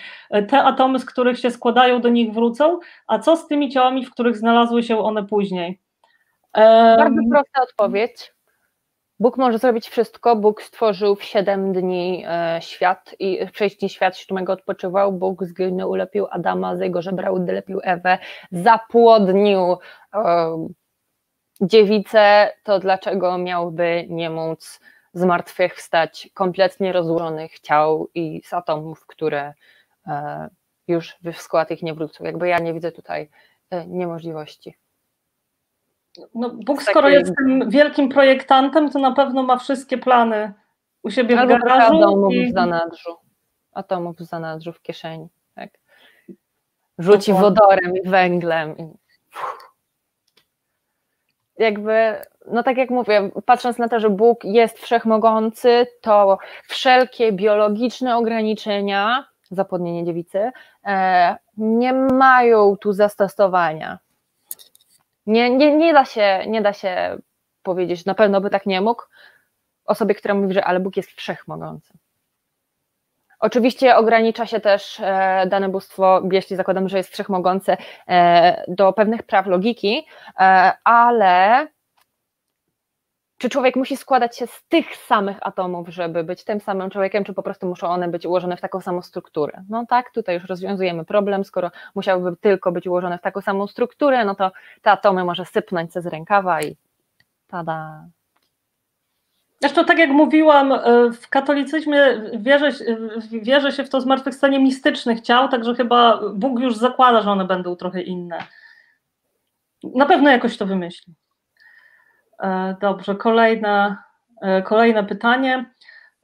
[0.50, 4.12] te atomy, z których się składają, do nich wrócą, a co z tymi ciałami, w
[4.12, 5.80] których znalazły się one później?
[6.98, 8.34] Bardzo prosta odpowiedź.
[9.20, 10.36] Bóg może zrobić wszystko.
[10.36, 15.12] Bóg stworzył w siedem dni e, świat i w sześć dni świat siódmego odpoczywał.
[15.12, 18.18] Bóg zginął, ulepił Adama, z jego żebra ulepił Ewę,
[18.52, 19.78] zapłodnił
[20.14, 20.68] e,
[21.62, 24.80] dziewicę, to dlaczego miałby nie móc
[25.14, 29.54] zmartwychwstać kompletnie rozłożonych ciał i z atomów, które
[30.08, 30.50] e,
[30.88, 32.24] już w skład ich nie wrócą.
[32.24, 33.30] Jakby ja nie widzę tutaj
[33.88, 34.78] niemożliwości.
[36.36, 37.20] No, Bóg, skoro takiej...
[37.20, 40.54] jest tym wielkim projektantem, to na pewno ma wszystkie plany
[41.04, 41.98] u siebie Albo w garażu.
[41.98, 42.52] Atomów i...
[42.52, 43.16] w zanadrzu.
[43.74, 45.28] Atomów w zanadrzu w kieszeni.
[45.56, 45.70] Tak.
[46.98, 48.78] Rzuci wodorem i węglem.
[48.78, 48.94] I...
[51.64, 52.16] Jakby,
[52.52, 56.38] no tak jak mówię, patrząc na to, że Bóg jest wszechmogący, to
[56.68, 60.52] wszelkie biologiczne ograniczenia, zapłodnienie dziewicy,
[60.86, 64.00] e, nie mają tu zastosowania.
[65.26, 67.18] Nie, nie, nie, da się, nie da się
[67.64, 69.04] powiedzieć, na pewno by tak nie mógł,
[69.86, 71.94] osobie, która mówi, że ale Bóg jest wszechmogący.
[73.44, 79.24] Oczywiście ogranicza się też e, dane bóstwo, jeśli zakładamy, że jest wszechmogące, e, do pewnych
[79.24, 80.06] praw logiki,
[80.40, 81.68] e, ale
[83.38, 87.34] czy człowiek musi składać się z tych samych atomów, żeby być tym samym człowiekiem, czy
[87.34, 89.64] po prostu muszą one być ułożone w taką samą strukturę?
[89.70, 94.26] No tak, tutaj już rozwiązujemy problem, skoro musiałyby tylko być ułożone w taką samą strukturę,
[94.26, 94.52] no to
[94.82, 96.78] te atomy może sypnąć z rękawa i
[97.48, 98.06] tada.
[99.64, 102.86] Zresztą tak jak mówiłam, e, w katolicyzmie wierzy,
[103.32, 107.76] wierzy się w to zmartwychwstanie mistycznych ciał, także chyba Bóg już zakłada, że one będą
[107.76, 108.38] trochę inne.
[109.84, 111.14] Na pewno jakoś to wymyśli.
[112.40, 113.98] E, dobrze, kolejne,
[114.66, 115.66] kolejne pytanie.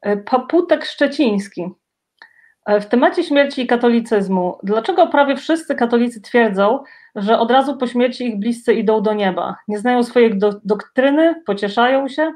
[0.02, 1.70] E, Paputek Szczeciński.
[2.66, 6.84] E, w temacie śmierci i katolicyzmu, dlaczego prawie wszyscy katolicy twierdzą,
[7.16, 9.56] że od razu po śmierci ich bliscy idą do nieba?
[9.68, 12.32] Nie znają swojej do, doktryny, pocieszają się?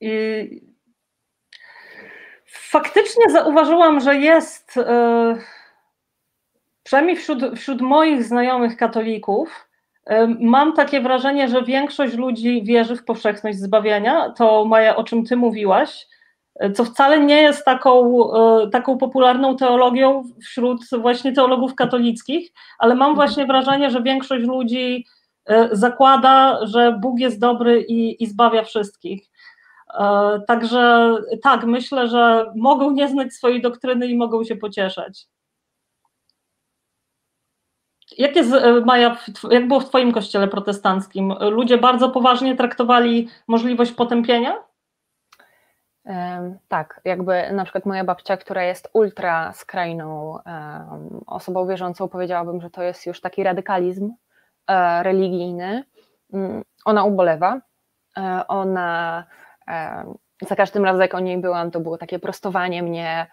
[0.00, 0.62] I
[2.46, 4.74] faktycznie zauważyłam, że jest,
[6.82, 9.70] przynajmniej wśród, wśród moich znajomych katolików,
[10.40, 14.30] Mam takie wrażenie, że większość ludzi wierzy w powszechność zbawienia.
[14.30, 16.06] To Maja, o czym ty mówiłaś,
[16.74, 23.14] co wcale nie jest taką, e, taką popularną teologią wśród właśnie teologów katolickich, ale mam
[23.14, 25.06] właśnie wrażenie, że większość ludzi
[25.72, 29.29] zakłada, że Bóg jest dobry i, i zbawia wszystkich.
[30.46, 35.26] Także tak, myślę, że mogą nie znać swojej doktryny i mogą się pocieszać.
[38.18, 39.16] Jak jest, e, Maja,
[39.50, 41.34] jak było w Twoim kościele protestanckim?
[41.40, 44.56] Ludzie bardzo poważnie traktowali możliwość potępienia?
[46.68, 50.38] Tak, jakby na przykład moja babcia, która jest ultra skrajną
[51.26, 54.12] osobą wierzącą, powiedziałabym, że to jest już taki radykalizm
[54.66, 55.84] e, religijny.
[56.32, 57.60] Mm, ona ubolewa.
[58.18, 59.24] E, ona
[60.48, 63.26] za każdym razem, jak o niej byłam, to było takie prostowanie mnie,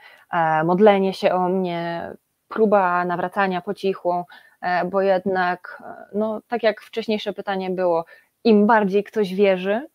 [0.65, 2.11] modlenie się o mnie,
[2.47, 4.25] próba nawracania po cichu.
[4.61, 8.05] E, bo jednak, e, no, tak jak wcześniejsze pytanie było,
[8.43, 9.87] im bardziej ktoś wierzy,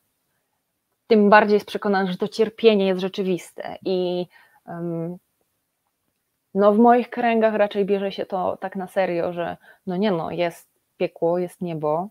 [1.07, 3.77] tym bardziej jest przekonany, że to cierpienie jest rzeczywiste.
[3.85, 4.27] I
[6.55, 9.57] no, w moich kręgach raczej bierze się to tak na serio, że
[9.87, 12.09] no nie no, jest piekło, jest niebo,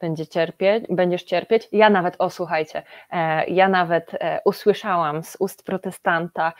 [0.00, 1.68] będzie cierpieć, będziesz cierpieć.
[1.72, 4.10] Ja nawet, o słuchajcie, e, ja nawet
[4.44, 6.52] usłyszałam z ust protestanta,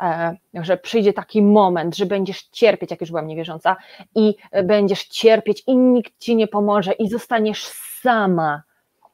[0.00, 3.76] E, że przyjdzie taki moment, że będziesz cierpieć, jak już byłam niewierząca,
[4.14, 7.64] i będziesz cierpieć i nikt ci nie pomoże i zostaniesz
[8.00, 8.62] sama.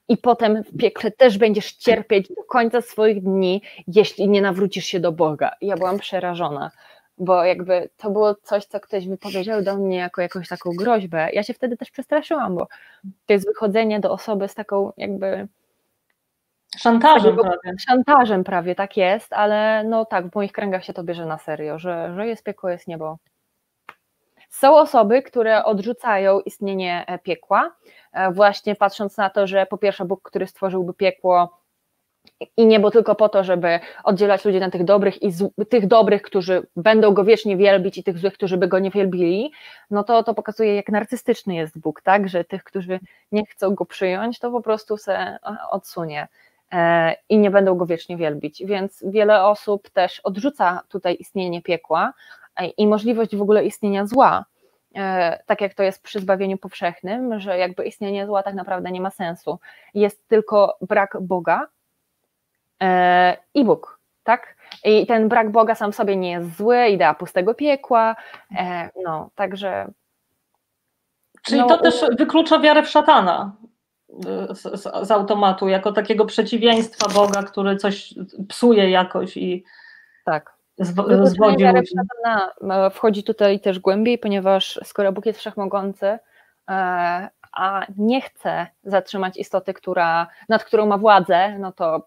[0.08, 5.00] I potem w piekle też będziesz cierpieć do końca swoich dni, jeśli nie nawrócisz się
[5.00, 5.50] do Boga.
[5.60, 6.70] Ja byłam przerażona,
[7.24, 11.28] bo jakby to było coś, co ktoś wypowiedział do mnie jako jakąś taką groźbę.
[11.32, 12.68] Ja się wtedy też przestraszyłam, bo
[13.26, 15.48] to jest wychodzenie do osoby z taką jakby
[16.78, 17.76] Szantażem prawie.
[17.78, 21.78] Szantażem prawie, tak jest, ale no tak, w moich kręgach się to bierze na serio,
[21.78, 23.18] że, że jest piekło, jest niebo.
[24.50, 27.76] Są osoby, które odrzucają istnienie e, piekła,
[28.12, 31.61] e, właśnie patrząc na to, że po pierwsze Bóg, który stworzyłby piekło
[32.56, 35.32] i niebo tylko po to, żeby oddzielać ludzi na tych dobrych i
[35.70, 39.52] tych dobrych, którzy będą go wiecznie wielbić i tych złych, którzy by go nie wielbili,
[39.90, 43.00] no to to pokazuje, jak narcystyczny jest Bóg, tak, że tych, którzy
[43.32, 45.38] nie chcą go przyjąć, to po prostu se e,
[45.70, 46.28] odsunie
[47.28, 48.62] i nie będą go wiecznie wielbić.
[48.66, 52.12] Więc wiele osób też odrzuca tutaj istnienie piekła
[52.76, 54.44] i możliwość w ogóle istnienia zła.
[54.94, 59.00] E, tak jak to jest przy zbawieniu powszechnym, że jakby istnienie zła tak naprawdę nie
[59.00, 59.58] ma sensu.
[59.94, 61.66] Jest tylko brak Boga
[62.82, 64.56] e, i Bóg, tak?
[64.84, 68.16] I ten brak Boga sam w sobie nie jest zły, idea pustego piekła,
[68.58, 69.86] e, no, także...
[71.42, 73.52] Czyli no, to też wyklucza wiarę w szatana
[74.50, 78.14] z, z, z, automatu, jako takiego przeciwieństwa Boga, który coś
[78.48, 79.64] psuje jakoś i...
[80.24, 81.94] Tak zwodzi ludzi.
[82.70, 86.18] E, wchodzi tutaj też głębiej, ponieważ skoro Bóg jest wszechmogący, e,
[87.52, 92.06] a nie chce zatrzymać istoty, która, nad którą ma władzę, no to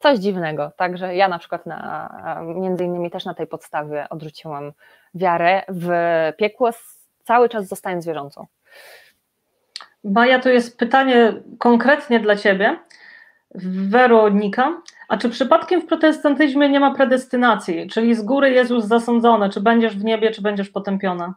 [0.00, 0.72] coś dziwnego.
[0.76, 4.72] Także ja na przykład na, między innymi też na tej podstawie odrzuciłam
[5.14, 5.88] wiarę w
[6.36, 6.70] piekło,
[7.24, 8.46] cały czas zostając zwierzącą.
[10.04, 12.78] Maja, to jest pytanie konkretnie dla Ciebie.
[13.88, 19.60] Weronika, a czy przypadkiem w protestantyzmie nie ma predestynacji, czyli z góry Jezus zasądzony, czy
[19.60, 21.34] będziesz w niebie, czy będziesz potępiona?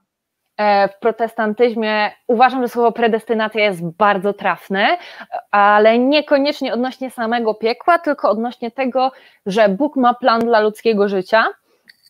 [0.57, 4.97] E, w protestantyzmie uważam, że słowo predestynacja jest bardzo trafne,
[5.51, 9.11] ale niekoniecznie odnośnie samego piekła, tylko odnośnie tego,
[9.45, 11.45] że Bóg ma plan dla ludzkiego życia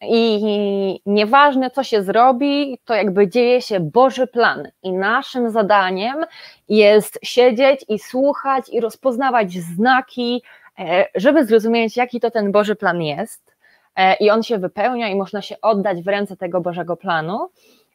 [0.02, 6.26] i nieważne co się zrobi, to jakby dzieje się Boży plan i naszym zadaniem
[6.70, 10.44] jest siedzieć i słuchać i rozpoznawać znaki,
[10.80, 13.56] e, żeby zrozumieć jaki to ten Boży plan jest
[13.96, 17.50] e, i on się wypełnia i można się oddać w ręce tego Bożego planu.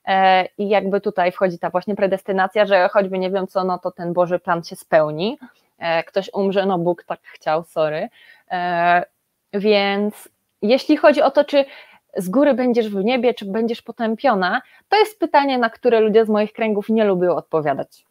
[0.07, 3.91] E, I jakby tutaj wchodzi ta właśnie predestynacja, że choćby nie wiem co, no to
[3.91, 5.39] ten Boży plan się spełni.
[6.07, 8.09] Ktoś umrze, no Bóg tak chciał, sorry.
[9.53, 10.29] Więc
[10.63, 11.65] jeśli chodzi o to, czy
[12.17, 16.29] z góry będziesz w niebie, czy będziesz potępiona, to jest pytanie, na które ludzie z
[16.29, 18.05] moich kręgów nie lubią odpowiadać.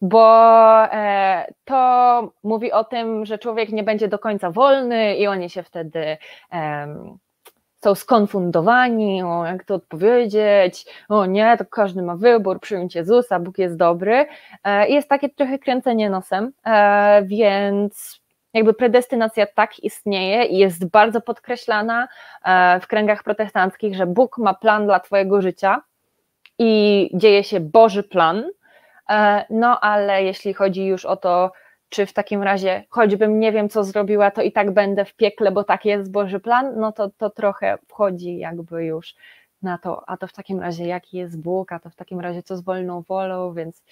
[0.00, 5.50] Bo e, to mówi o tym, że człowiek nie będzie do końca wolny i oni
[5.50, 6.16] się wtedy
[7.84, 13.58] są skonfundowani, o jak to odpowiedzieć, o nie, to każdy ma wybór, przyjąć Jezusa, Bóg
[13.58, 14.26] jest dobry.
[14.64, 18.20] E, jest takie trochę kręcenie nosem, e, więc
[18.54, 22.08] jakby predestynacja tak istnieje i jest bardzo podkreślana
[22.44, 25.82] e, w kręgach protestanckich, że Bóg ma plan dla Twojego życia
[26.58, 28.44] i dzieje się Boży plan.
[29.50, 31.52] No ale jeśli chodzi już o to,
[31.92, 35.52] czy w takim razie, choćbym nie wiem, co zrobiła, to i tak będę w piekle,
[35.52, 39.14] bo tak jest Boży plan, no to, to trochę wchodzi jakby już
[39.62, 42.42] na to, a to w takim razie jaki jest Bóg, a to w takim razie
[42.42, 43.82] co z wolną wolą, więc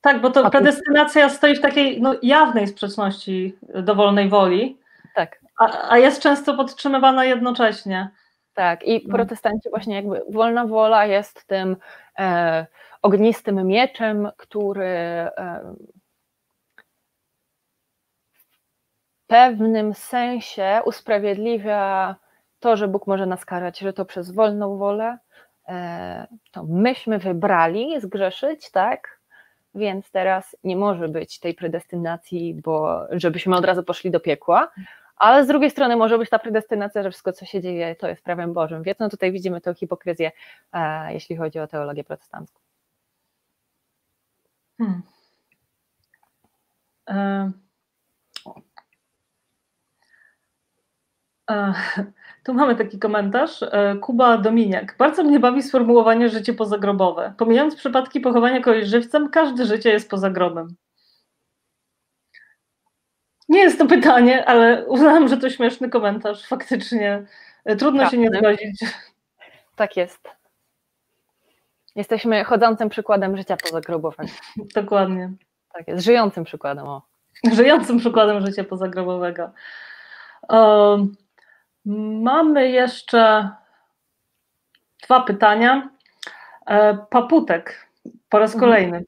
[0.00, 4.78] tak, bo to predestynacja stoi w takiej no, jawnej sprzeczności do wolnej woli.
[5.14, 5.40] Tak.
[5.58, 8.10] A, a jest często podtrzymywana jednocześnie.
[8.54, 9.14] Tak, i no.
[9.16, 11.76] protestanci właśnie jakby wolna wola jest tym
[12.18, 12.66] e,
[13.02, 15.74] ognistym mieczem, który e,
[18.32, 22.16] w pewnym sensie usprawiedliwia
[22.60, 25.18] to, że Bóg może nas karać, że to przez wolną wolę,
[25.68, 29.22] e, to myśmy wybrali zgrzeszyć, tak?
[29.74, 34.72] więc teraz nie może być tej predestynacji, bo żebyśmy od razu poszli do piekła,
[35.16, 38.24] ale z drugiej strony może być ta predestynacja, że wszystko, co się dzieje, to jest
[38.24, 38.82] prawem Bożym.
[38.82, 40.32] Więc no tutaj widzimy tę hipokryzję,
[40.72, 42.60] e, jeśli chodzi o teologię protestancką.
[44.78, 45.02] Hmm.
[47.08, 47.52] E,
[52.44, 53.62] tu mamy taki komentarz.
[53.62, 54.96] E, Kuba Dominiak.
[54.98, 57.34] Bardzo mnie bawi sformułowanie życie pozagrobowe.
[57.38, 60.68] Pomijając przypadki pochowania kogoś żywcem, każde życie jest poza grobem.
[63.48, 66.46] Nie jest to pytanie, ale uznałam, że to śmieszny komentarz.
[66.46, 67.26] Faktycznie
[67.64, 68.84] e, trudno się nie zgodzić.
[69.76, 70.28] Tak jest.
[71.96, 74.32] Jesteśmy chodzącym przykładem życia pozagrobowego.
[74.74, 75.32] Dokładnie.
[75.72, 76.86] Tak jest, żyjącym przykładem.
[76.86, 77.02] O.
[77.52, 79.50] Żyjącym przykładem życia pozagrobowego.
[80.48, 81.16] Um,
[82.22, 83.50] Mamy jeszcze
[85.04, 85.88] dwa pytania.
[86.66, 87.88] E, Paputek
[88.28, 88.70] po raz mhm.
[88.70, 89.04] kolejny.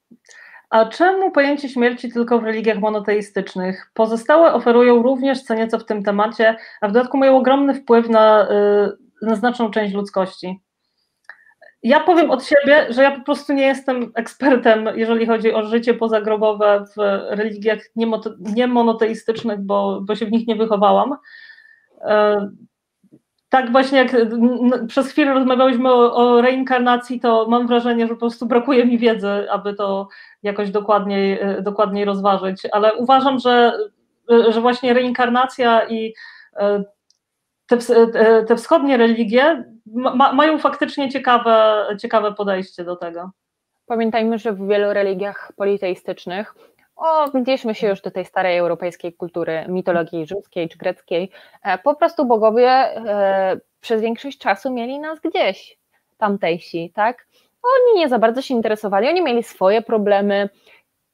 [0.71, 3.91] A czemu pojęcie śmierci tylko w religiach monoteistycznych?
[3.95, 8.51] Pozostałe oferują również co nieco w tym temacie, a w dodatku mają ogromny wpływ na
[8.51, 10.61] y, na znaczną część ludzkości.
[11.83, 15.95] Ja powiem od siebie, że ja po prostu nie jestem ekspertem, jeżeli chodzi o życie
[15.95, 17.79] pozagrobowe w religiach
[18.57, 21.17] niemonoteistycznych, bo, bo się w nich nie wychowałam.
[22.05, 22.49] E,
[23.49, 24.17] tak właśnie jak
[24.89, 29.51] przez chwilę rozmawialiśmy o, o, reinkarnacji, to mam wrażenie, że po prostu brakuje mi wiedzy,
[29.51, 30.09] aby to
[30.43, 33.73] jakoś dokładniej, e, dokładniej rozważyć, ale uważam, że,
[34.49, 36.15] że właśnie reinkarnacja i
[36.57, 36.85] e,
[37.67, 37.79] te,
[38.47, 43.31] te wschodnie religie ma, mają faktycznie ciekawe, ciekawe podejście do tego.
[43.87, 46.55] Pamiętajmy, że w wielu religiach politeistycznych
[46.97, 51.31] odnieśmy się już do tej starej europejskiej kultury, mitologii rzymskiej czy greckiej.
[51.63, 55.79] E, po prostu bogowie e, przez większość czasu mieli nas gdzieś,
[56.19, 57.27] tamtejsi, tak?
[57.63, 60.49] Oni nie za bardzo się interesowali, oni mieli swoje problemy.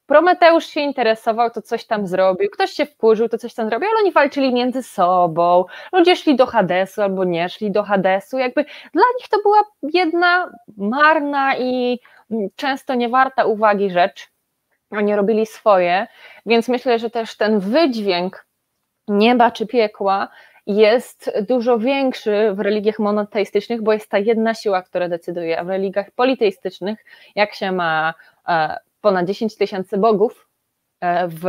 [0.07, 3.99] Prometeusz się interesował, to coś tam zrobił, ktoś się wkurzył, to coś tam zrobił, ale
[3.99, 5.65] oni walczyli między sobą.
[5.93, 8.39] Ludzie szli do Hadesu albo nie szli do Hadesu.
[8.39, 12.01] Jakby dla nich to była jedna marna i
[12.57, 14.30] często niewarta uwagi rzecz
[14.91, 16.07] oni robili swoje,
[16.47, 18.47] więc myślę, że też ten wydźwięk
[19.09, 20.29] nieba czy piekła
[20.67, 25.69] jest dużo większy w religiach monoteistycznych, bo jest ta jedna siła, która decyduje, a w
[25.69, 27.05] religiach politeistycznych,
[27.35, 28.15] jak się ma
[28.49, 30.49] e, ponad 10 tysięcy bogów
[31.01, 31.47] e, w,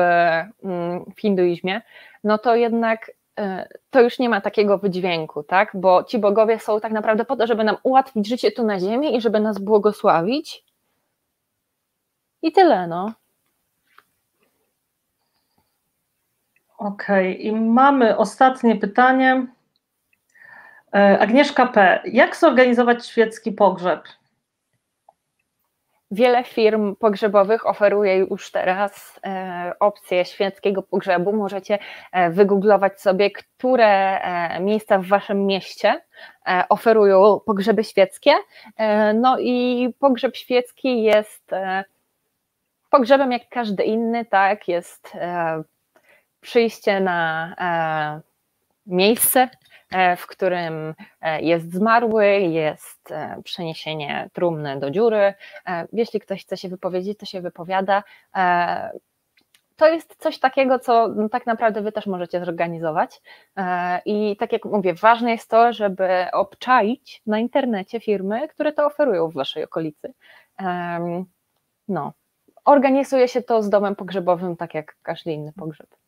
[0.64, 1.82] mm, w hinduizmie,
[2.24, 5.72] no to jednak e, to już nie ma takiego wydźwięku, tak?
[5.74, 9.16] Bo ci bogowie są tak naprawdę po to, żeby nam ułatwić życie tu na ziemi
[9.16, 10.64] i żeby nas błogosławić.
[12.42, 13.21] I tyle, no.
[16.82, 17.44] Okej, okay.
[17.44, 19.48] i mamy ostatnie pytanie.
[20.96, 22.02] E, Agnieszka P.
[22.06, 24.04] Jak zorganizować świecki pogrzeb?
[26.12, 31.34] Wiele firm pogrzebowych oferuje już teraz e, opcję świeckiego pogrzebu.
[31.34, 31.80] Możecie
[32.12, 34.22] e, wygooglować sobie, które
[34.60, 36.02] miejsca w waszym mieście
[36.70, 38.32] oferują pogrzeby świeckie.
[39.14, 41.52] No i pogrzeb świecki jest
[42.90, 44.68] pogrzebem jak każdy inny, tak?
[44.68, 45.18] Jest
[46.42, 48.22] przyjście na e,
[48.86, 49.50] miejsce,
[49.92, 53.14] e, w którym e, jest zmarły, jest
[53.44, 55.34] przeniesienie trumny do dziury.
[55.94, 58.04] Jeśli ktoś chce się wypowiedzieć, to się wypowiada.
[59.76, 63.22] To jest coś takiego, co no, tak naprawdę Wy też możecie zorganizować.
[64.06, 69.30] I tak jak mówię, ważne jest to, żeby obczaić na internecie firmy, które to oferują
[69.30, 70.14] w Waszej okolicy.
[71.88, 72.14] No,
[72.66, 76.01] organizuje się to z domem pogrzebowym, tak jak każdy inny pogrzeb.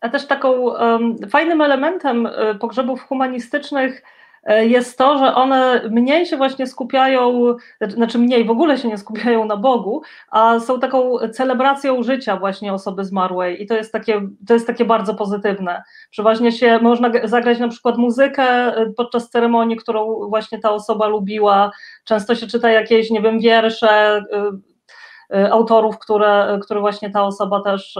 [0.00, 4.02] A też taką um, fajnym elementem e, pogrzebów humanistycznych
[4.44, 7.54] e, jest to, że one mniej się właśnie skupiają,
[7.88, 12.72] znaczy mniej w ogóle się nie skupiają na Bogu, a są taką celebracją życia właśnie
[12.72, 15.82] osoby zmarłej i to jest takie, to jest takie bardzo pozytywne.
[16.10, 18.44] Przeważnie się można zagrać na przykład muzykę
[18.76, 21.70] e, podczas ceremonii, którą właśnie ta osoba lubiła,
[22.04, 24.22] często się czyta jakieś, nie wiem, wiersze
[25.50, 27.98] autorów, które, które właśnie ta osoba też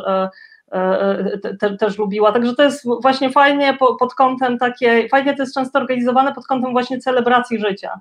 [0.72, 2.32] E, e, te, też lubiła.
[2.32, 6.72] Także to jest właśnie fajnie pod kątem takiej, fajnie to jest często organizowane pod kątem
[6.72, 8.00] właśnie celebracji życia.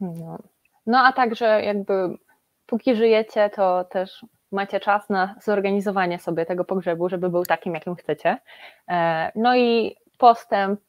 [0.00, 0.38] No,
[0.86, 1.92] no a także jakby
[2.66, 7.94] póki żyjecie, to też macie czas na zorganizowanie sobie tego pogrzebu, żeby był takim, jakim
[7.94, 8.38] chcecie.
[8.88, 10.80] E, no i postęp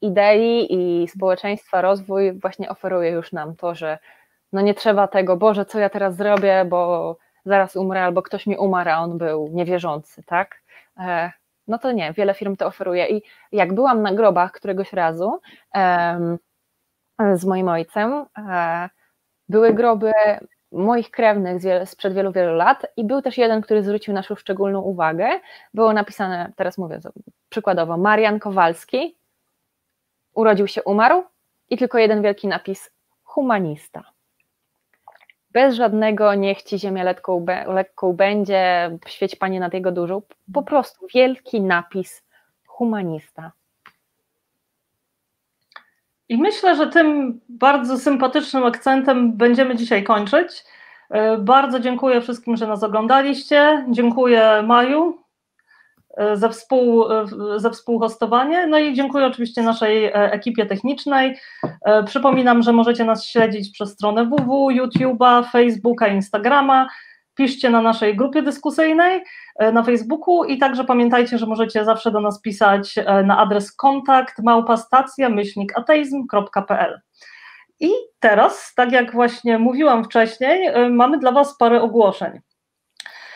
[0.00, 3.98] idei i społeczeństwa, rozwój właśnie oferuje już nam to, że
[4.52, 8.56] no nie trzeba tego, Boże, co ja teraz zrobię, bo zaraz umrę, albo ktoś mi
[8.56, 10.62] umarł, a on był niewierzący, tak?
[10.96, 11.32] E,
[11.66, 13.08] no to nie, wiele firm to oferuje.
[13.08, 13.22] I
[13.52, 15.40] jak byłam na grobach któregoś razu
[17.34, 18.88] z moim ojcem, e,
[19.48, 20.12] były groby
[20.72, 25.28] moich krewnych sprzed wielu, wielu lat i był też jeden, który zwrócił naszą szczególną uwagę.
[25.74, 27.00] Było napisane, teraz mówię
[27.48, 29.16] przykładowo, Marian Kowalski,
[30.34, 31.22] urodził się, umarł
[31.70, 32.90] i tylko jeden wielki napis,
[33.22, 34.02] humanista
[35.52, 40.22] bez żadnego niech ci ziemia lekką, lekką będzie, świeć Panie nad jego dużą,
[40.52, 42.22] po prostu wielki napis
[42.66, 43.52] humanista.
[46.28, 50.64] I myślę, że tym bardzo sympatycznym akcentem będziemy dzisiaj kończyć.
[51.10, 53.86] E, bardzo dziękuję wszystkim, że nas oglądaliście.
[53.90, 55.18] Dziękuję Maju
[56.34, 57.26] za, współ, e,
[57.56, 58.66] za współhostowanie.
[58.66, 61.36] No i dziękuję oczywiście naszej e, ekipie technicznej.
[62.06, 66.88] Przypominam, że możecie nas śledzić przez stronę www, YouTube'a, Facebooka, Instagrama.
[67.34, 69.24] Piszcie na naszej grupie dyskusyjnej
[69.72, 75.28] na Facebooku i także pamiętajcie, że możecie zawsze do nas pisać na adres kontakt małpastacja
[75.28, 77.00] myślnik ateizm.pl.
[77.80, 82.40] I teraz, tak jak właśnie mówiłam wcześniej, mamy dla Was parę ogłoszeń.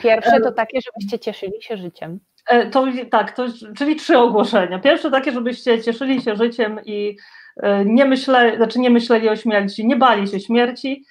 [0.01, 2.21] Pierwsze to takie, żebyście cieszyli się życiem.
[2.47, 3.47] E, to, tak, to,
[3.77, 4.79] czyli trzy ogłoszenia.
[4.79, 7.17] Pierwsze takie, żebyście cieszyli się życiem i
[7.57, 11.05] e, nie myśleli, znaczy nie myśleli o śmierci, nie bali się śmierci.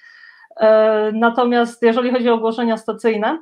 [0.60, 3.38] E, natomiast jeżeli chodzi o ogłoszenia stacyjne,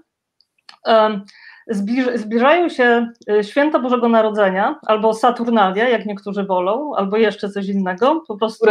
[2.14, 3.06] zbliżają się
[3.42, 8.66] święta Bożego Narodzenia, albo Saturnalia, jak niektórzy wolą, albo jeszcze coś innego, po prostu.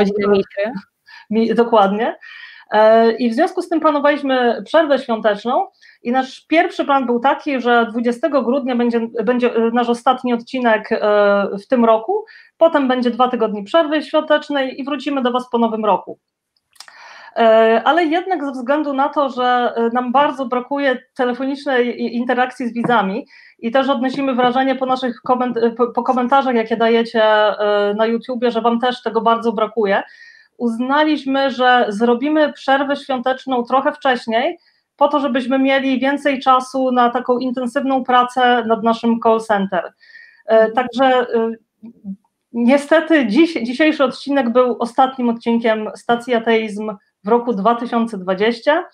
[1.29, 2.15] mi, dokładnie.
[3.19, 5.67] I w związku z tym planowaliśmy przerwę świąteczną,
[6.03, 10.91] i nasz pierwszy plan był taki, że 20 grudnia będzie, będzie e, nasz ostatni odcinek
[10.91, 10.97] e,
[11.63, 12.25] w tym roku,
[12.57, 16.19] potem będzie dwa tygodnie przerwy świątecznej i wrócimy do Was po nowym roku.
[17.35, 23.25] E, ale jednak ze względu na to, że nam bardzo brakuje telefonicznej interakcji z widzami
[23.59, 25.59] i też odnosimy wrażenie po naszych koment
[25.95, 27.23] po komentarzach, jakie dajecie
[27.95, 30.03] na YouTubie, że Wam też tego bardzo brakuje,
[30.57, 34.57] uznaliśmy, że zrobimy przerwę świąteczną trochę wcześniej,
[35.01, 39.93] po to, żebyśmy mieli więcej czasu na taką intensywną pracę nad naszym call center.
[40.45, 41.51] E, także e,
[42.53, 46.91] niestety dziś, dzisiejszy odcinek był ostatnim odcinkiem stacji Ateizm
[47.23, 48.85] w roku 2020.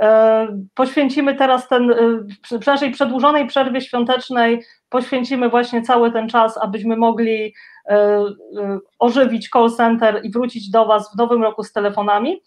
[0.00, 1.94] E, poświęcimy teraz ten,
[2.42, 7.54] przy naszej przedłużonej przerwie świątecznej, poświęcimy właśnie cały ten czas, abyśmy mogli
[8.98, 12.42] ożywić call center i wrócić do Was w nowym roku z telefonami.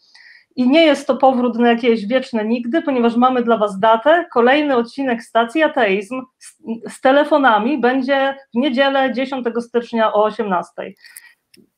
[0.56, 4.26] I nie jest to powrót na jakieś wieczne nigdy, ponieważ mamy dla Was datę.
[4.34, 6.57] Kolejny odcinek stacji Ateizm z,
[6.90, 10.72] z telefonami będzie w niedzielę 10 stycznia o 18.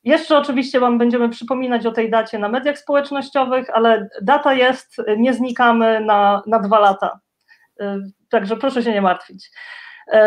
[0.04, 5.34] Jeszcze oczywiście Wam będziemy przypominać o tej dacie na mediach społecznościowych, ale data jest, nie
[5.34, 7.20] znikamy na, na dwa lata.
[7.82, 7.86] Y,
[8.30, 9.52] także proszę się nie martwić.
[10.08, 10.18] Y,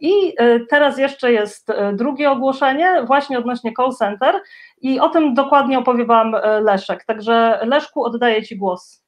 [0.00, 4.34] I y, teraz jeszcze jest drugie ogłoszenie, właśnie odnośnie call center.
[4.80, 7.04] I o tym dokładnie opowie Wam e, Leszek.
[7.04, 9.06] Także Leszku, oddaję Ci głos.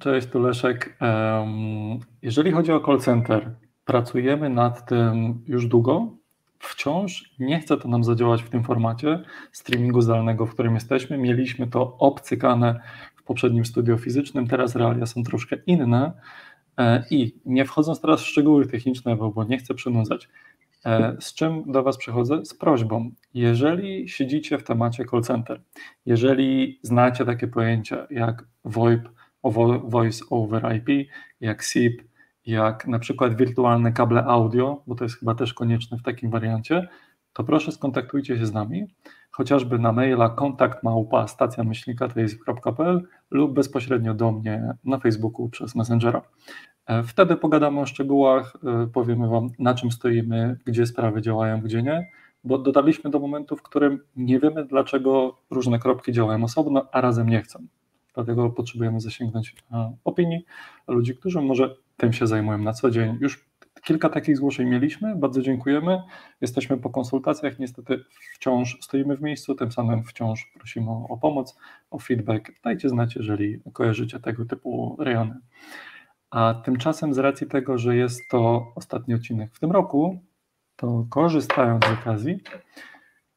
[0.00, 0.98] Cześć, tu Leszek.
[2.22, 3.50] Jeżeli chodzi o call center,
[3.84, 6.08] pracujemy nad tym już długo.
[6.58, 11.18] Wciąż nie chce to nam zadziałać w tym formacie streamingu zdalnego, w którym jesteśmy.
[11.18, 12.80] Mieliśmy to obcykane
[13.24, 16.12] poprzednim studio fizycznym, teraz realia są troszkę inne.
[16.78, 20.28] E, I nie wchodząc teraz w szczegóły techniczne, bo nie chcę przynudzać,
[20.84, 22.44] E, z czym do Was przychodzę?
[22.44, 23.10] Z prośbą.
[23.34, 25.62] Jeżeli siedzicie w temacie call center,
[26.06, 29.08] jeżeli znacie takie pojęcia jak VoIP,
[29.84, 31.08] Voice over IP,
[31.40, 32.02] jak SIP,
[32.46, 36.88] jak na przykład wirtualne kable audio, bo to jest chyba też konieczne w takim wariancie,
[37.32, 38.86] to proszę skontaktujcie się z nami,
[39.36, 42.08] chociażby na maila kontakt małpa stacja myślnika
[43.30, 46.22] lub bezpośrednio do mnie na Facebooku przez Messengera.
[46.86, 51.82] E, wtedy pogadamy o szczegółach, e, powiemy Wam, na czym stoimy, gdzie sprawy działają, gdzie
[51.82, 52.10] nie,
[52.44, 57.28] bo dodaliśmy do momentu, w którym nie wiemy, dlaczego różne kropki działają osobno, a razem
[57.28, 57.66] nie chcą.
[58.14, 60.44] Dlatego potrzebujemy zasięgnąć e, opinii
[60.88, 63.18] ludzi, którzy może tym się zajmują na co dzień.
[63.20, 63.44] Już
[63.84, 66.02] kilka takich zgłoszeń mieliśmy, bardzo dziękujemy.
[66.40, 68.04] Jesteśmy po konsultacjach, niestety
[68.34, 71.58] wciąż stoimy w miejscu, tym samym wciąż prosimy o pomoc,
[71.90, 72.52] o feedback.
[72.62, 75.40] Dajcie znać, jeżeli kojarzycie tego typu rejony.
[76.30, 80.18] A tymczasem z racji tego, że jest to ostatni odcinek w tym roku,
[80.76, 82.40] to korzystając z okazji,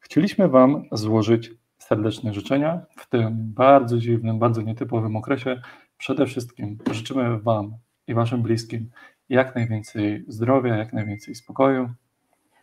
[0.00, 5.62] chcieliśmy Wam złożyć serdeczne życzenia w tym bardzo dziwnym, bardzo nietypowym okresie.
[5.98, 7.76] Przede wszystkim życzymy Wam
[8.06, 8.90] i Waszym bliskim
[9.28, 11.88] jak najwięcej zdrowia, jak najwięcej spokoju,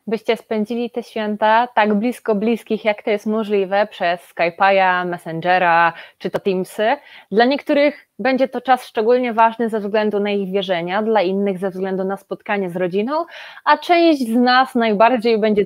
[0.08, 6.30] byście spędzili te święta tak blisko bliskich, jak to jest możliwe, przez Skype'a, Messengera czy
[6.30, 6.98] to Teamsy.
[7.32, 11.70] Dla niektórych będzie to czas szczególnie ważny ze względu na ich wierzenia, dla innych ze
[11.70, 13.26] względu na spotkanie z rodziną,
[13.66, 15.66] a część z nas najbardziej będzie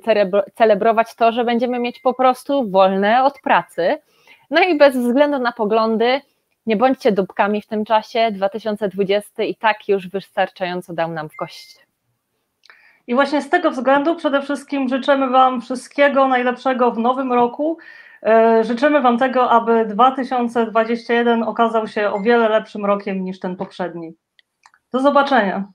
[0.56, 3.98] celebrować to, że będziemy mieć po prostu wolne od pracy.
[4.50, 6.22] No i bez względu na poglądy,
[6.70, 8.32] nie bądźcie dupkami w tym czasie.
[8.32, 11.80] 2020 i tak już wystarczająco dał nam w kości.
[13.08, 17.78] I właśnie z tego względu przede wszystkim życzymy Wam wszystkiego najlepszego w nowym roku.
[18.24, 24.14] E, życzymy Wam tego, aby 2021 okazał się o wiele lepszym rokiem niż ten poprzedni.
[24.94, 25.72] Do zobaczenia.